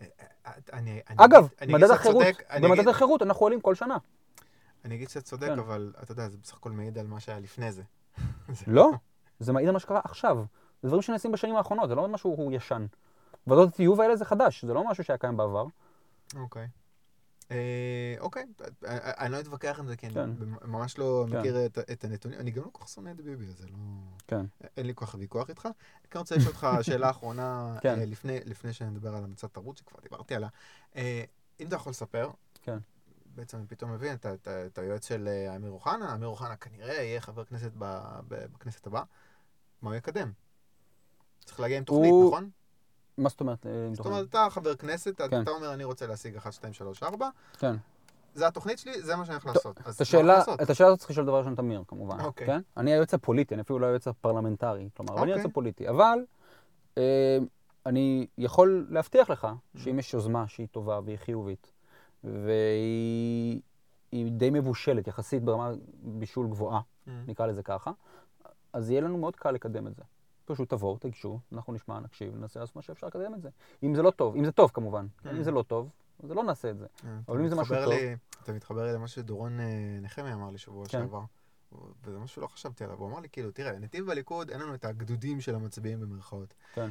אני- 0.00 0.08
אני 0.72 1.02
אגב, 1.16 1.48
אני 1.60 1.72
מדד 1.72 1.90
החירות, 1.90 2.24
במדד 2.62 2.72
אגיד- 2.78 2.88
החירות 2.88 3.22
אנחנו 3.22 3.46
עולים 3.46 3.60
כל 3.60 3.74
שנה. 3.74 3.96
אני 4.84 4.94
אגיד 4.94 5.08
שאתה 5.08 5.20
צודק, 5.24 5.46
כן. 5.46 5.58
אבל 5.58 5.92
אתה 6.02 6.12
יודע, 6.12 6.28
זה 6.28 6.36
בסך 6.42 6.54
הכל 6.56 6.70
מעיד 6.70 6.98
על 6.98 7.06
מה 7.06 7.20
שהיה 7.20 7.40
לפני 7.40 7.72
זה. 7.72 7.82
לא, 8.66 8.90
זה 9.38 9.52
מעיד 9.52 9.68
על 9.68 9.72
מה 9.72 9.80
שקרה 9.80 10.00
עכשיו. 10.04 10.44
זה 10.82 10.88
דברים 10.88 11.02
שנעשים 11.02 11.32
בשנים 11.32 11.56
האחרונות, 11.56 11.88
זה 11.88 11.94
לא 11.94 12.08
משהו 12.08 12.30
הוא 12.30 12.52
ישן. 12.52 12.86
ועדות 13.46 13.68
הטיוב 13.68 14.00
האלה 14.00 14.16
זה 14.16 14.24
חדש, 14.24 14.64
זה 14.64 14.74
לא 14.74 14.84
משהו 14.90 15.04
שהיה 15.04 15.18
קיים 15.18 15.36
בעבר. 15.36 15.66
אוקיי. 16.36 16.62
אה, 16.62 16.68
אוקיי, 18.20 18.44
אה, 18.62 18.68
אה, 18.98 19.12
אני 19.26 19.32
לא 19.32 19.40
אתווכח 19.40 19.76
עם 19.78 19.86
זה, 19.86 19.96
כי 19.96 20.06
אני 20.06 20.14
כן. 20.14 20.30
ממש 20.64 20.98
לא 20.98 21.26
כן. 21.30 21.38
מכיר 21.38 21.66
את- 21.66 22.04
הנתונים. 22.04 22.38
אני 22.40 22.50
גם 22.50 22.62
לא 22.62 22.68
כל 22.72 22.82
כך 22.84 22.88
שונא 22.88 23.10
את 23.10 23.20
ביבי, 23.20 23.46
אז 23.46 23.58
זה 23.58 23.66
לא... 23.68 23.76
כן. 24.26 24.46
אין 24.76 24.86
לי 24.86 24.92
כל 24.94 25.06
כך 25.06 25.14
ויכוח 25.18 25.48
איתך. 25.48 25.66
אני 25.66 25.74
כן 26.10 26.18
רוצה 26.18 26.36
לשאול 26.36 26.48
אותך 26.54 26.66
שאלה 26.82 27.10
אחרונה. 27.10 27.78
אה, 27.84 28.04
לפני- 28.04 28.72
שנדבר 28.72 29.14
על 29.16 29.24
המצאת 29.24 29.52
תרבות, 29.54 29.76
שכבר 29.78 30.00
דיברתי 30.02 30.34
עליה. 30.34 30.48
אה, 30.96 31.24
אם 31.60 31.66
אתה 31.68 31.76
יכול 31.76 31.90
לספר. 31.90 32.30
בעצם 33.34 33.58
אני 33.58 33.66
פתאום 33.66 33.92
מבין 33.92 34.16
את 34.66 34.78
היועץ 34.78 35.08
של 35.08 35.28
אה, 35.28 35.56
אמיר 35.56 35.70
אוחנה, 35.70 36.14
אמיר 36.14 36.28
אוחנה 36.28 36.56
כנראה 36.56 36.94
יהיה 36.94 37.20
חבר 37.20 37.44
כנסת 37.44 37.70
בכנסת 38.28 38.86
הבאה, 38.86 39.02
מה 39.82 39.90
הוא 39.90 39.96
יקדם? 39.96 40.32
צריך 41.44 41.60
להגיע 41.60 41.78
עם 41.78 41.84
תוכנית, 41.84 42.12
נכון? 42.26 42.50
מה 43.18 43.28
זאת 43.28 43.40
אומרת? 43.40 43.66
אה, 43.66 43.72
זאת? 43.92 44.06
אומרת, 44.06 44.28
אתה 44.28 44.46
חבר 44.50 44.74
כנסת, 44.74 45.10
אתה 45.14 45.28
כן. 45.28 45.42
אתה 45.42 45.50
אומר, 45.50 45.74
אני 45.74 45.84
רוצה 45.84 46.06
להשיג 46.06 46.36
1, 46.36 46.52
2, 46.52 46.72
3, 46.72 47.02
4, 47.02 47.28
כן. 47.58 47.76
זה 48.34 48.46
התוכנית 48.46 48.78
שלי, 48.78 49.02
זה 49.02 49.16
מה 49.16 49.24
שאני 49.24 49.34
הולך 49.34 49.46
לעשות. 49.46 49.80
את 49.80 50.00
השאלה? 50.00 50.42
את 50.62 50.70
השאלה 50.70 50.88
הזאת 50.88 50.98
צריך 50.98 51.10
לשאול 51.10 51.26
דבר 51.26 51.38
ראשון 51.38 51.54
תמיר, 51.54 51.82
כמובן. 51.88 52.20
אוקיי. 52.20 52.46
כן? 52.46 52.60
אני 52.76 52.92
היועץ 52.92 53.14
הפוליטי, 53.14 53.54
אני 53.54 53.62
אפילו 53.62 53.78
לא 53.78 53.86
היועץ 53.86 54.08
הפרלמנטרי. 54.08 54.88
כלומר, 54.96 55.12
אבל 55.12 55.22
אני 55.22 55.30
אוקיי. 55.30 55.40
היועץ 55.42 55.50
הפוליטי. 55.50 55.88
אבל 55.88 56.18
אה, 56.98 57.38
אני 57.86 58.26
יכול 58.38 58.86
להבטיח 58.90 59.30
לך 59.30 59.44
Mm-hmm. 59.44 59.78
שאם 59.80 59.98
יש 59.98 60.14
יוזמה 60.14 60.48
שהיא 60.48 60.66
טובה 60.72 61.00
והיא 61.04 61.16
חיובית, 61.16 61.72
והיא 62.24 63.60
היא 64.12 64.32
די 64.32 64.50
מבושלת, 64.50 65.06
יחסית 65.06 65.42
ברמה 65.42 65.70
בישול 66.02 66.46
גבוהה, 66.48 66.80
Mm. 66.80 67.10
נקרא 67.26 67.46
לזה 67.46 67.62
ככה, 67.62 67.90
אז 68.72 68.90
יהיה 68.90 69.00
לנו 69.00 69.18
מאוד 69.18 69.36
קל 69.36 69.50
לקדם 69.50 69.86
את 69.86 69.94
זה. 69.96 70.02
פשוט 70.48 70.70
תבואו, 70.70 70.98
תגישו, 70.98 71.40
אנחנו 71.52 71.72
נשמע, 71.72 72.00
נקשיב, 72.00 72.36
ננסה 72.36 72.60
לעשות 72.60 72.76
מה 72.76 72.82
שאפשר 72.82 73.06
לקדם 73.06 73.34
את 73.34 73.42
זה. 73.42 73.48
אם 73.82 73.94
זה 73.94 74.02
לא 74.02 74.10
טוב, 74.10 74.36
אם 74.36 74.44
זה 74.44 74.52
טוב 74.52 74.70
כמובן, 74.74 75.06
Mm. 75.24 75.28
אם 75.30 75.42
זה 75.42 75.50
לא 75.50 75.62
טוב, 75.62 75.90
אז 76.24 76.30
לא 76.30 76.44
נעשה 76.44 76.70
את 76.70 76.78
זה. 76.78 76.86
אה, 77.04 77.18
אבל 77.28 77.40
אם 77.40 77.48
זה 77.48 77.54
משהו 77.56 77.74
טוב- 77.84 77.92
אתה 78.42 78.52
מתחבר 78.52 78.94
למה 78.94 79.08
שדורון 79.08 79.60
אה, 79.60 79.66
נחמי 80.02 80.32
אמר 80.32 80.50
לי 80.50 80.58
שבוע 80.58 80.84
כן. 80.84 80.90
שעבר. 80.90 81.22
וזה 82.04 82.18
משהו 82.18 82.34
שלא 82.36 82.46
חשבתי 82.46 82.84
עליו. 82.84 82.98
הוא 82.98 83.08
אמר 83.08 83.20
לי, 83.20 83.28
כאילו, 83.28 83.50
תראה, 83.50 83.78
נתיב 83.78 84.06
בליכוד, 84.06 84.50
אין 84.50 84.60
לנו 84.60 84.74
את 84.74 84.84
הגדודים 84.84 85.40
של 85.40 85.54
המצביעים 85.54 86.00
במרכאות. 86.00 86.54
כן. 86.74 86.90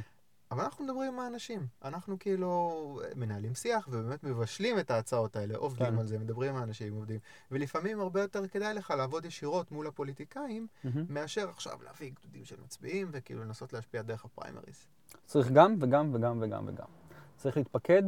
אבל 0.50 0.62
אנחנו 0.62 0.84
מדברים 0.84 1.12
עם 1.12 1.20
האנשים. 1.20 1.66
אנחנו 1.84 2.18
כאילו 2.18 3.00
מנהלים 3.16 3.54
שיח 3.54 3.88
ובאמת 3.90 4.24
מבשלים 4.24 4.78
את 4.78 4.90
ההצעות 4.90 5.36
האלה, 5.36 5.56
עובדים 5.56 5.86
כן. 5.86 5.98
על 5.98 6.06
זה, 6.06 6.18
מדברים 6.18 6.54
עם 6.54 6.60
האנשים, 6.60 6.94
עובדים. 6.94 7.18
ולפעמים 7.50 8.00
הרבה 8.00 8.20
יותר 8.20 8.48
כדאי 8.48 8.74
לך 8.74 8.90
לעבוד 8.90 9.24
ישירות 9.24 9.72
מול 9.72 9.86
הפוליטיקאים, 9.86 10.66
מהמם. 10.84 11.04
מאשר 11.08 11.50
עכשיו 11.50 11.78
להביא 11.84 12.10
גדודים 12.20 12.44
של 12.44 12.56
מצביעים 12.64 13.08
וכאילו 13.12 13.44
לנסות 13.44 13.72
להשפיע 13.72 14.02
דרך 14.02 14.24
הפריימריז. 14.24 14.86
צריך 15.26 15.50
גם 15.50 15.76
וגם 15.80 16.10
וגם 16.14 16.38
וגם 16.42 16.64
וגם. 16.68 16.86
צריך 17.36 17.56
להתפקד. 17.56 18.02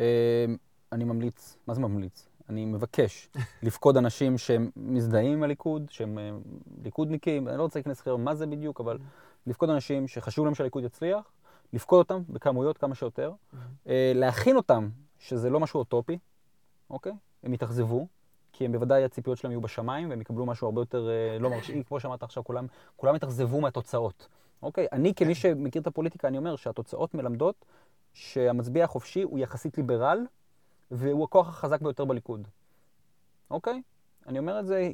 אה, 0.00 0.44
אני 0.92 1.04
ממליץ, 1.04 1.56
מה 1.66 1.74
זה 1.74 1.80
ממליץ? 1.80 2.28
אני 2.48 2.64
מבקש 2.64 3.28
לפקוד 3.62 3.96
אנשים 3.96 4.38
שהם 4.38 4.70
מזדהים 4.76 5.32
עם 5.32 5.42
הליכוד, 5.42 5.86
שהם 5.90 6.18
אה, 6.18 6.30
ליכודניקים, 6.84 7.48
אני 7.48 7.58
לא 7.58 7.62
רוצה 7.62 7.78
להיכנס 7.78 8.00
לכם 8.00 8.20
מה 8.20 8.34
זה 8.34 8.46
בדיוק, 8.46 8.80
אבל 8.80 8.98
לפקוד 9.46 9.70
אנשים 9.70 10.08
שחשוב 10.08 10.44
להם 10.44 10.54
שהליכוד 10.54 10.84
יצליח, 10.84 11.32
לפקוד 11.72 11.98
אותם 11.98 12.22
בכמויות 12.28 12.78
כמה 12.78 12.94
שיותר, 12.94 13.32
אה, 13.86 14.12
להכין 14.14 14.56
אותם 14.56 14.88
שזה 15.18 15.50
לא 15.50 15.60
משהו 15.60 15.78
אוטופי, 15.78 16.18
אוקיי? 16.90 17.12
הם 17.42 17.54
יתאכזבו, 17.54 18.06
כי 18.52 18.64
הם 18.64 18.72
בוודאי 18.72 19.04
הציפיות 19.04 19.38
שלהם 19.38 19.52
יהיו 19.52 19.60
בשמיים, 19.60 20.10
והם 20.10 20.20
יקבלו 20.20 20.46
משהו 20.46 20.66
הרבה 20.66 20.80
יותר 20.80 21.08
אה, 21.08 21.38
לא 21.38 21.50
מרשים, 21.50 21.82
כמו 21.82 22.00
שאמרת 22.00 22.22
עכשיו, 22.22 22.44
כולם, 22.44 22.66
כולם 22.96 23.16
יתאכזבו 23.16 23.60
מהתוצאות. 23.60 24.28
אוקיי? 24.62 24.86
אני 24.92 25.14
כמי 25.14 25.34
שמכיר 25.34 25.82
את 25.82 25.86
הפוליטיקה, 25.86 26.28
אני 26.28 26.38
אומר 26.38 26.56
שהתוצאות 26.56 27.14
מלמדות 27.14 27.64
שהמצביע 28.12 28.84
החופשי 28.84 29.22
הוא 29.22 29.38
יחסית 29.38 29.76
ליברל, 29.76 30.26
והוא 30.90 31.24
הכוח 31.24 31.48
החזק 31.48 31.80
ביותר 31.80 32.04
בליכוד. 32.04 32.48
אוקיי? 33.50 33.82
אני 34.26 34.38
אומר 34.38 34.60
את 34.60 34.66
זה, 34.66 34.90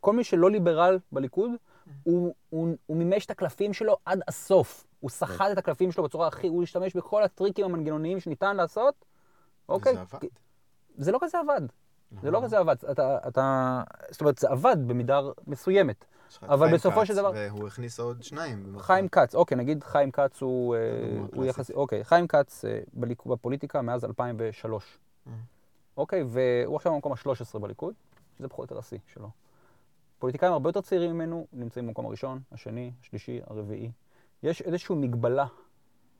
כל 0.00 0.12
מי 0.12 0.24
שלא 0.24 0.50
ליברל 0.50 0.98
בליכוד, 1.12 1.50
הוא, 2.02 2.34
הוא, 2.50 2.76
הוא 2.86 2.96
מימש 2.96 3.26
את 3.26 3.30
הקלפים 3.30 3.72
שלו 3.72 3.96
עד 4.04 4.20
הסוף. 4.28 4.86
הוא 5.00 5.10
סחט 5.10 5.46
את 5.52 5.58
הקלפים 5.58 5.92
שלו 5.92 6.04
בצורה 6.04 6.26
הכי, 6.26 6.48
הוא 6.48 6.62
השתמש 6.62 6.96
בכל 6.96 7.22
הטריקים 7.22 7.64
המנגנוניים 7.64 8.20
שניתן 8.20 8.56
לעשות. 8.56 9.04
אוקיי? 9.68 9.94
זה 9.94 10.00
עבד. 10.00 10.28
זה 10.96 11.12
לא 11.12 11.18
כזה 11.22 11.38
עבד. 11.38 11.60
זה 12.22 12.30
לא 12.30 12.40
כזה 12.44 12.58
עבד. 12.58 12.76
אתה, 12.90 13.18
אתה, 13.28 13.82
זאת 14.10 14.20
אומרת, 14.20 14.38
זה 14.38 14.48
עבד 14.48 14.76
במידה 14.86 15.20
מסוימת. 15.46 16.04
אבל 16.42 16.74
בסופו 16.74 17.06
של 17.06 17.14
דבר- 17.14 17.32
והוא 17.34 17.66
הכניס 17.66 18.00
עוד 18.00 18.22
שניים. 18.22 18.78
חיים 18.78 19.08
כץ, 19.08 19.34
אוקיי, 19.34 19.56
נגיד 19.56 19.84
חיים 19.84 20.10
כץ 20.10 20.42
הוא, 20.42 20.74
אה, 20.74 20.80
הוא. 21.34 21.44
יחסי, 21.44 21.72
אוקיי, 21.72 22.04
חיים 22.04 22.26
כץ 22.26 22.64
אה, 22.64 22.80
בפוליטיקה 23.26 23.82
מאז 23.82 24.04
2003. 24.04 24.98
אה. 25.26 25.32
אוקיי, 25.96 26.24
והוא 26.26 26.76
עכשיו 26.76 26.92
במקום 26.94 27.12
ה-13 27.12 27.58
בליכוד, 27.58 27.94
זה 28.38 28.48
פחות 28.48 28.58
או 28.70 28.74
יותר 28.74 28.78
השיא 28.78 28.98
שלו. 29.06 29.30
פוליטיקאים 30.18 30.52
הרבה 30.52 30.68
יותר 30.68 30.80
צעירים 30.80 31.10
ממנו 31.12 31.46
נמצאים 31.52 31.86
במקום 31.86 32.06
הראשון, 32.06 32.40
השני, 32.52 32.92
השלישי, 33.02 33.40
הרביעי. 33.46 33.90
יש 34.46 34.62
איזושהי 34.62 34.94
מגבלה 34.94 35.46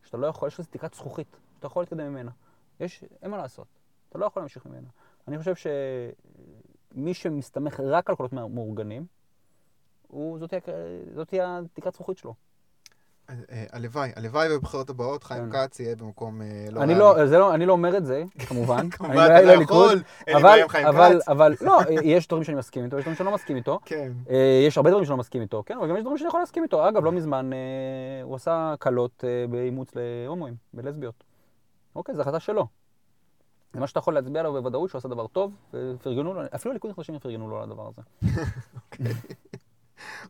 שאתה 0.03 0.17
לא 0.17 0.27
יכול, 0.27 0.49
יש 0.49 0.59
איזו 0.59 0.71
תקרת 0.71 0.95
זכוכית, 0.95 1.37
שאתה 1.55 1.67
יכול 1.67 1.83
להתקדם 1.83 2.09
ממנה. 2.09 2.31
יש, 2.81 3.05
אין 3.23 3.31
מה 3.31 3.37
לעשות, 3.37 3.67
אתה 4.09 4.19
לא 4.19 4.27
יכול 4.27 4.43
להמשיך 4.43 4.67
ממנה. 4.67 4.89
אני 5.29 5.39
חושב 5.39 5.55
שמי 5.55 7.15
שמסתמך 7.15 7.81
רק 7.81 8.11
על 8.11 8.17
קולות 8.17 8.33
מאורגנים, 8.33 9.07
הוא, 10.09 10.39
זאת, 10.39 10.55
תהיה, 11.29 11.59
התקרת 11.59 11.93
זכוכית 11.93 12.19
שלו. 12.19 12.35
אה, 13.31 13.35
אה, 13.51 13.65
הלוואי, 13.73 14.11
הלוואי 14.17 14.49
בבחירות 14.49 14.91
הבאות, 14.91 15.25
חיים 15.25 15.51
כן. 15.51 15.67
כץ 15.67 15.81
יהיה 15.81 15.97
במקום 15.97 16.43
אה, 16.43 16.67
לא 16.71 16.83
אני. 16.83 16.95
לא, 16.95 17.27
זה 17.27 17.39
לא, 17.39 17.55
אני 17.55 17.67
לא 17.67 17.73
אומר 17.73 17.97
את 17.97 18.07
זה, 18.07 18.23
כמובן. 18.39 18.91
כמובן, 18.97 19.19
אני 19.19 19.39
אתה 19.39 19.55
לא 19.57 19.63
יכול, 19.63 20.03
אין 20.27 20.37
לי 20.37 20.43
בעיה 20.43 20.63
עם 20.63 20.69
חיים 20.69 20.87
כץ. 20.87 21.29
אבל, 21.29 21.55
לא, 21.61 21.81
יש 22.03 22.29
דברים 22.29 22.45
שאני 22.45 22.59
מסכים 22.59 22.85
איתו, 22.85 22.99
יש 22.99 23.03
דברים 23.05 23.17
שאני 23.17 23.27
לא 23.27 23.35
מסכים 23.35 23.57
איתו. 23.57 23.79
כן. 23.85 24.13
אה, 24.31 24.65
יש 24.67 24.77
הרבה 24.77 24.91
דברים 24.91 25.05
שאני 25.05 25.11
לא 25.11 25.17
מסכים 25.17 25.43
איתו, 25.43 25.63
כן, 25.67 25.77
אבל 25.79 25.89
גם 25.89 25.97
יש 25.97 26.03
דברים 26.03 26.19
שאני 26.19 26.29
יכול 26.29 26.41
להסכים 26.41 26.63
איתו. 26.63 26.89
אגב, 26.89 27.05
לא 27.05 27.13
מזמן 27.13 27.53
אה, 27.53 27.59
הוא 28.23 28.37
עשה 28.37 28.73
הקלות 28.73 29.25
אה, 29.27 29.47
באימוץ 29.51 29.91
להומואים, 29.95 30.55
בלסביות. 30.75 31.25
אוקיי, 31.97 32.15
זו 32.15 32.23
החלטה 32.23 32.41
שלו. 32.41 32.67
זה 33.75 33.81
מה 33.81 33.87
שאתה 33.87 33.99
יכול 33.99 34.15
להצביע 34.15 34.41
עליו 34.41 34.53
בוודאות 34.53 34.91
שהוא 34.91 34.99
עשה 34.99 35.09
דבר 35.09 35.27
טוב, 35.27 35.53
ופרגנו 35.75 36.35
לו, 36.35 36.41
אפילו 36.55 36.73
הליכוד 36.73 36.91
החדשים 36.91 37.19
פרגנו 37.19 37.49
לו 37.49 37.57
על 37.57 37.63
הדבר 37.63 37.89
הזה. 37.89 38.03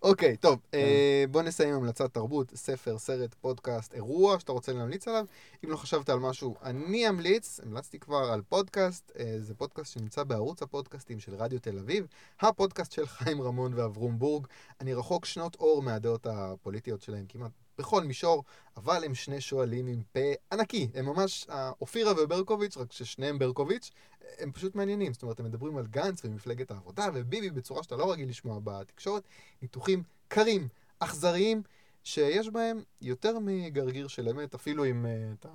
אוקיי, 0.03 0.37
טוב, 0.37 0.59
כן. 0.73 0.79
אה, 0.79 1.25
בוא 1.31 1.43
נסיים 1.43 1.69
עם 1.69 1.75
המלצת 1.75 2.15
תרבות, 2.15 2.53
ספר, 2.55 2.99
סרט, 2.99 3.35
פודקאסט, 3.35 3.95
אירוע 3.95 4.41
שאתה 4.41 4.53
רוצה 4.53 4.73
להמליץ 4.73 5.09
עליו. 5.09 5.27
אם 5.65 5.71
לא 5.71 5.77
חשבת 5.77 6.09
על 6.09 6.19
משהו, 6.19 6.55
אני 6.63 7.09
אמליץ, 7.09 7.61
המלצתי 7.63 7.99
כבר 7.99 8.31
על 8.33 8.43
פודקאסט, 8.49 9.13
אה, 9.19 9.37
זה 9.41 9.55
פודקאסט 9.55 9.93
שנמצא 9.93 10.25
בערוץ 10.25 10.63
הפודקאסטים 10.63 11.21
של 11.21 11.35
רדיו 11.35 11.59
תל 11.59 11.79
אביב, 11.79 12.07
הפודקאסט 12.41 12.93
של 12.93 13.07
חיים 13.07 13.43
רמון 13.43 13.75
ואברום 13.75 14.19
בורג. 14.19 14.47
אני 14.81 14.95
רחוק 14.95 15.25
שנות 15.25 15.55
אור 15.55 15.83
מהדעות 15.83 16.27
הפוליטיות 16.27 17.03
שלהם 17.03 17.25
כמעט 17.29 17.51
בכל 17.79 18.05
מישור, 18.05 18.45
אבל 18.77 19.05
הם 19.05 19.15
שני 19.15 19.41
שואלים 19.41 19.87
עם 19.87 20.03
פה 20.13 20.21
ענקי. 20.53 20.89
הם 20.95 21.07
ממש 21.07 21.47
אה, 21.51 21.71
אופירה 21.81 22.13
וברקוביץ', 22.17 22.77
רק 22.77 22.93
ששניהם 22.93 23.39
ברקוביץ', 23.39 23.91
הם 24.39 24.53
פשוט 24.53 24.75
מעניינים. 24.75 25.13
זאת 25.13 25.23
אומרת, 25.23 25.41
הם 25.41 25.47
מדברים 25.47 25.77
על 25.77 25.87
גנץ 25.87 26.25
ומפלגת 26.25 26.71
העבודה 26.71 27.09
וביבי 27.15 27.51
בצורה 27.51 27.83
שאתה 27.83 27.97
לא 27.97 28.13
רגיל 28.13 28.29
לשמוע 28.29 28.59
בתקשורת. 28.65 29.23
ניתוחים 29.63 30.03
קרים, 30.29 30.69
אכזריים, 30.99 31.63
שיש 32.05 32.49
בהם 32.49 32.83
יותר 33.01 33.39
מגרגיר 33.39 34.09
של 34.09 34.29
אמת, 34.29 34.55
אפילו 34.55 34.85
אם 34.85 35.07
uh, 35.07 35.35
אתה 35.41 35.49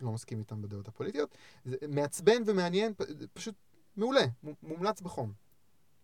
לא 0.00 0.12
מסכים 0.12 0.38
איתם 0.38 0.62
בדעות 0.62 0.88
הפוליטיות. 0.88 1.36
זה 1.64 1.76
מעצבן 1.88 2.42
ומעניין, 2.46 2.94
פ- 2.94 3.02
פשוט 3.32 3.54
מעולה, 3.96 4.24
מומלץ 4.62 5.00
בחום. 5.00 5.32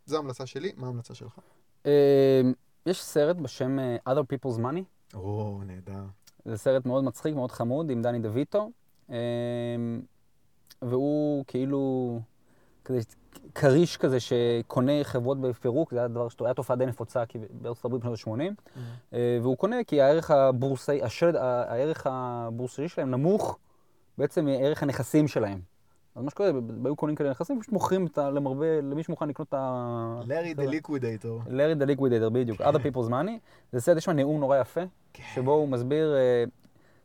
זו 0.07 0.17
ההמלצה 0.17 0.47
שלי, 0.47 0.73
מה 0.77 0.87
ההמלצה 0.87 1.15
שלך? 1.15 1.39
אה, 1.87 2.41
יש 2.87 3.03
סרט 3.03 3.37
בשם 3.37 3.79
אה, 3.79 3.97
Other 4.09 4.23
People's 4.35 4.59
Money. 4.59 5.15
או, 5.15 5.61
נהדר. 5.67 6.05
זה 6.45 6.57
סרט 6.57 6.87
מאוד 6.87 7.05
מצחיק, 7.05 7.35
מאוד 7.35 7.53
חמוד, 7.53 7.91
עם 7.91 8.03
דני 8.03 8.19
דויטו. 8.19 8.71
והוא 10.83 11.45
כאילו 11.47 12.21
כזה 12.85 13.01
כריש 13.55 13.97
כזה 13.97 14.21
שקונה 14.21 14.93
חברות 15.03 15.41
בפירוק, 15.41 15.91
זה 15.91 15.99
היה 15.99 16.09
דבר, 16.09 16.29
היה 16.45 16.55
תופעה 16.55 16.77
די 16.77 16.87
נפוצה 16.87 17.27
כי 17.27 17.39
בארצות 17.51 17.85
הברית 17.85 18.05
בשנות 18.05 18.41
ה-80. 18.41 19.17
והוא 19.43 19.57
קונה 19.57 19.77
כי 19.87 20.01
הערך 20.01 20.31
הבורסאי, 20.31 21.03
השלד, 21.03 21.37
הערך 21.37 22.07
הבורסאי 22.11 22.89
שלהם 22.89 23.11
נמוך 23.11 23.59
בעצם 24.19 24.45
מערך 24.45 24.83
הנכסים 24.83 25.29
שלהם. 25.29 25.61
אז 26.15 26.23
מה 26.23 26.31
שקורה, 26.31 26.51
היו 26.85 26.97
קונים 26.97 27.17
כאלה 27.17 27.31
נכסים, 27.31 27.61
פשוט 27.61 27.73
מוכרים 27.73 28.07
את 28.07 28.19
ה- 28.19 28.31
למרבה, 28.31 28.81
למי 28.81 29.03
שמוכן 29.03 29.29
לקנות 29.29 29.49
את 29.49 29.55
ה... 29.55 30.21
לארי 30.27 30.55
דה 30.55 30.65
ליקווידייטור. 30.65 31.41
לארי 31.47 31.75
דה 31.75 31.85
ליקווידטר, 31.85 32.29
בדיוק, 32.29 32.61
other 32.61 32.79
people's 32.79 33.09
money. 33.11 33.31
זה 33.73 33.81
סרט, 33.81 33.97
יש 33.97 34.05
שם 34.05 34.13
נאום 34.13 34.41
נורא 34.41 34.59
יפה, 34.59 34.81
שבו 35.35 35.53
הוא 35.53 35.69
מסביר... 35.69 36.15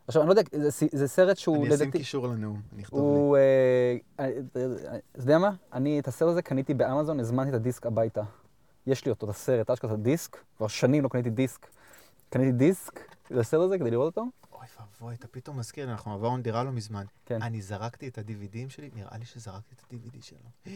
אה, 0.01 0.05
עכשיו, 0.07 0.21
אני 0.21 0.27
לא 0.27 0.33
יודע, 0.33 0.69
זה, 0.69 0.87
זה 0.91 1.07
סרט 1.07 1.37
שהוא 1.37 1.55
אני 1.55 1.63
אשים 1.63 1.73
לדעתי... 1.73 1.97
קישור 1.97 2.27
לנאום, 2.27 2.61
אני 2.73 2.83
אכתוב 2.83 2.99
לי. 2.99 3.05
הוא... 3.05 3.37
אה, 3.37 3.97
אה, 4.19 4.25
אה, 4.25 4.97
אתה 5.11 5.19
יודע 5.19 5.37
מה? 5.37 5.51
אני 5.73 5.99
את 5.99 6.07
הסרט 6.07 6.29
הזה 6.29 6.41
קניתי 6.41 6.73
באמזון, 6.73 7.19
הזמנתי 7.19 7.49
את 7.49 7.55
הדיסק 7.55 7.85
הביתה. 7.85 8.21
יש 8.87 9.05
לי 9.05 9.11
אותו, 9.11 9.25
את 9.25 9.31
הסרט, 9.31 9.69
אשכרה 9.69 9.93
את 9.93 9.99
הדיסק, 9.99 10.37
כבר 10.57 10.67
שנים 10.67 11.03
לא 11.03 11.09
קניתי 11.09 11.29
דיסק. 11.29 11.67
קניתי 12.29 12.51
דיסק 12.51 12.99
לסרט 13.31 13.65
הזה 13.65 13.79
כדי 13.79 13.91
לראות 13.91 14.17
אותו. 14.17 14.25
אוי 14.51 14.67
ואבוי, 14.79 15.15
אתה 15.15 15.27
פתאום 15.27 15.59
מזכיר 15.59 15.85
לי, 15.85 15.91
אנחנו 15.91 16.13
עברנו 16.13 16.41
דירה 16.41 16.63
לא 16.63 16.71
מזמן. 16.71 17.05
כן. 17.25 17.41
אני 17.41 17.61
זרקתי 17.61 18.07
את 18.07 18.17
ה-DVDים 18.17 18.69
שלי, 18.69 18.89
נראה 18.95 19.17
לי 19.17 19.25
שזרקתי 19.25 19.75
את 19.75 19.81
ה-DVD 19.81 20.23
שלו. 20.25 20.37
אה, 20.67 20.73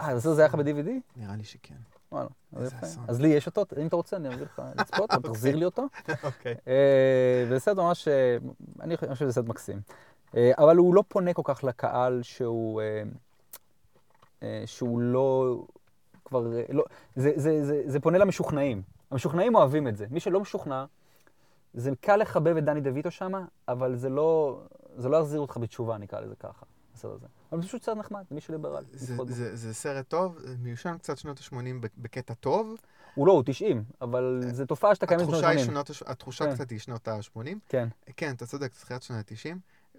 הסרט 0.00 0.32
הזה 0.32 0.40
היה 0.40 0.48
לך 0.48 0.54
ב-DVD? 0.54 0.88
נראה 1.16 1.36
לי 1.36 1.44
שכן. 1.44 1.74
וואלה, 2.12 2.28
אז 2.56 2.72
יפה. 2.72 3.22
לי 3.22 3.28
יש 3.28 3.46
אותו, 3.46 3.64
אם 3.80 3.86
אתה 3.86 3.96
רוצה, 3.96 4.16
אני 4.16 4.28
אביא 4.28 4.44
לך 4.44 4.62
לצפות, 4.78 5.10
אתה 5.10 5.20
תחזיר 5.20 5.56
לי 5.56 5.64
אותו. 5.64 5.86
אוקיי. 6.24 6.54
אה, 6.68 7.44
וזה 7.46 7.58
סרט 7.58 7.76
ממש, 7.76 8.08
אה, 8.08 8.36
אני 8.80 8.96
חושב 8.96 9.14
שזה 9.14 9.32
סרט 9.32 9.46
מקסים. 9.46 9.80
אה, 10.36 10.52
אבל 10.58 10.76
הוא 10.76 10.94
לא 10.94 11.04
פונה 11.08 11.34
כל 11.34 11.42
כך 11.44 11.64
לקהל 11.64 12.22
שהוא, 12.22 12.80
אה, 12.80 13.02
אה, 14.42 14.62
שהוא 14.66 15.00
לא, 15.00 15.56
כבר, 16.24 16.56
אה, 16.56 16.62
לא, 16.68 16.84
זה, 17.16 17.32
זה, 17.36 17.64
זה, 17.64 17.82
זה 17.86 18.00
פונה 18.00 18.18
למשוכנעים. 18.18 18.82
המשוכנעים 19.10 19.54
אוהבים 19.54 19.88
את 19.88 19.96
זה. 19.96 20.06
מי 20.10 20.20
שלא 20.20 20.40
משוכנע, 20.40 20.84
זה 21.74 21.90
קל 22.00 22.16
לחבב 22.16 22.56
את 22.56 22.64
דני 22.64 22.80
דויטו 22.80 23.10
שמה, 23.10 23.44
אבל 23.68 23.96
זה 23.96 24.08
לא, 24.08 24.60
זה 24.96 25.08
לא 25.08 25.16
יחזיר 25.16 25.40
אותך 25.40 25.56
בתשובה, 25.56 25.98
נקרא 25.98 26.20
לזה 26.20 26.34
ככה, 26.36 26.66
הסרט 26.94 27.12
הזה. 27.14 27.26
אבל 27.52 27.62
זה 27.62 27.68
פשוט 27.68 27.82
סרט 27.82 27.96
נחמד, 27.96 28.22
מי 28.30 28.40
שליברל. 28.40 28.84
זה- 28.92 29.74
סרט 29.74 30.08
טוב, 30.08 30.38
מיושן 30.58 30.96
קצת 30.98 31.18
שנות 31.18 31.38
ה-80 31.38 31.56
בקטע 31.98 32.34
טוב. 32.34 32.74
הוא 33.14 33.26
לא, 33.26 33.32
הוא 33.32 33.42
90, 33.46 33.84
אבל 34.00 34.40
זו 34.52 34.66
תופעה 34.66 34.94
שאתה 34.94 35.06
קיימת 35.06 35.22
בשנות 35.22 35.34
התחושה 35.34 35.48
היא 35.50 35.58
ה-80. 35.60 35.66
שנות, 35.66 35.90
הש- 35.90 36.02
התחושה 36.06 36.44
כן. 36.46 36.54
קצת 36.54 36.70
היא 36.70 36.78
שנות 36.78 37.08
ה-80. 37.08 37.38
כן. 37.68 37.88
כן, 38.16 38.34
אתה 38.34 38.46
צודק, 38.46 38.72
תחילת 38.72 39.02
שנות 39.02 39.18
ה-90, 39.32 39.56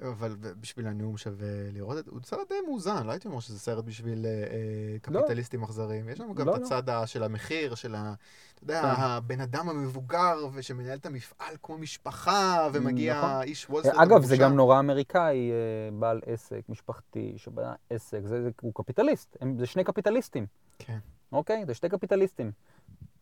אבל 0.10 0.36
בשביל 0.62 0.88
הנאום 0.88 1.18
שווה 1.18 1.48
לראות 1.74 1.98
את 1.98 2.06
זה. 2.06 2.12
הוא 2.12 2.20
סרט 2.24 2.48
די 2.50 2.56
מאוזן, 2.68 3.06
לא 3.06 3.12
הייתי 3.12 3.28
אומר 3.28 3.40
שזה 3.40 3.60
סרט 3.60 3.86
בשביל 3.86 4.26
אה, 4.26 4.32
אה, 4.32 5.00
קפיטליסטים 5.02 5.64
אכזריים. 5.64 6.10
יש 6.10 6.20
לנו 6.20 6.36
גם 6.36 6.46
לא, 6.48 6.56
את 6.56 6.60
לא. 6.62 6.66
הצד 6.66 6.90
ה- 6.90 7.08
של 7.08 7.24
המחיר, 7.24 7.76
של 7.76 7.96
ה... 7.96 8.14
אתה 8.56 8.64
יודע, 8.64 8.82
כן. 8.82 9.02
הבן 9.02 9.42
אדם 9.42 9.70
המבוגר, 9.70 10.48
ושמנהל 10.54 10.98
את 10.98 11.06
המפעל 11.06 11.56
כמו 11.64 11.78
משפחה, 11.78 12.70
ומגיע 12.74 13.18
נכון. 13.18 13.42
איש 13.42 13.70
וול 13.70 13.84
סטריט 13.84 13.98
אגב, 14.00 14.24
זה. 14.24 14.38
גם 14.38 14.56
נורא 14.56 14.80
אמריקאי, 14.80 15.52
אה, 15.52 15.56
בעל 16.00 16.22
עסק, 16.26 16.62
משפחתי, 16.70 17.34
שבנה 17.38 17.76
עסק, 17.90 18.20
זה, 18.24 18.42
זה, 18.44 18.50
הוא 18.62 18.74
קפיטליסט, 18.76 19.38
הם, 19.42 19.58
זה 19.60 19.66
שני 19.66 19.84
קפיטליסטים, 19.84 20.46
כן. 20.80 20.98
אוקיי? 21.32 21.66
זה 21.66 21.74
שני 21.74 21.90
קפיטליסטים. 21.90 22.52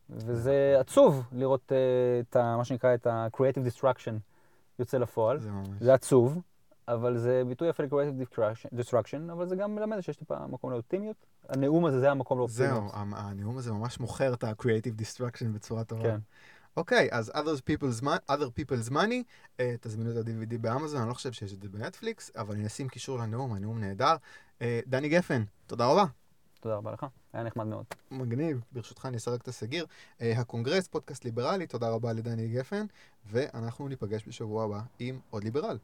וזה 0.09 0.75
עצוב 0.79 1.23
לראות 1.31 1.71
אה, 1.71 1.77
את 2.29 2.35
ה, 2.35 2.57
מה 2.57 2.65
שנקרא, 2.65 2.93
את 2.93 3.07
ה-creative 3.07 3.67
destruction 3.79 4.11
יוצא 4.79 4.97
לפועל. 4.97 5.39
זה 5.39 5.51
ממש. 5.51 5.67
זה 5.79 5.93
עצוב, 5.93 6.41
אבל 6.87 7.17
זה 7.17 7.43
ביטוי 7.47 7.69
יפה 7.69 7.83
ל-creative 7.83 8.23
destruction- 8.25 8.79
destruction, 8.79 9.31
אבל 9.31 9.47
זה 9.47 9.55
גם 9.55 9.75
מלמד 9.75 9.99
שיש 10.01 10.15
טיפה 10.15 10.47
מקום 10.47 10.71
לאופטימיות. 10.71 11.15
הנאום 11.49 11.85
הזה, 11.85 11.99
זה 11.99 12.11
המקום 12.11 12.47
זהו, 12.47 12.67
לאופטימיות. 12.67 12.93
המ- 12.95 13.13
הנאום 13.13 13.57
הזה 13.57 13.71
ממש 13.71 13.99
מוכר 13.99 14.33
את 14.33 14.43
ה-creative 14.43 15.01
destruction 15.01 15.45
בצורה 15.53 15.83
טובה. 15.83 16.03
כן. 16.03 16.19
אוקיי, 16.77 17.09
אז 17.11 17.29
others 17.29 17.61
people's, 17.71 18.03
mon- 18.03 18.31
other 18.31 18.49
people's 18.59 18.91
money, 18.91 19.23
uh, 19.57 19.61
תזמינו 19.81 20.11
את 20.11 20.15
ה-DVD 20.15 20.57
באמזון, 20.57 21.01
אני 21.01 21.09
לא 21.09 21.13
חושב 21.13 21.31
שיש 21.31 21.53
את 21.53 21.61
זה 21.61 21.69
בנטפליקס, 21.69 22.31
אבל 22.35 22.55
אני 22.55 22.67
אשים 22.67 22.87
קישור 22.89 23.17
לנאום, 23.19 23.53
הנאום 23.53 23.79
נהדר. 23.79 24.15
Uh, 24.59 24.63
דני 24.87 25.09
גפן, 25.09 25.43
תודה 25.67 25.85
רבה. 25.87 26.05
תודה 26.59 26.75
רבה 26.75 26.91
לך, 26.91 27.05
היה 27.33 27.43
נחמד 27.43 27.65
מאוד. 27.67 27.85
מגניב, 28.11 28.61
ברשותך 28.71 29.05
אני 29.05 29.17
אסרק 29.17 29.41
את 29.41 29.47
הסגיר. 29.47 29.85
אה, 30.21 30.39
הקונגרס, 30.39 30.87
פודקאסט 30.87 31.25
ליברלי, 31.25 31.67
תודה 31.67 31.89
רבה 31.89 32.13
לדני 32.13 32.47
גפן, 32.47 32.85
ואנחנו 33.25 33.87
ניפגש 33.87 34.27
בשבוע 34.27 34.63
הבא 34.63 34.81
עם 34.99 35.19
עוד 35.29 35.43
ליברל. 35.43 35.77